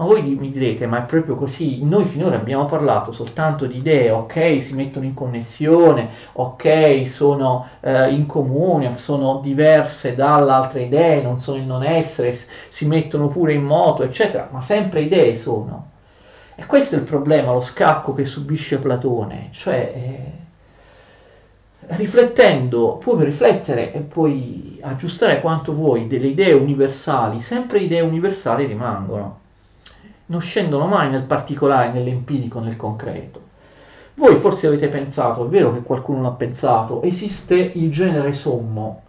Ma 0.00 0.06
voi 0.06 0.22
mi 0.22 0.50
direte, 0.50 0.86
ma 0.86 1.02
è 1.02 1.04
proprio 1.04 1.34
così? 1.34 1.84
Noi 1.84 2.06
finora 2.06 2.36
abbiamo 2.36 2.64
parlato 2.64 3.12
soltanto 3.12 3.66
di 3.66 3.76
idee, 3.76 4.10
ok, 4.10 4.62
si 4.62 4.72
mettono 4.74 5.04
in 5.04 5.12
connessione, 5.12 6.08
ok, 6.32 7.06
sono 7.06 7.66
eh, 7.80 8.10
in 8.10 8.24
comune, 8.24 8.96
sono 8.96 9.40
diverse 9.40 10.14
dalle 10.14 10.52
altre 10.52 10.84
idee, 10.84 11.20
non 11.20 11.36
sono 11.36 11.58
il 11.58 11.66
non 11.66 11.84
essere, 11.84 12.34
si 12.70 12.86
mettono 12.86 13.28
pure 13.28 13.52
in 13.52 13.62
moto, 13.62 14.02
eccetera, 14.02 14.48
ma 14.50 14.62
sempre 14.62 15.02
idee 15.02 15.34
sono. 15.34 15.90
E 16.54 16.64
questo 16.64 16.96
è 16.96 16.98
il 16.98 17.04
problema, 17.04 17.52
lo 17.52 17.60
scacco 17.60 18.14
che 18.14 18.24
subisce 18.24 18.78
Platone, 18.78 19.48
cioè 19.50 19.92
eh, 19.94 20.32
riflettendo, 21.96 22.96
puoi 22.96 23.22
riflettere 23.22 23.92
e 23.92 24.00
puoi 24.00 24.78
aggiustare 24.80 25.42
quanto 25.42 25.74
vuoi 25.74 26.06
delle 26.06 26.28
idee 26.28 26.54
universali, 26.54 27.42
sempre 27.42 27.80
idee 27.80 28.00
universali 28.00 28.64
rimangono 28.64 29.39
non 30.30 30.40
scendono 30.40 30.86
mai 30.86 31.10
nel 31.10 31.22
particolare, 31.22 31.92
nell'empirico, 31.92 32.60
nel 32.60 32.76
concreto. 32.76 33.48
Voi 34.14 34.36
forse 34.36 34.68
avete 34.68 34.88
pensato, 34.88 35.44
è 35.44 35.48
vero 35.48 35.72
che 35.72 35.82
qualcuno 35.82 36.22
l'ha 36.22 36.30
pensato, 36.30 37.02
esiste 37.02 37.56
il 37.56 37.90
genere 37.90 38.32
sommo, 38.32 39.02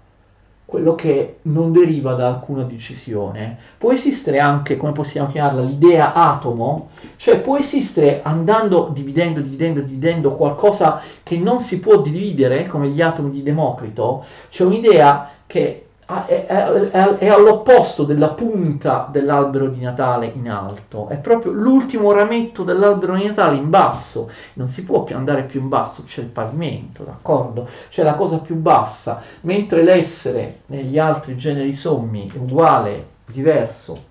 quello 0.65 0.95
che 0.95 1.39
non 1.43 1.71
deriva 1.71 2.13
da 2.13 2.27
alcuna 2.27 2.63
decisione. 2.63 3.57
Può 3.77 3.91
esistere 3.91 4.39
anche, 4.39 4.77
come 4.77 4.93
possiamo 4.93 5.29
chiamarla, 5.29 5.61
l'idea 5.61 6.13
atomo, 6.13 6.89
cioè 7.17 7.39
può 7.39 7.57
esistere 7.57 8.21
andando, 8.23 8.89
dividendo, 8.91 9.41
dividendo, 9.41 9.81
dividendo 9.81 10.35
qualcosa 10.35 11.01
che 11.23 11.37
non 11.37 11.59
si 11.59 11.79
può 11.79 12.01
dividere, 12.01 12.67
come 12.67 12.87
gli 12.87 13.01
atomi 13.01 13.31
di 13.31 13.43
Democrito, 13.43 14.25
c'è 14.49 14.63
un'idea 14.63 15.29
che 15.45 15.87
è, 16.25 16.45
è, 16.45 17.17
è, 17.17 17.27
all'opposto 17.27 18.03
della 18.03 18.29
punta 18.29 19.07
dell'albero 19.11 19.67
di 19.67 19.79
Natale 19.79 20.31
in 20.35 20.49
alto, 20.49 21.07
è 21.07 21.15
proprio 21.17 21.51
l'ultimo 21.51 22.11
rametto 22.11 22.63
dell'albero 22.63 23.15
di 23.15 23.25
Natale 23.25 23.57
in 23.57 23.69
basso, 23.69 24.29
non 24.53 24.67
si 24.67 24.83
può 24.83 25.03
più 25.03 25.15
andare 25.15 25.43
più 25.43 25.61
in 25.61 25.69
basso, 25.69 26.03
c'è 26.03 26.21
il 26.21 26.27
pavimento, 26.27 27.03
d'accordo? 27.03 27.67
C'è 27.89 28.03
la 28.03 28.15
cosa 28.15 28.39
più 28.39 28.55
bassa, 28.55 29.21
mentre 29.41 29.83
l'essere 29.83 30.61
negli 30.67 30.97
altri 30.99 31.37
generi 31.37 31.73
sommi 31.73 32.29
è 32.33 32.37
uguale, 32.37 33.07
diverso, 33.25 34.09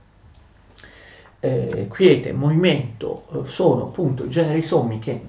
eh, 1.41 1.87
quiete, 1.89 2.33
movimento, 2.33 3.25
eh, 3.33 3.49
sono 3.49 3.85
appunto 3.85 4.29
generi 4.29 4.63
sommi 4.63 4.99
che 4.99 5.21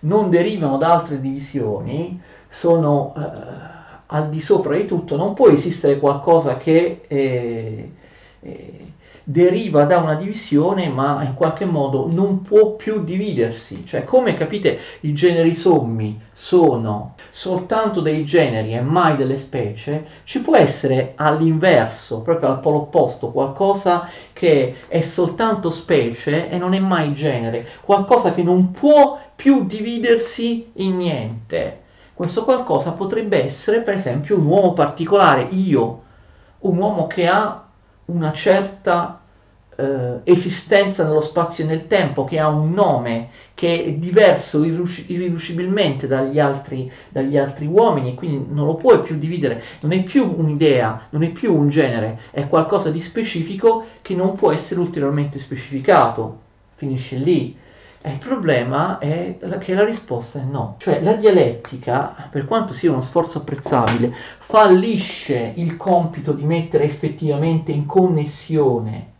non 0.00 0.30
derivano 0.30 0.76
da 0.78 0.92
altre 0.92 1.20
divisioni, 1.20 2.20
sono... 2.48 3.14
Eh, 3.16 3.74
al 4.06 4.28
di 4.30 4.40
sopra 4.40 4.76
di 4.76 4.86
tutto 4.86 5.16
non 5.16 5.34
può 5.34 5.48
esistere 5.48 5.98
qualcosa 5.98 6.56
che 6.56 7.02
eh, 7.06 7.90
eh, 8.40 8.92
deriva 9.28 9.82
da 9.82 9.98
una 9.98 10.14
divisione 10.14 10.88
ma 10.88 11.24
in 11.24 11.34
qualche 11.34 11.64
modo 11.64 12.08
non 12.08 12.42
può 12.42 12.76
più 12.76 13.02
dividersi. 13.02 13.84
Cioè 13.84 14.04
come 14.04 14.34
capite 14.34 14.78
i 15.00 15.12
generi 15.12 15.54
sommi 15.56 16.20
sono 16.32 17.14
soltanto 17.32 18.00
dei 18.00 18.24
generi 18.24 18.74
e 18.74 18.80
mai 18.80 19.16
delle 19.16 19.36
specie, 19.36 20.06
ci 20.22 20.40
può 20.40 20.56
essere 20.56 21.14
all'inverso, 21.16 22.20
proprio 22.22 22.50
al 22.50 22.60
polo 22.60 22.82
opposto, 22.82 23.30
qualcosa 23.32 24.08
che 24.32 24.76
è 24.86 25.00
soltanto 25.00 25.70
specie 25.70 26.48
e 26.48 26.56
non 26.56 26.72
è 26.72 26.78
mai 26.78 27.12
genere, 27.12 27.66
qualcosa 27.82 28.32
che 28.32 28.44
non 28.44 28.70
può 28.70 29.18
più 29.34 29.66
dividersi 29.66 30.70
in 30.74 30.98
niente. 30.98 31.80
Questo 32.16 32.44
qualcosa 32.44 32.92
potrebbe 32.92 33.44
essere, 33.44 33.82
per 33.82 33.92
esempio, 33.92 34.38
un 34.38 34.46
uomo 34.46 34.72
particolare, 34.72 35.48
io, 35.50 36.02
un 36.60 36.78
uomo 36.78 37.06
che 37.06 37.28
ha 37.28 37.62
una 38.06 38.32
certa 38.32 39.20
eh, 39.76 40.20
esistenza 40.24 41.04
nello 41.04 41.20
spazio 41.20 41.64
e 41.64 41.66
nel 41.66 41.86
tempo, 41.86 42.24
che 42.24 42.38
ha 42.38 42.48
un 42.48 42.72
nome 42.72 43.28
che 43.52 43.84
è 43.84 43.92
diverso 43.92 44.64
irriducibilmente 44.64 46.06
dagli 46.06 46.40
altri, 46.40 46.90
dagli 47.10 47.36
altri 47.36 47.66
uomini, 47.66 48.14
quindi 48.14 48.46
non 48.50 48.64
lo 48.64 48.76
puoi 48.76 49.02
più 49.02 49.18
dividere, 49.18 49.62
non 49.80 49.92
è 49.92 50.02
più 50.02 50.36
un'idea, 50.38 51.08
non 51.10 51.22
è 51.22 51.28
più 51.28 51.54
un 51.54 51.68
genere, 51.68 52.20
è 52.30 52.48
qualcosa 52.48 52.90
di 52.90 53.02
specifico 53.02 53.84
che 54.00 54.14
non 54.14 54.36
può 54.36 54.52
essere 54.52 54.80
ulteriormente 54.80 55.38
specificato. 55.38 56.38
Finisce 56.76 57.16
lì. 57.16 57.64
Il 58.06 58.18
problema 58.18 58.98
è 58.98 59.36
che 59.58 59.74
la 59.74 59.84
risposta 59.84 60.40
è 60.40 60.44
no. 60.44 60.76
Cioè 60.78 61.02
la 61.02 61.14
dialettica, 61.14 62.28
per 62.30 62.44
quanto 62.44 62.72
sia 62.72 62.92
uno 62.92 63.02
sforzo 63.02 63.38
apprezzabile, 63.38 64.14
fallisce 64.38 65.52
il 65.56 65.76
compito 65.76 66.32
di 66.32 66.44
mettere 66.44 66.84
effettivamente 66.84 67.72
in 67.72 67.84
connessione 67.84 69.14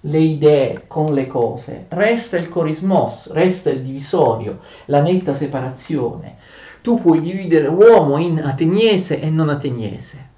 le 0.00 0.18
idee 0.18 0.84
con 0.88 1.14
le 1.14 1.28
cose. 1.28 1.86
Resta 1.90 2.36
il 2.36 2.48
corismos, 2.48 3.30
resta 3.30 3.70
il 3.70 3.82
divisorio, 3.82 4.60
la 4.86 5.00
netta 5.00 5.32
separazione. 5.32 6.36
Tu 6.82 7.00
puoi 7.00 7.20
dividere 7.20 7.68
uomo 7.68 8.18
in 8.18 8.42
ateniese 8.42 9.20
e 9.20 9.30
non 9.30 9.50
ateniese. 9.50 10.29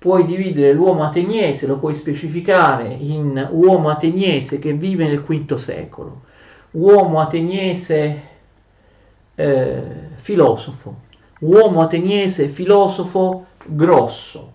Puoi 0.00 0.24
dividere 0.24 0.72
l'uomo 0.72 1.04
ateniese, 1.04 1.66
lo 1.66 1.76
puoi 1.76 1.94
specificare 1.94 2.88
in 2.88 3.48
uomo 3.52 3.90
ateniese 3.90 4.58
che 4.58 4.72
vive 4.72 5.06
nel 5.06 5.20
V 5.20 5.54
secolo, 5.56 6.22
uomo 6.70 7.20
ateniese 7.20 8.22
eh, 9.34 9.82
filosofo, 10.14 10.94
uomo 11.40 11.82
ateniese 11.82 12.48
filosofo 12.48 13.44
grosso, 13.66 14.52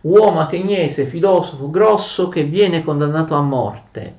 uomo 0.00 0.40
ateniese 0.40 1.06
filosofo 1.06 1.70
grosso 1.70 2.28
che 2.28 2.42
viene 2.42 2.82
condannato 2.82 3.36
a 3.36 3.40
morte. 3.40 4.16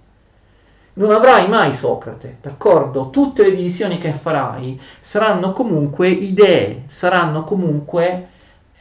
Non 0.93 1.11
avrai 1.11 1.49
mai 1.49 1.73
Socrate, 1.73 2.37
d'accordo? 2.41 3.09
Tutte 3.09 3.43
le 3.43 3.53
divisioni 3.53 3.97
che 3.97 4.13
farai 4.13 4.79
saranno 5.01 5.51
comunque 5.51 6.07
idee, 6.07 6.83
saranno 6.87 7.43
comunque 7.43 8.28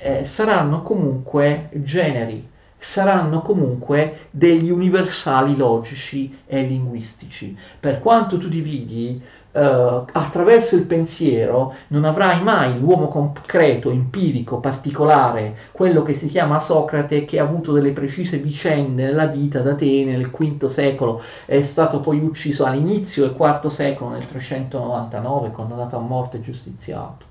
eh, 0.00 0.24
saranno 0.24 0.82
comunque 0.82 1.68
generi, 1.72 2.48
saranno 2.78 3.42
comunque 3.42 4.28
degli 4.30 4.70
universali 4.70 5.56
logici 5.56 6.38
e 6.46 6.62
linguistici. 6.62 7.56
Per 7.80 7.98
quanto 7.98 8.38
tu 8.38 8.48
dividi 8.48 9.20
Uh, 9.50 10.04
attraverso 10.12 10.76
il 10.76 10.84
pensiero 10.84 11.74
non 11.88 12.04
avrai 12.04 12.42
mai 12.42 12.78
l'uomo 12.78 13.08
concreto, 13.08 13.90
empirico, 13.90 14.60
particolare, 14.60 15.56
quello 15.72 16.02
che 16.02 16.14
si 16.14 16.28
chiama 16.28 16.60
Socrate, 16.60 17.24
che 17.24 17.40
ha 17.40 17.44
avuto 17.44 17.72
delle 17.72 17.92
precise 17.92 18.36
vicende 18.36 19.04
nella 19.04 19.26
vita 19.26 19.60
da 19.60 19.72
Atene 19.72 20.16
nel 20.16 20.30
V 20.30 20.66
secolo, 20.66 21.22
è 21.46 21.62
stato 21.62 21.98
poi 22.00 22.20
ucciso 22.20 22.66
all'inizio 22.66 23.26
del 23.26 23.34
IV 23.36 23.68
secolo, 23.68 24.10
nel 24.10 24.28
399, 24.28 25.50
condannato 25.50 25.96
a 25.96 26.00
morte 26.00 26.36
e 26.36 26.40
giustiziato. 26.40 27.27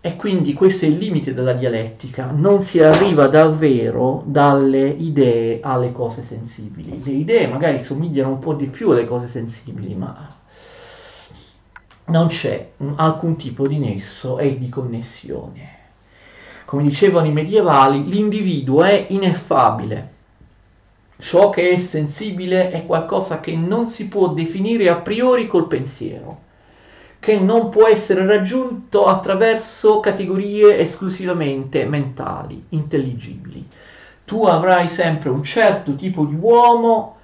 E 0.00 0.14
quindi 0.14 0.52
questo 0.52 0.84
è 0.84 0.88
il 0.88 0.96
limite 0.96 1.34
della 1.34 1.54
dialettica, 1.54 2.30
non 2.30 2.60
si 2.60 2.80
arriva 2.80 3.26
davvero 3.26 4.22
dalle 4.26 4.88
idee 4.88 5.58
alle 5.60 5.90
cose 5.90 6.22
sensibili. 6.22 7.02
Le 7.02 7.10
idee 7.10 7.48
magari 7.48 7.82
somigliano 7.82 8.30
un 8.30 8.38
po' 8.38 8.54
di 8.54 8.66
più 8.66 8.90
alle 8.90 9.06
cose 9.06 9.26
sensibili, 9.26 9.96
ma 9.96 10.36
non 12.06 12.28
c'è 12.28 12.70
alcun 12.94 13.34
tipo 13.36 13.66
di 13.66 13.78
nesso 13.78 14.38
e 14.38 14.56
di 14.56 14.68
connessione. 14.68 15.76
Come 16.64 16.84
dicevano 16.84 17.26
i 17.26 17.32
medievali, 17.32 18.04
l'individuo 18.04 18.84
è 18.84 19.06
ineffabile. 19.08 20.12
Ciò 21.18 21.50
che 21.50 21.70
è 21.70 21.78
sensibile 21.78 22.70
è 22.70 22.86
qualcosa 22.86 23.40
che 23.40 23.56
non 23.56 23.86
si 23.86 24.06
può 24.06 24.28
definire 24.28 24.88
a 24.90 24.96
priori 24.96 25.48
col 25.48 25.66
pensiero 25.66 26.46
che 27.20 27.38
non 27.38 27.68
può 27.68 27.86
essere 27.86 28.24
raggiunto 28.26 29.06
attraverso 29.06 30.00
categorie 30.00 30.78
esclusivamente 30.78 31.84
mentali, 31.84 32.64
intelligibili. 32.70 33.66
Tu 34.24 34.44
avrai 34.44 34.88
sempre 34.88 35.30
un 35.30 35.42
certo 35.42 35.94
tipo 35.94 36.24
di 36.24 36.34
uomo, 36.34 37.16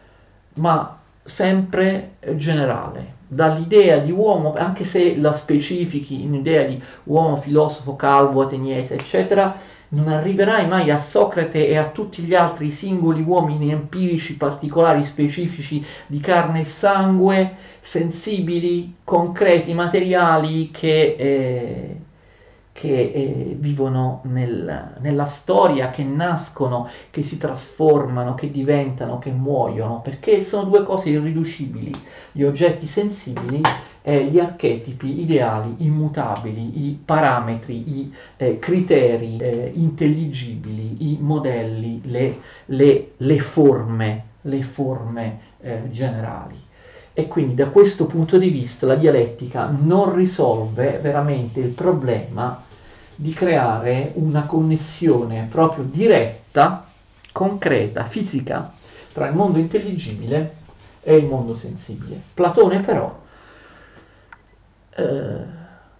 ma 0.54 0.98
sempre 1.22 2.16
generale. 2.34 3.12
Dall'idea 3.26 3.98
di 3.98 4.10
uomo, 4.10 4.54
anche 4.54 4.84
se 4.84 5.16
la 5.16 5.32
specifichi 5.34 6.22
in 6.22 6.34
idea 6.34 6.64
di 6.64 6.80
uomo 7.04 7.36
filosofo 7.36 7.96
calvo 7.96 8.42
ateniese, 8.42 8.94
eccetera, 8.94 9.56
non 9.94 10.08
arriverai 10.08 10.66
mai 10.68 10.90
a 10.90 10.98
Socrate 10.98 11.68
e 11.68 11.76
a 11.76 11.90
tutti 11.90 12.22
gli 12.22 12.34
altri 12.34 12.72
singoli 12.72 13.22
uomini 13.22 13.70
empirici, 13.70 14.36
particolari, 14.36 15.06
specifici 15.06 15.84
di 16.06 16.20
carne 16.20 16.60
e 16.60 16.64
sangue, 16.64 17.56
sensibili, 17.80 18.96
concreti, 19.04 19.72
materiali 19.72 20.70
che, 20.70 21.16
eh, 21.18 22.00
che 22.74 23.12
eh, 23.14 23.56
vivono 23.56 24.20
nel, 24.24 24.96
nella 24.98 25.26
storia, 25.26 25.90
che 25.90 26.02
nascono, 26.02 26.90
che 27.10 27.22
si 27.22 27.38
trasformano, 27.38 28.34
che 28.34 28.50
diventano, 28.50 29.20
che 29.20 29.30
muoiono, 29.30 30.00
perché 30.00 30.40
sono 30.40 30.64
due 30.68 30.82
cose 30.82 31.10
irriducibili, 31.10 31.94
gli 32.32 32.42
oggetti 32.42 32.88
sensibili 32.88 33.60
eh, 34.06 34.24
gli 34.24 34.38
archetipi 34.38 35.20
ideali 35.20 35.76
immutabili, 35.78 36.88
i 36.88 37.00
parametri, 37.02 38.00
i 38.00 38.14
eh, 38.36 38.58
criteri 38.58 39.38
eh, 39.38 39.70
intelligibili, 39.72 41.10
i 41.10 41.18
modelli, 41.20 42.02
le, 42.04 42.40
le, 42.66 43.12
le 43.16 43.38
forme, 43.38 44.24
le 44.42 44.62
forme 44.62 45.38
eh, 45.60 45.90
generali. 45.90 46.60
E 47.16 47.28
quindi 47.28 47.54
da 47.54 47.68
questo 47.68 48.06
punto 48.06 48.38
di 48.38 48.50
vista 48.50 48.86
la 48.86 48.96
dialettica 48.96 49.66
non 49.70 50.12
risolve 50.12 50.98
veramente 50.98 51.60
il 51.60 51.68
problema 51.68 52.60
di 53.14 53.32
creare 53.32 54.10
una 54.14 54.46
connessione 54.46 55.46
proprio 55.48 55.84
diretta, 55.84 56.84
concreta, 57.30 58.06
fisica 58.06 58.72
tra 59.12 59.28
il 59.28 59.34
mondo 59.36 59.58
intelligibile 59.58 60.56
e 61.02 61.14
il 61.14 61.26
mondo 61.26 61.54
sensibile. 61.54 62.20
Platone 62.34 62.80
però 62.80 63.16
eh, 64.96 65.36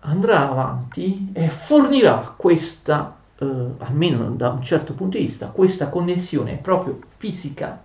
andrà 0.01 0.51
avanti 0.51 1.31
e 1.33 1.49
fornirà 1.49 2.35
questa, 2.37 3.15
eh, 3.39 3.47
almeno 3.79 4.31
da 4.31 4.51
un 4.51 4.63
certo 4.63 4.95
punto 4.95 5.17
di 5.17 5.25
vista, 5.25 5.47
questa 5.47 5.91
connessione 5.91 6.55
proprio 6.57 6.99
fisica 7.19 7.84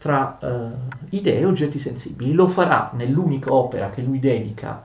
tra 0.00 0.38
eh, 0.40 1.06
idee 1.10 1.40
e 1.40 1.44
oggetti 1.44 1.78
sensibili. 1.78 2.32
Lo 2.32 2.48
farà 2.48 2.90
nell'unica 2.94 3.52
opera 3.52 3.90
che 3.90 4.00
lui 4.00 4.18
dedica 4.18 4.82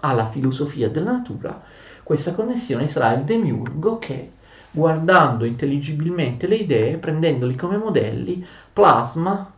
alla 0.00 0.28
filosofia 0.28 0.90
della 0.90 1.12
natura. 1.12 1.60
Questa 2.02 2.34
connessione 2.34 2.88
sarà 2.88 3.14
il 3.14 3.24
demiurgo 3.24 3.98
che, 3.98 4.32
guardando 4.70 5.44
intelligibilmente 5.44 6.46
le 6.46 6.56
idee, 6.56 6.98
prendendoli 6.98 7.54
come 7.54 7.78
modelli, 7.78 8.44
plasma 8.72 9.50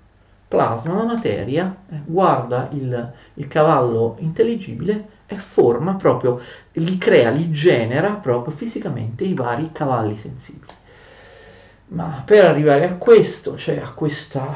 plasma 0.53 0.97
la 0.97 1.05
materia, 1.05 1.75
eh, 1.89 2.03
guarda 2.05 2.69
il, 2.73 3.13
il 3.35 3.49
cavallo 3.49 4.17
intelligibile 4.19 5.09
e 5.25 5.39
forma 5.39 5.95
proprio, 5.95 6.43
li 6.73 6.99
crea, 6.99 7.31
li 7.31 7.51
genera 7.51 8.11
proprio 8.11 8.55
fisicamente 8.55 9.25
i 9.25 9.33
vari 9.33 9.71
cavalli 9.73 10.19
sensibili. 10.19 10.71
Ma 11.93 12.22
per 12.24 12.45
arrivare 12.47 12.88
a 12.88 12.95
questo, 12.95 13.57
cioè 13.57 13.78
a 13.78 13.90
questa 13.90 14.55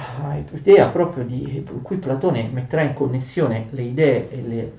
idea 0.52 0.88
proprio 0.88 1.24
di 1.24 1.66
cui 1.82 1.96
Platone 1.96 2.48
metterà 2.50 2.82
in 2.82 2.94
connessione 2.94 3.68
le 3.70 3.82
idee 3.82 4.30
e 4.30 4.42
le, 4.46 4.72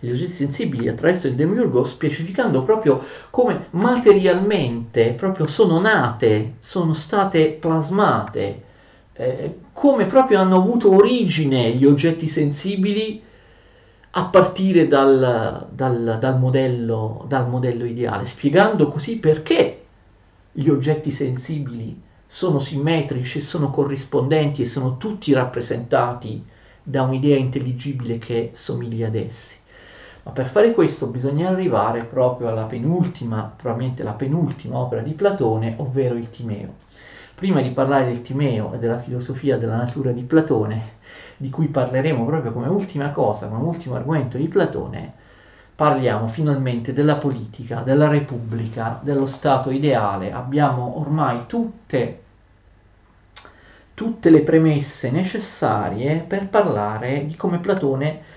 gli 0.00 0.10
oggetti 0.10 0.32
sensibili 0.32 0.88
attraverso 0.88 1.26
il 1.26 1.34
demiurgo, 1.34 1.84
specificando 1.84 2.62
proprio 2.62 3.04
come 3.30 3.66
materialmente 3.70 5.12
proprio 5.12 5.46
sono 5.46 5.78
nate, 5.80 6.54
sono 6.60 6.94
state 6.94 7.58
plasmate 7.60 8.62
eh, 9.16 9.58
come 9.72 10.06
proprio 10.06 10.40
hanno 10.40 10.56
avuto 10.56 10.92
origine 10.92 11.70
gli 11.72 11.84
oggetti 11.84 12.28
sensibili 12.28 13.22
a 14.16 14.24
partire 14.24 14.86
dal, 14.88 15.68
dal, 15.70 16.18
dal, 16.20 16.38
modello, 16.38 17.24
dal 17.28 17.48
modello 17.48 17.84
ideale, 17.84 18.26
spiegando 18.26 18.88
così 18.88 19.18
perché 19.18 19.83
gli 20.56 20.68
oggetti 20.68 21.10
sensibili 21.10 22.00
sono 22.28 22.60
simmetrici, 22.60 23.40
sono 23.40 23.70
corrispondenti 23.70 24.62
e 24.62 24.66
sono 24.66 24.96
tutti 24.98 25.32
rappresentati 25.32 26.44
da 26.80 27.02
un'idea 27.02 27.36
intelligibile 27.36 28.18
che 28.18 28.50
somiglia 28.52 29.08
ad 29.08 29.16
essi. 29.16 29.58
Ma 30.22 30.30
per 30.30 30.46
fare 30.46 30.72
questo 30.72 31.08
bisogna 31.08 31.48
arrivare 31.48 32.04
proprio 32.04 32.46
alla 32.46 32.66
penultima, 32.66 33.52
probabilmente 33.56 34.04
la 34.04 34.12
penultima 34.12 34.78
opera 34.78 35.02
di 35.02 35.10
Platone, 35.14 35.74
ovvero 35.78 36.14
il 36.14 36.30
Timeo. 36.30 36.74
Prima 37.34 37.60
di 37.60 37.70
parlare 37.70 38.04
del 38.04 38.22
Timeo 38.22 38.74
e 38.74 38.78
della 38.78 39.00
filosofia 39.00 39.58
della 39.58 39.76
natura 39.76 40.12
di 40.12 40.22
Platone, 40.22 40.92
di 41.36 41.50
cui 41.50 41.66
parleremo 41.66 42.24
proprio 42.24 42.52
come 42.52 42.68
ultima 42.68 43.10
cosa, 43.10 43.48
come 43.48 43.64
ultimo 43.64 43.96
argomento 43.96 44.36
di 44.36 44.46
Platone, 44.46 45.14
parliamo 45.74 46.28
finalmente 46.28 46.92
della 46.92 47.16
politica, 47.16 47.80
della 47.80 48.08
repubblica, 48.08 49.00
dello 49.02 49.26
Stato 49.26 49.70
ideale. 49.70 50.32
Abbiamo 50.32 50.98
ormai 50.98 51.46
tutte, 51.46 52.22
tutte 53.94 54.30
le 54.30 54.42
premesse 54.42 55.10
necessarie 55.10 56.24
per 56.26 56.48
parlare 56.48 57.26
di 57.26 57.34
come 57.34 57.58
Platone 57.58 58.32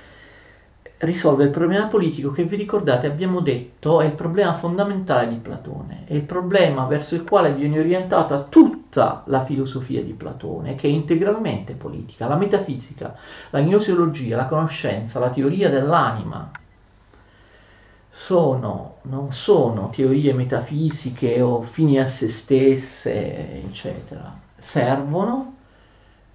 risolve 0.99 1.43
il 1.43 1.51
problema 1.51 1.85
politico 1.85 2.31
che 2.31 2.43
vi 2.45 2.55
ricordate 2.55 3.05
abbiamo 3.05 3.39
detto 3.39 4.01
è 4.01 4.05
il 4.05 4.13
problema 4.13 4.55
fondamentale 4.55 5.29
di 5.29 5.35
Platone, 5.35 6.05
è 6.07 6.13
il 6.13 6.23
problema 6.23 6.85
verso 6.85 7.13
il 7.13 7.23
quale 7.23 7.53
viene 7.53 7.77
orientata 7.79 8.41
tutta 8.49 9.21
la 9.27 9.43
filosofia 9.43 10.01
di 10.01 10.13
Platone, 10.13 10.73
che 10.73 10.87
è 10.87 10.91
integralmente 10.91 11.73
politica, 11.73 12.27
la 12.27 12.35
metafisica, 12.35 13.15
la 13.51 13.61
gnosiologia, 13.61 14.37
la 14.37 14.45
conoscenza, 14.45 15.19
la 15.19 15.29
teoria 15.29 15.69
dell'anima. 15.69 16.49
Sono, 18.19 18.95
non 19.03 19.31
sono 19.31 19.91
teorie 19.91 20.33
metafisiche 20.33 21.39
o 21.39 21.61
fini 21.61 21.99
a 21.99 22.07
se 22.07 22.31
stesse, 22.31 23.63
eccetera. 23.63 24.35
Servono 24.57 25.55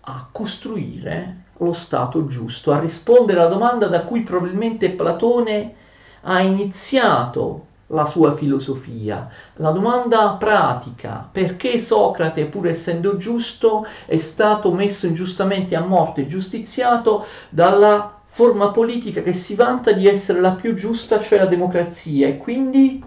a 0.02 0.28
costruire 0.30 1.42
lo 1.56 1.72
stato 1.72 2.26
giusto, 2.28 2.72
a 2.72 2.78
rispondere 2.78 3.40
alla 3.40 3.48
domanda 3.48 3.88
da 3.88 4.04
cui 4.04 4.22
probabilmente 4.22 4.90
Platone 4.90 5.74
ha 6.22 6.40
iniziato 6.40 7.66
la 7.88 8.06
sua 8.06 8.34
filosofia, 8.36 9.28
la 9.56 9.70
domanda 9.72 10.30
pratica, 10.38 11.28
perché 11.30 11.78
Socrate, 11.78 12.46
pur 12.46 12.68
essendo 12.68 13.16
giusto, 13.16 13.84
è 14.06 14.18
stato 14.18 14.72
messo 14.72 15.06
ingiustamente 15.06 15.74
a 15.74 15.84
morte 15.84 16.22
e 16.22 16.26
giustiziato 16.28 17.26
dalla 17.50 18.11
forma 18.34 18.70
politica 18.70 19.22
che 19.22 19.34
si 19.34 19.54
vanta 19.54 19.92
di 19.92 20.06
essere 20.08 20.40
la 20.40 20.52
più 20.52 20.74
giusta, 20.74 21.20
cioè 21.20 21.38
la 21.38 21.46
democrazia, 21.46 22.26
e 22.28 22.38
quindi 22.38 23.02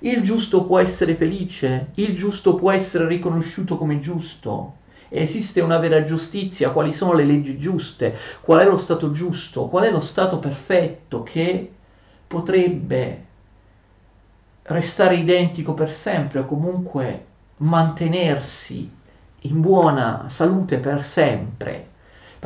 il 0.00 0.22
giusto 0.22 0.64
può 0.64 0.78
essere 0.78 1.14
felice, 1.14 1.88
il 1.94 2.14
giusto 2.16 2.54
può 2.54 2.70
essere 2.70 3.06
riconosciuto 3.06 3.78
come 3.78 4.00
giusto 4.00 4.74
esiste 5.08 5.60
una 5.60 5.78
vera 5.78 6.02
giustizia, 6.04 6.70
quali 6.70 6.92
sono 6.92 7.12
le 7.12 7.24
leggi 7.24 7.58
giuste, 7.58 8.16
qual 8.40 8.60
è 8.60 8.64
lo 8.64 8.76
Stato 8.76 9.12
giusto, 9.12 9.66
qual 9.66 9.84
è 9.84 9.90
lo 9.90 10.00
Stato 10.00 10.38
perfetto 10.38 11.22
che 11.22 11.72
potrebbe 12.26 13.24
restare 14.62 15.14
identico 15.14 15.74
per 15.74 15.92
sempre 15.92 16.40
o 16.40 16.46
comunque 16.46 17.24
mantenersi 17.58 18.90
in 19.40 19.60
buona 19.60 20.26
salute 20.28 20.78
per 20.78 21.04
sempre. 21.04 21.94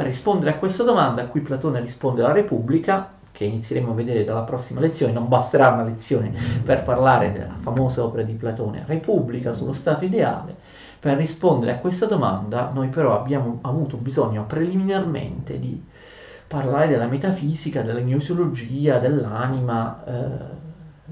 Per 0.01 0.09
rispondere 0.09 0.53
a 0.53 0.57
questa 0.57 0.83
domanda, 0.83 1.21
a 1.21 1.27
cui 1.27 1.43
Platone 1.43 1.79
risponde 1.79 2.23
la 2.23 2.33
Repubblica, 2.33 3.11
che 3.31 3.45
inizieremo 3.45 3.93
a 3.93 3.95
vedere 3.95 4.25
dalla 4.25 4.45
prossima 4.45 4.81
lezione, 4.81 5.13
non 5.13 5.29
basterà 5.29 5.69
una 5.69 5.85
lezione 5.85 6.33
per 6.65 6.85
parlare 6.85 7.33
della 7.33 7.59
famosa 7.61 8.03
opera 8.03 8.23
di 8.23 8.33
Platone, 8.33 8.85
Repubblica 8.87 9.53
sullo 9.53 9.75
Stato 9.75 10.07
ideale, 10.07 10.57
per 10.99 11.19
rispondere 11.19 11.73
a 11.73 11.79
questa 11.81 12.07
domanda 12.07 12.71
noi 12.73 12.89
però 12.89 13.21
abbiamo 13.21 13.59
avuto 13.61 13.99
bisogno 13.99 14.47
preliminarmente 14.47 15.59
di 15.59 15.85
parlare 16.49 16.89
della 16.89 17.07
metafisica, 17.07 17.83
della 17.83 18.01
gnosiologia, 18.01 19.01
dell'anima 19.01 20.03
eh, 20.07 20.13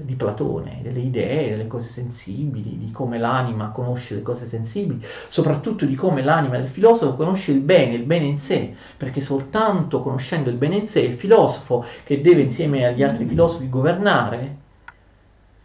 di 0.01 0.15
Platone, 0.15 0.79
delle 0.81 0.99
idee, 0.99 1.49
delle 1.49 1.67
cose 1.67 1.89
sensibili, 1.89 2.77
di 2.77 2.91
come 2.91 3.17
l'anima 3.17 3.69
conosce 3.69 4.15
le 4.15 4.21
cose 4.21 4.45
sensibili, 4.45 5.03
soprattutto 5.27 5.85
di 5.85 5.95
come 5.95 6.23
l'anima 6.23 6.57
del 6.57 6.67
filosofo 6.67 7.15
conosce 7.15 7.51
il 7.51 7.59
bene, 7.59 7.95
il 7.95 8.03
bene 8.03 8.25
in 8.25 8.37
sé, 8.37 8.73
perché 8.97 9.21
soltanto 9.21 10.01
conoscendo 10.01 10.49
il 10.49 10.57
bene 10.57 10.77
in 10.77 10.87
sé 10.87 11.01
il 11.01 11.15
filosofo, 11.15 11.85
che 12.03 12.21
deve 12.21 12.41
insieme 12.41 12.85
agli 12.85 13.03
altri 13.03 13.25
filosofi 13.25 13.69
governare, 13.69 14.55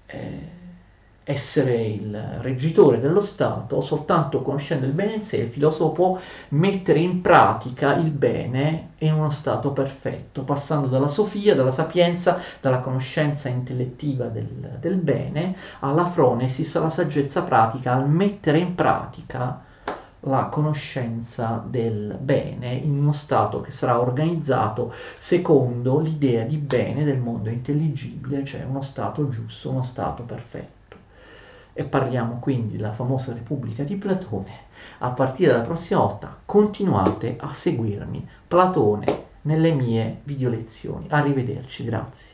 eh, 0.07 0.53
essere 1.25 1.83
il 1.83 2.39
reggitore 2.41 3.01
dello 3.01 3.23
Stato, 3.23 3.81
soltanto 3.81 4.43
conoscendo 4.43 4.85
il 4.85 4.93
bene 4.93 5.15
in 5.15 5.23
sé, 5.23 5.39
il 5.39 5.51
filosofo 5.51 5.93
può 5.93 6.19
mettere 6.51 7.01
in 7.01 7.23
pratica 7.23 7.95
il 7.95 8.11
bene 8.11 8.91
in 8.99 9.15
uno 9.15 9.31
stato 9.31 9.73
perfetto, 9.73 10.43
passando 10.43 10.87
dalla 10.87 11.09
sofia, 11.09 11.55
dalla 11.55 11.73
sapienza, 11.73 12.41
dalla 12.61 12.81
conoscenza 12.81 13.49
intellettiva 13.49 14.27
del, 14.27 14.77
del 14.79 14.97
bene, 14.97 15.57
alla 15.81 16.07
fronesis, 16.07 16.77
alla 16.77 16.91
saggezza 16.91 17.43
pratica, 17.43 17.95
al 17.95 18.09
mettere 18.09 18.59
in 18.59 18.75
pratica 18.75 19.63
la 20.27 20.47
conoscenza 20.47 21.63
del 21.67 22.17
bene 22.19 22.73
in 22.73 22.99
uno 22.99 23.13
stato 23.13 23.61
che 23.61 23.71
sarà 23.71 24.01
organizzato 24.01 24.93
secondo 25.19 26.01
l'idea 26.01 26.45
di 26.45 26.57
bene 26.57 27.05
del 27.05 27.19
mondo 27.19 27.51
intelligibile, 27.51 28.45
cioè 28.45 28.65
uno 28.65 28.83
stato 28.83 29.29
giusto, 29.29 29.71
uno 29.71 29.83
stato 29.83 30.23
perfetto. 30.23 30.74
E 31.75 31.85
parliamo 31.85 32.39
quindi 32.41 32.77
della 32.77 32.93
famosa 32.93 33.35
Repubblica 33.35 33.83
di 33.83 33.97
Platone. 33.97 34.53
A 34.99 35.11
partire 35.11 35.53
dalla 35.53 35.65
prossima 35.65 36.01
volta 36.01 36.35
continuate 36.47 37.37
a 37.39 37.53
seguirmi, 37.53 38.27
Platone, 38.49 39.25
nelle 39.43 39.73
mie 39.73 40.21
video 40.25 40.49
lezioni. 40.49 41.07
Arrivederci, 41.11 41.85
grazie. 41.85 42.34